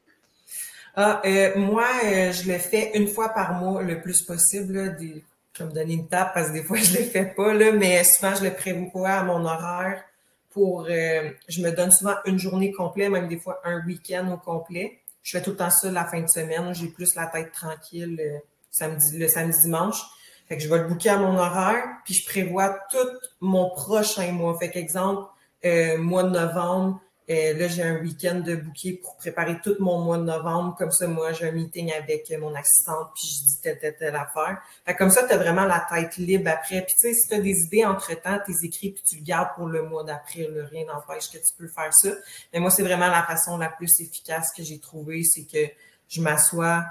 [0.97, 4.97] Ah, euh, moi, je le fais une fois par mois le plus possible.
[5.01, 7.55] je vais me donner une tape parce que des fois, je ne le fais pas,
[7.55, 10.03] là, mais souvent, je le prévois à mon horaire
[10.51, 10.87] pour.
[10.87, 14.99] je me donne souvent une journée complète, même des fois un week-end au complet.
[15.23, 16.75] Je fais tout le temps ça la fin de semaine.
[16.75, 20.03] J'ai plus la tête tranquille samedi, le samedi dimanche.
[20.49, 23.09] Fait que je vais le booker à mon horaire, puis je prévois tout
[23.41, 24.59] mon prochain mois.
[24.59, 25.23] Fait qu'exemple,
[25.65, 30.01] euh, mois de novembre, euh, là, j'ai un week-end de booker pour préparer tout mon
[30.01, 30.75] mois de novembre.
[30.77, 34.17] Comme ça, moi, j'ai un meeting avec mon assistante, puis je dis telle, telle, telle
[34.17, 34.61] affaire.
[34.85, 36.83] Fait comme ça, tu as vraiment la tête libre après.
[36.83, 39.23] Puis tu sais, si tu as des idées entre-temps, tu les écris, puis tu le
[39.23, 40.49] gardes pour le mois d'après.
[40.73, 42.11] Rien n'empêche que tu peux faire ça.
[42.53, 45.73] Mais moi, c'est vraiment la façon la plus efficace que j'ai trouvée, c'est que
[46.09, 46.85] je m'assois,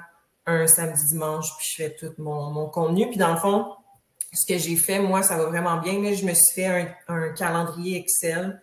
[0.52, 3.08] un samedi, dimanche, puis je fais tout mon, contenu.
[3.08, 3.66] Puis dans le fond,
[4.34, 6.00] ce que j'ai fait, moi, ça va vraiment bien.
[6.00, 8.62] Mais je me suis fait un, calendrier Excel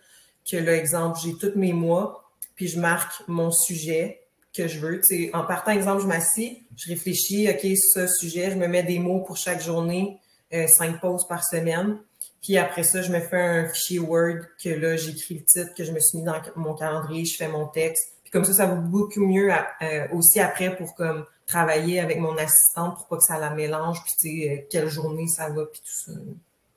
[0.49, 4.21] que, là, exemple, j'ai tous mes mois, puis je marque mon sujet
[4.53, 5.01] que je veux.
[5.33, 9.19] en partant, exemple, je m'assis, je réfléchis, OK, ce sujet, je me mets des mots
[9.19, 10.19] pour chaque journée,
[10.53, 11.99] euh, cinq pauses par semaine.
[12.41, 15.83] Puis après ça, je me fais un fichier Word que là, j'écris le titre que
[15.83, 18.13] je me suis mis dans mon calendrier, je fais mon texte.
[18.23, 22.37] Puis comme ça, ça va beaucoup mieux euh, aussi après pour comme travailler avec mon
[22.37, 25.65] assistante pour pas que ça la mélange, puis tu sais, euh, quelle journée ça va,
[25.65, 26.11] puis tout ça.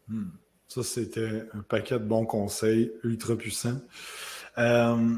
[0.09, 0.31] Hmm.
[0.69, 3.81] Ça, c'était un paquet de bons conseils ultra puissants.
[4.57, 5.17] Euh,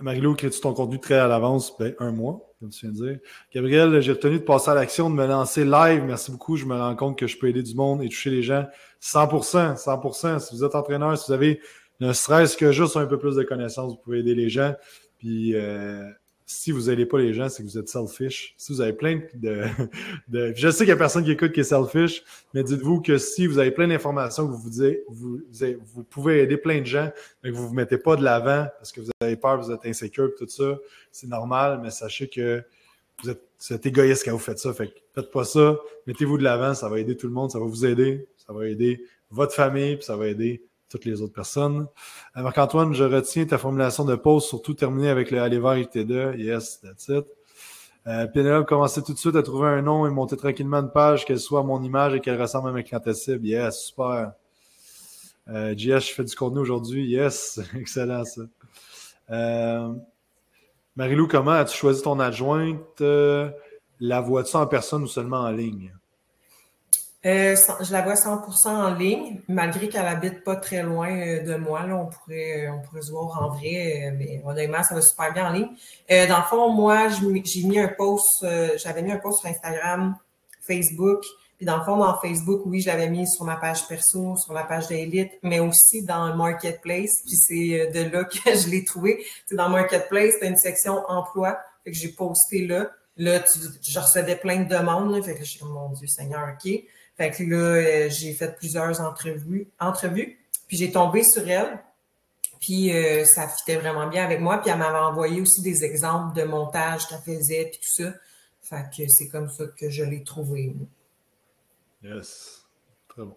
[0.00, 1.76] Marilou, crées-tu ton contenu très à l'avance?
[1.78, 3.18] Ben, un mois, comme tu viens de dire.
[3.54, 6.02] Gabriel, j'ai retenu de passer à l'action, de me lancer live.
[6.02, 6.56] Merci beaucoup.
[6.56, 8.66] Je me rends compte que je peux aider du monde et toucher les gens
[9.00, 9.76] 100%.
[9.76, 10.40] 100%.
[10.40, 11.60] Si vous êtes entraîneur, si vous avez
[12.00, 14.74] ne serait-ce que juste un peu plus de connaissances, vous pouvez aider les gens.
[15.18, 16.10] Puis, euh,
[16.46, 18.54] si vous n'aidez pas les gens, c'est que vous êtes selfish.
[18.56, 19.64] Si vous avez plein de.
[20.54, 22.22] je sais qu'il n'y a personne qui écoute qui est selfish,
[22.54, 25.40] mais dites-vous que si vous avez plein d'informations vous vous dites, vous,
[25.94, 27.10] vous, pouvez aider plein de gens,
[27.42, 29.70] mais que vous ne vous mettez pas de l'avant parce que vous avez peur, vous
[29.70, 30.78] êtes insécure, tout ça,
[31.10, 32.62] c'est normal, mais sachez que
[33.22, 34.72] vous êtes, égoïste quand vous faites ça.
[34.72, 37.58] Fait que faites pas ça, mettez-vous de l'avant, ça va aider tout le monde, ça
[37.58, 40.62] va vous aider, ça va aider votre famille, puis ça va aider
[40.92, 41.86] toutes les autres personnes.
[42.36, 46.36] Euh, Marc-Antoine, je retiens ta formulation de pause, surtout terminée avec le aller voir IT2.
[46.38, 47.24] Yes, that's it.
[48.06, 51.24] Euh, Pénélope, commencez tout de suite à trouver un nom et monter tranquillement une page,
[51.24, 53.46] qu'elle soit à mon image et qu'elle ressemble à ma clientèle cible.
[53.46, 54.32] Yes, super.
[55.48, 57.06] Euh, JS, je fais du contenu aujourd'hui.
[57.06, 58.42] Yes, excellent ça.
[59.30, 59.94] Euh,
[60.96, 63.02] Marilou, comment as-tu choisi ton adjointe?
[64.04, 65.94] la vois-tu en personne ou seulement en ligne?
[67.24, 71.54] Euh, je la vois 100% en ligne, malgré qu'elle habite pas très loin euh, de
[71.54, 71.86] moi.
[71.86, 75.32] Là, on pourrait, euh, on pourrait se voir en vrai, mais honnêtement, ça va super
[75.32, 75.68] bien en ligne.
[76.08, 78.44] dans le fond, moi, j'ai mis un post,
[78.76, 80.16] j'avais mis un post sur Instagram,
[80.66, 81.22] Facebook,
[81.58, 84.52] puis dans le fond, dans Facebook, oui, je l'avais mis sur ma page perso, sur
[84.52, 87.22] la page d'élite, mais aussi dans le marketplace.
[87.24, 89.24] Puis c'est de là que je l'ai trouvé.
[89.46, 92.90] C'est dans marketplace, tu as une section emploi, fait que j'ai posté là.
[93.16, 95.14] Là, tu, je recevais plein de demandes.
[95.14, 96.82] Là, fait que je mon Dieu Seigneur, OK.
[97.22, 101.78] Fait que là, euh, j'ai fait plusieurs entrevues, entrevues puis j'ai tombé sur elle.
[102.60, 104.58] Puis euh, ça fitait vraiment bien avec moi.
[104.58, 108.12] Puis elle m'avait envoyé aussi des exemples de montage qu'elle faisait, puis tout ça.
[108.60, 110.74] Fait que c'est comme ça que je l'ai trouvé.
[112.02, 112.66] Yes.
[113.08, 113.36] Très bon.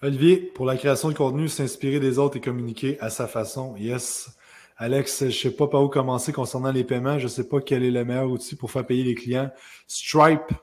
[0.00, 3.76] Olivier, pour la création de contenu, s'inspirer des autres et communiquer à sa façon.
[3.76, 4.30] Yes.
[4.78, 7.18] Alex, je ne sais pas par où commencer concernant les paiements.
[7.18, 9.50] Je ne sais pas quel est le meilleur outil pour faire payer les clients.
[9.86, 10.54] Stripe.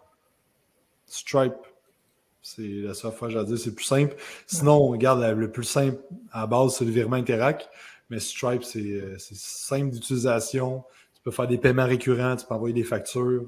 [1.05, 1.66] Stripe.
[2.56, 4.15] C'est la seule fois que j'ai dire, c'est plus simple.
[4.45, 5.98] Sinon, on regarde le plus simple
[6.32, 7.68] à base, c'est le virement Interac.
[8.10, 10.86] Mais Stripe, euh, c'est simple d'utilisation.
[11.14, 13.45] Tu peux faire des paiements récurrents, tu peux envoyer des factures.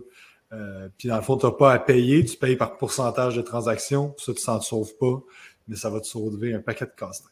[0.52, 3.42] Euh, puis dans le fond, tu n'as pas à payer, tu payes par pourcentage de
[3.42, 4.14] transactions.
[4.18, 5.24] Ça, tu s'en sauves pas,
[5.70, 7.24] mais ça va te sauver un paquet de casse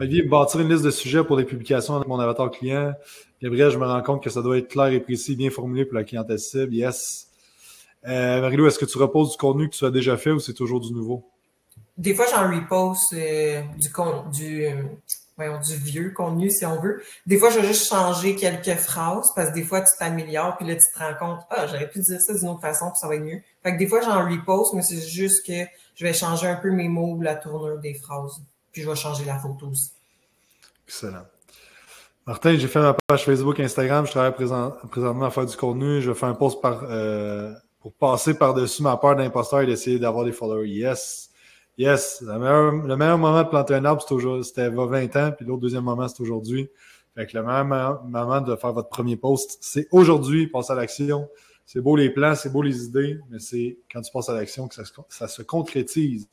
[0.00, 2.94] Olivier, bâtir une liste de sujets pour les publications avec mon avatar client.
[3.40, 5.94] Gabriel, je me rends compte que ça doit être clair et précis, bien formulé pour
[5.94, 6.74] la clientèle cible.
[6.74, 7.29] Yes.
[8.06, 10.54] Euh, Marilou, est-ce que tu reposes du contenu que tu as déjà fait ou c'est
[10.54, 11.28] toujours du nouveau?
[11.98, 13.90] Des fois, j'en repose euh, du,
[14.32, 14.66] du,
[15.38, 17.02] du vieux contenu, si on veut.
[17.26, 20.66] Des fois, je vais juste changer quelques phrases parce que des fois, tu t'améliores puis
[20.66, 23.08] là, tu te rends compte, ah, j'aurais pu dire ça d'une autre façon puis ça
[23.08, 23.40] va être mieux.
[23.62, 26.70] Fait que des fois, j'en repose, mais c'est juste que je vais changer un peu
[26.70, 28.40] mes mots ou la tournure des phrases.
[28.72, 29.90] Puis je vais changer la photo aussi.
[30.86, 31.26] Excellent.
[32.26, 34.06] Martin, j'ai fait ma page Facebook, Instagram.
[34.06, 36.00] Je travaille présentement à faire du contenu.
[36.00, 39.98] Je vais faire un post par, euh, pour passer par-dessus ma peur d'imposteur et d'essayer
[39.98, 40.68] d'avoir des followers.
[40.68, 41.30] Yes.
[41.78, 42.22] Yes.
[42.22, 42.38] Le
[42.96, 45.32] meilleur, moment de planter un arbre, c'était il y a 20 ans.
[45.36, 46.68] Puis l'autre deuxième moment, c'est aujourd'hui.
[47.14, 50.46] Fait que le meilleur moment de faire votre premier post, c'est aujourd'hui.
[50.46, 51.28] Passe à l'action.
[51.72, 54.66] C'est beau les plans, c'est beau les idées, mais c'est quand tu passes à l'action
[54.66, 56.28] que ça se concrétise.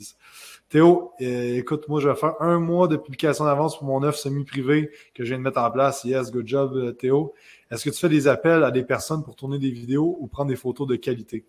[0.68, 4.18] Théo, euh, écoute, moi, je vais faire un mois de publication d'avance pour mon œuvre
[4.18, 6.03] semi-privé que je viens de mettre en place.
[6.03, 7.36] Yes, good job, euh, Théo.
[7.72, 10.49] Est-ce que tu fais des appels à des personnes pour tourner des vidéos ou prendre
[10.49, 11.45] des photos de qualité?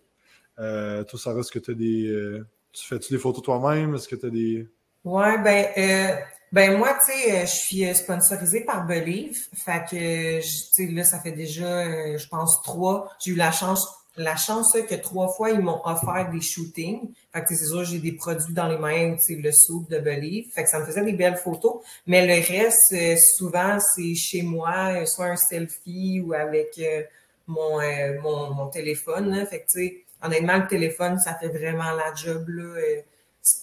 [0.59, 2.07] Euh, toi, Sarah, est-ce que tu as des.
[2.07, 3.95] Euh, tu fais-tu des photos toi-même?
[3.95, 4.67] Est-ce que tu as des.
[5.05, 6.19] Ouais, ben,
[6.51, 9.37] ben moi, tu sais, je suis sponsorisée par Believe.
[9.53, 13.09] Fait que, tu sais, là, ça fait déjà, je pense, trois.
[13.23, 13.87] J'ai eu la chance
[14.19, 17.13] la chance que trois fois, ils m'ont offert des shootings.
[17.33, 20.51] Fait que c'est sûr, j'ai des produits dans les mains, le soupe de Believe.
[20.53, 21.81] Fait ça me faisait des belles photos.
[22.05, 27.03] Mais le reste, euh, souvent, c'est chez moi, euh, soit un selfie ou avec euh,
[27.47, 29.45] mon, téléphone.
[29.49, 32.75] Fait tu sais, honnêtement, le téléphone, ça fait vraiment la job, là.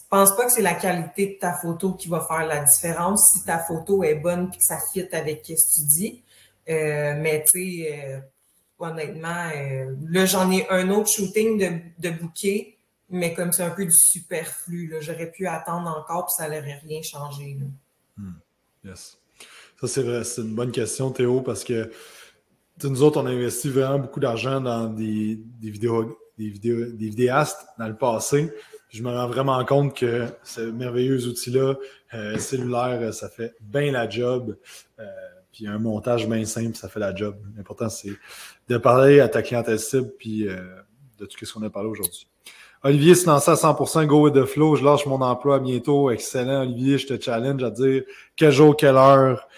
[0.08, 3.44] Pense pas que c'est la qualité de ta photo qui va faire la différence si
[3.44, 6.22] ta photo est bonne et que ça fit avec ce que tu dis.
[6.66, 8.22] mais tu sais,
[8.78, 9.48] honnêtement.
[9.55, 11.59] Euh, là, j'en ai un autre shooting
[11.98, 12.78] de, bouquet,
[13.11, 17.03] mais comme c'est un peu du superflu, j'aurais pu attendre encore, puis ça n'aurait rien
[17.03, 17.59] changé.
[18.16, 18.32] Hmm.
[18.85, 19.19] Yes.
[19.81, 21.90] Ça, c'est une bonne question, Théo, parce que
[22.82, 27.09] nous autres, on a investi vraiment beaucoup d'argent dans des, des, vidéos, des, vidéos, des
[27.09, 28.53] vidéastes dans le passé.
[28.89, 31.74] Je me rends vraiment compte que ce merveilleux outil-là,
[32.15, 34.57] euh, cellulaire, ça fait bien la job.
[34.98, 35.05] Euh,
[35.53, 37.36] puis un montage bien simple, ça fait la job.
[37.57, 38.12] L'important, c'est
[38.68, 40.56] de parler à ta clientèle cible, puis euh,
[41.18, 42.28] de tout ce qu'on a parlé aujourd'hui.
[42.82, 44.76] Olivier se lance à 100% Go with the Flow.
[44.76, 46.10] Je lâche mon emploi bientôt.
[46.10, 46.98] Excellent, Olivier.
[46.98, 48.05] Je te challenge à dire
[48.36, 49.48] quel jour, quelle heure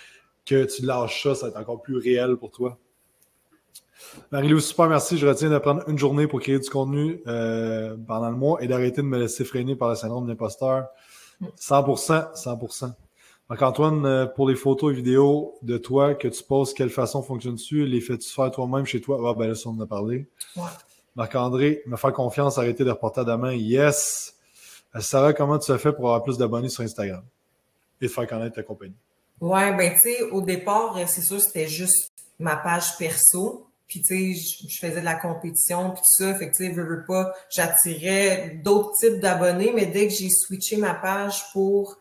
[0.47, 1.35] que tu lâches ça.
[1.35, 2.79] Ça va être encore plus réel pour toi.
[4.31, 5.19] Marie-Lou, super merci.
[5.19, 8.67] Je retiens de prendre une journée pour créer du contenu euh, pendant le mois et
[8.67, 10.87] d'arrêter de me laisser freiner par le syndrome de l'imposteur.
[11.59, 12.93] 100%, 100%.
[13.51, 17.87] Marc-Antoine, euh, pour les photos et vidéos de toi que tu poses, quelle façon fonctionne-tu?
[17.87, 19.19] Les fais-tu faire toi-même chez toi?
[19.25, 20.27] Ah, ben là, ça, on en a parlé.
[21.17, 23.55] Marc-André, me faire confiance, arrêter de reporter à demain.
[23.55, 24.35] Yes!
[24.95, 27.23] Euh, Sarah, comment tu as fait pour avoir plus d'abonnés sur Instagram
[28.03, 28.93] et de faire connaître ta compagnie?
[29.41, 33.67] Ouais, ben, tu sais, au départ, euh, c'est sûr, c'était juste ma page perso.
[33.87, 36.35] Puis, tu sais, je faisais de la compétition, puis tout ça.
[36.35, 40.29] Fait que, tu sais, veux, veux pas, j'attirais d'autres types d'abonnés, mais dès que j'ai
[40.29, 41.97] switché ma page pour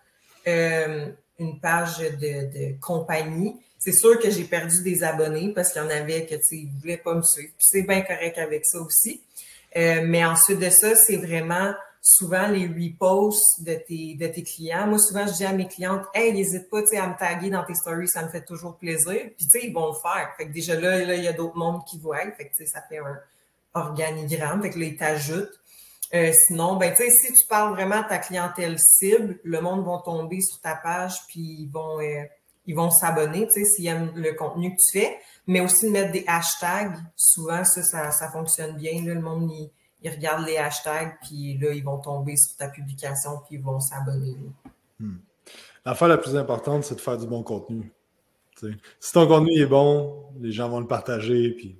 [1.40, 3.56] une page de, compagnie.
[3.80, 6.56] C'est sûr que j'ai perdu des abonnés parce qu'il y en avait que, tu sais,
[6.58, 7.54] ils voulaient pas me suivre.
[7.60, 9.22] C'est bien correct avec ça aussi.
[9.76, 14.88] Euh, mais ensuite de ça, c'est vraiment souvent les reposts de tes, de tes clients.
[14.88, 17.76] Moi, souvent, je dis à mes clientes, hey, n'hésite pas à me taguer dans tes
[17.76, 19.30] stories, ça me fait toujours plaisir.
[19.36, 20.34] Puis, tu sais, ils vont le faire.
[20.38, 22.20] Fait que déjà là, là il y a d'autres mondes qui voient.
[22.38, 23.20] Fait que, ça fait un
[23.74, 24.62] organigramme.
[24.62, 25.60] Fait que ils t'ajoutent.
[26.14, 30.40] Euh, sinon, ben, si tu parles vraiment à ta clientèle cible, le monde va tomber
[30.42, 32.24] sur ta page puis ils vont, euh,
[32.74, 35.18] vont s'abonner s'ils aiment le contenu que tu fais.
[35.48, 36.98] Mais aussi de mettre des hashtags.
[37.16, 39.02] Souvent, ça, ça, fonctionne bien.
[39.04, 43.58] le monde, il, regarde les hashtags puis là, ils vont tomber sur ta publication puis
[43.58, 44.36] ils vont s'abonner.
[45.00, 45.18] Hmm.
[45.86, 47.92] L'affaire la plus importante, c'est de faire du bon contenu.
[49.00, 51.52] Si ton contenu est bon, les gens vont le partager.
[51.52, 51.78] Puis...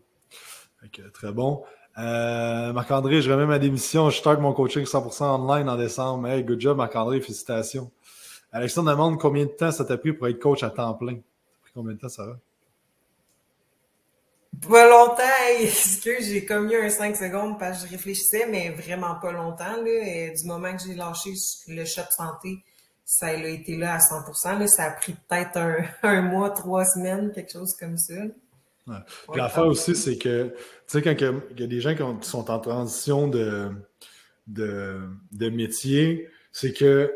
[1.14, 1.64] très bon.
[1.98, 4.10] Euh, Marc-André, je remets ma démission.
[4.10, 6.28] Je start mon coaching 100% online en décembre.
[6.28, 7.22] Hey, good job, Marc-André.
[7.22, 7.92] Félicitations.
[8.52, 11.16] Alexandre demande combien de temps ça t'a pris pour être coach à temps plein.
[11.16, 11.22] Ça
[11.64, 12.38] pris combien de temps, ça va?
[14.68, 15.24] Pas longtemps,
[16.04, 19.84] que j'ai comme eu un 5 secondes parce que je réfléchissais, mais vraiment pas longtemps.
[19.84, 21.34] Du moment que j'ai lâché
[21.68, 22.64] le shot santé,
[23.06, 24.60] ça a été là à 100%.
[24.60, 24.68] Là.
[24.68, 25.58] Ça a pris peut-être
[26.04, 28.16] un, mois, trois semaines, quelque chose comme ça.
[28.88, 28.96] Ouais.
[29.36, 30.54] L'affaire aussi, c'est que, tu
[30.88, 33.70] sais, quand il y a des gens qui, sont en transition de,
[34.48, 35.02] de,
[35.32, 37.14] de métier, c'est que,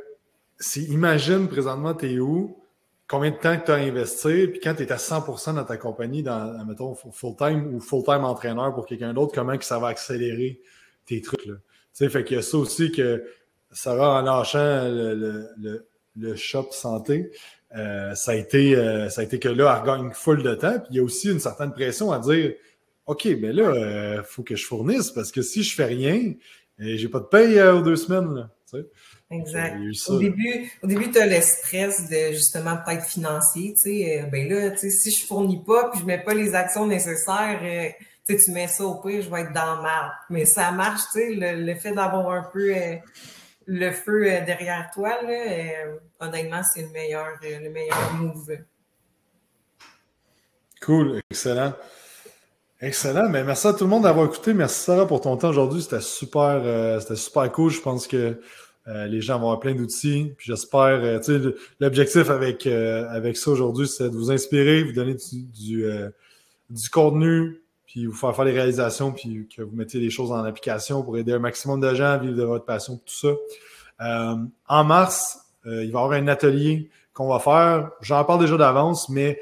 [0.60, 2.62] si, imagine présentement, tu es où,
[3.08, 5.78] combien de temps que tu as investi, puis quand tu es à 100% dans ta
[5.78, 10.62] compagnie, dans, mettons, full-time ou full-time entraîneur pour quelqu'un d'autre, comment que ça va accélérer
[11.06, 11.56] tes trucs, là?
[11.56, 13.26] Tu sais, fait qu'il y a ça aussi que
[13.72, 15.14] ça va en lâchant le,
[15.58, 15.86] le,
[16.16, 17.32] le, shop santé,
[17.78, 20.80] euh, ça, a été, euh, ça a été que là, elle gagne full de temps.
[20.80, 22.54] Puis il y a aussi une certaine pression à dire
[23.06, 26.34] OK, mais là, il euh, faut que je fournisse parce que si je fais rien,
[26.80, 28.34] j'ai pas de paye aux deux semaines.
[28.34, 28.86] Là, tu sais.
[29.30, 29.78] Exact.
[30.10, 33.74] Au début, au début tu as le stress de justement peut-être financier.
[33.82, 36.54] Tu sais, ben là, tu sais, si je fournis pas puis je mets pas les
[36.54, 37.60] actions nécessaires,
[38.28, 40.12] tu, sais, tu mets ça au pire, je vais être dans le mal.
[40.30, 42.74] Mais ça marche, tu sais, le, fait d'avoir un peu
[43.66, 45.86] le feu derrière toi, là,
[46.20, 48.58] honnêtement, c'est le meilleur, le meilleur move.
[50.82, 51.74] Cool, excellent.
[52.80, 53.30] Excellent.
[53.30, 54.56] Mais merci à tout le monde d'avoir écouté.
[54.56, 55.84] Merci Sarah pour ton temps aujourd'hui.
[55.84, 57.70] C'était super, super cool.
[57.70, 58.40] Je pense que
[58.88, 60.34] euh, les gens vont avoir plein d'outils.
[60.40, 65.94] J'espère, euh, l'objectif avec, euh, avec ça aujourd'hui, c'est de vous inspirer, vous donner du,
[66.70, 67.61] du, contenu,
[67.92, 71.18] puis vous faire faire les réalisations, puis que vous mettiez les choses en application pour
[71.18, 73.36] aider un maximum de gens à vivre de votre passion, tout
[74.00, 74.46] ça.
[74.68, 77.92] en mars, il va y avoir un atelier qu'on va faire.
[78.00, 79.42] J'en parle déjà d'avance, mais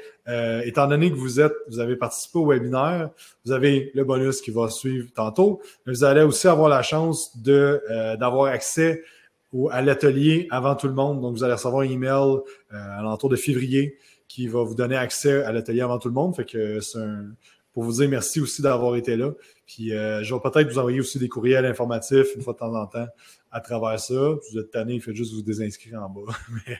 [0.64, 3.10] étant donné que vous êtes, vous avez participé au webinaire,
[3.44, 5.60] vous avez le bonus qui va suivre tantôt.
[5.86, 7.80] Mais vous allez aussi avoir la chance de
[8.16, 9.04] d'avoir accès
[9.52, 11.20] ou à l'atelier avant tout le monde.
[11.20, 13.96] Donc, vous allez recevoir un email euh, à l'entour de février
[14.28, 16.36] qui va vous donner accès à l'atelier avant tout le monde.
[16.36, 17.30] Fait que c'est un,
[17.72, 19.32] pour vous dire merci aussi d'avoir été là.
[19.66, 22.74] Puis euh, je vais peut-être vous envoyer aussi des courriels informatifs une fois de temps
[22.74, 23.06] en temps
[23.52, 24.14] à travers ça.
[24.14, 26.32] Vous êtes tanné, il fait juste vous désinscrire en bas.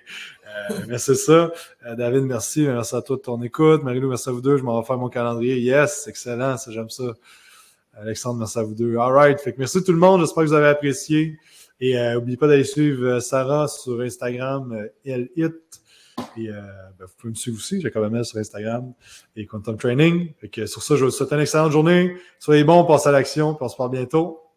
[0.51, 1.53] Euh, mais, c'est ça.
[1.97, 2.63] David, merci.
[2.63, 3.85] Merci à toi de ton écoute.
[3.85, 4.57] Marilou, merci à vous deux.
[4.57, 5.61] Je m'en vais faire mon calendrier.
[5.61, 6.57] Yes, excellent.
[6.69, 7.15] J'aime ça.
[7.95, 8.97] Alexandre, merci à vous deux.
[8.97, 9.41] All right.
[9.41, 10.23] Fait que merci tout le monde.
[10.23, 11.39] J'espère que vous avez apprécié.
[11.81, 15.31] Et n'oubliez euh, pas d'aller suivre euh, Sarah sur Instagram, euh, elle
[16.45, 16.51] hit.
[16.51, 16.53] Et
[16.99, 18.93] ben, vous pouvez me suivre aussi, quand même sur Instagram
[19.37, 20.33] et Quantum Training.
[20.41, 22.17] Fait que sur ça, je vous souhaite une excellente journée.
[22.39, 24.50] Soyez bons, passez à l'action, puis on se parle bientôt.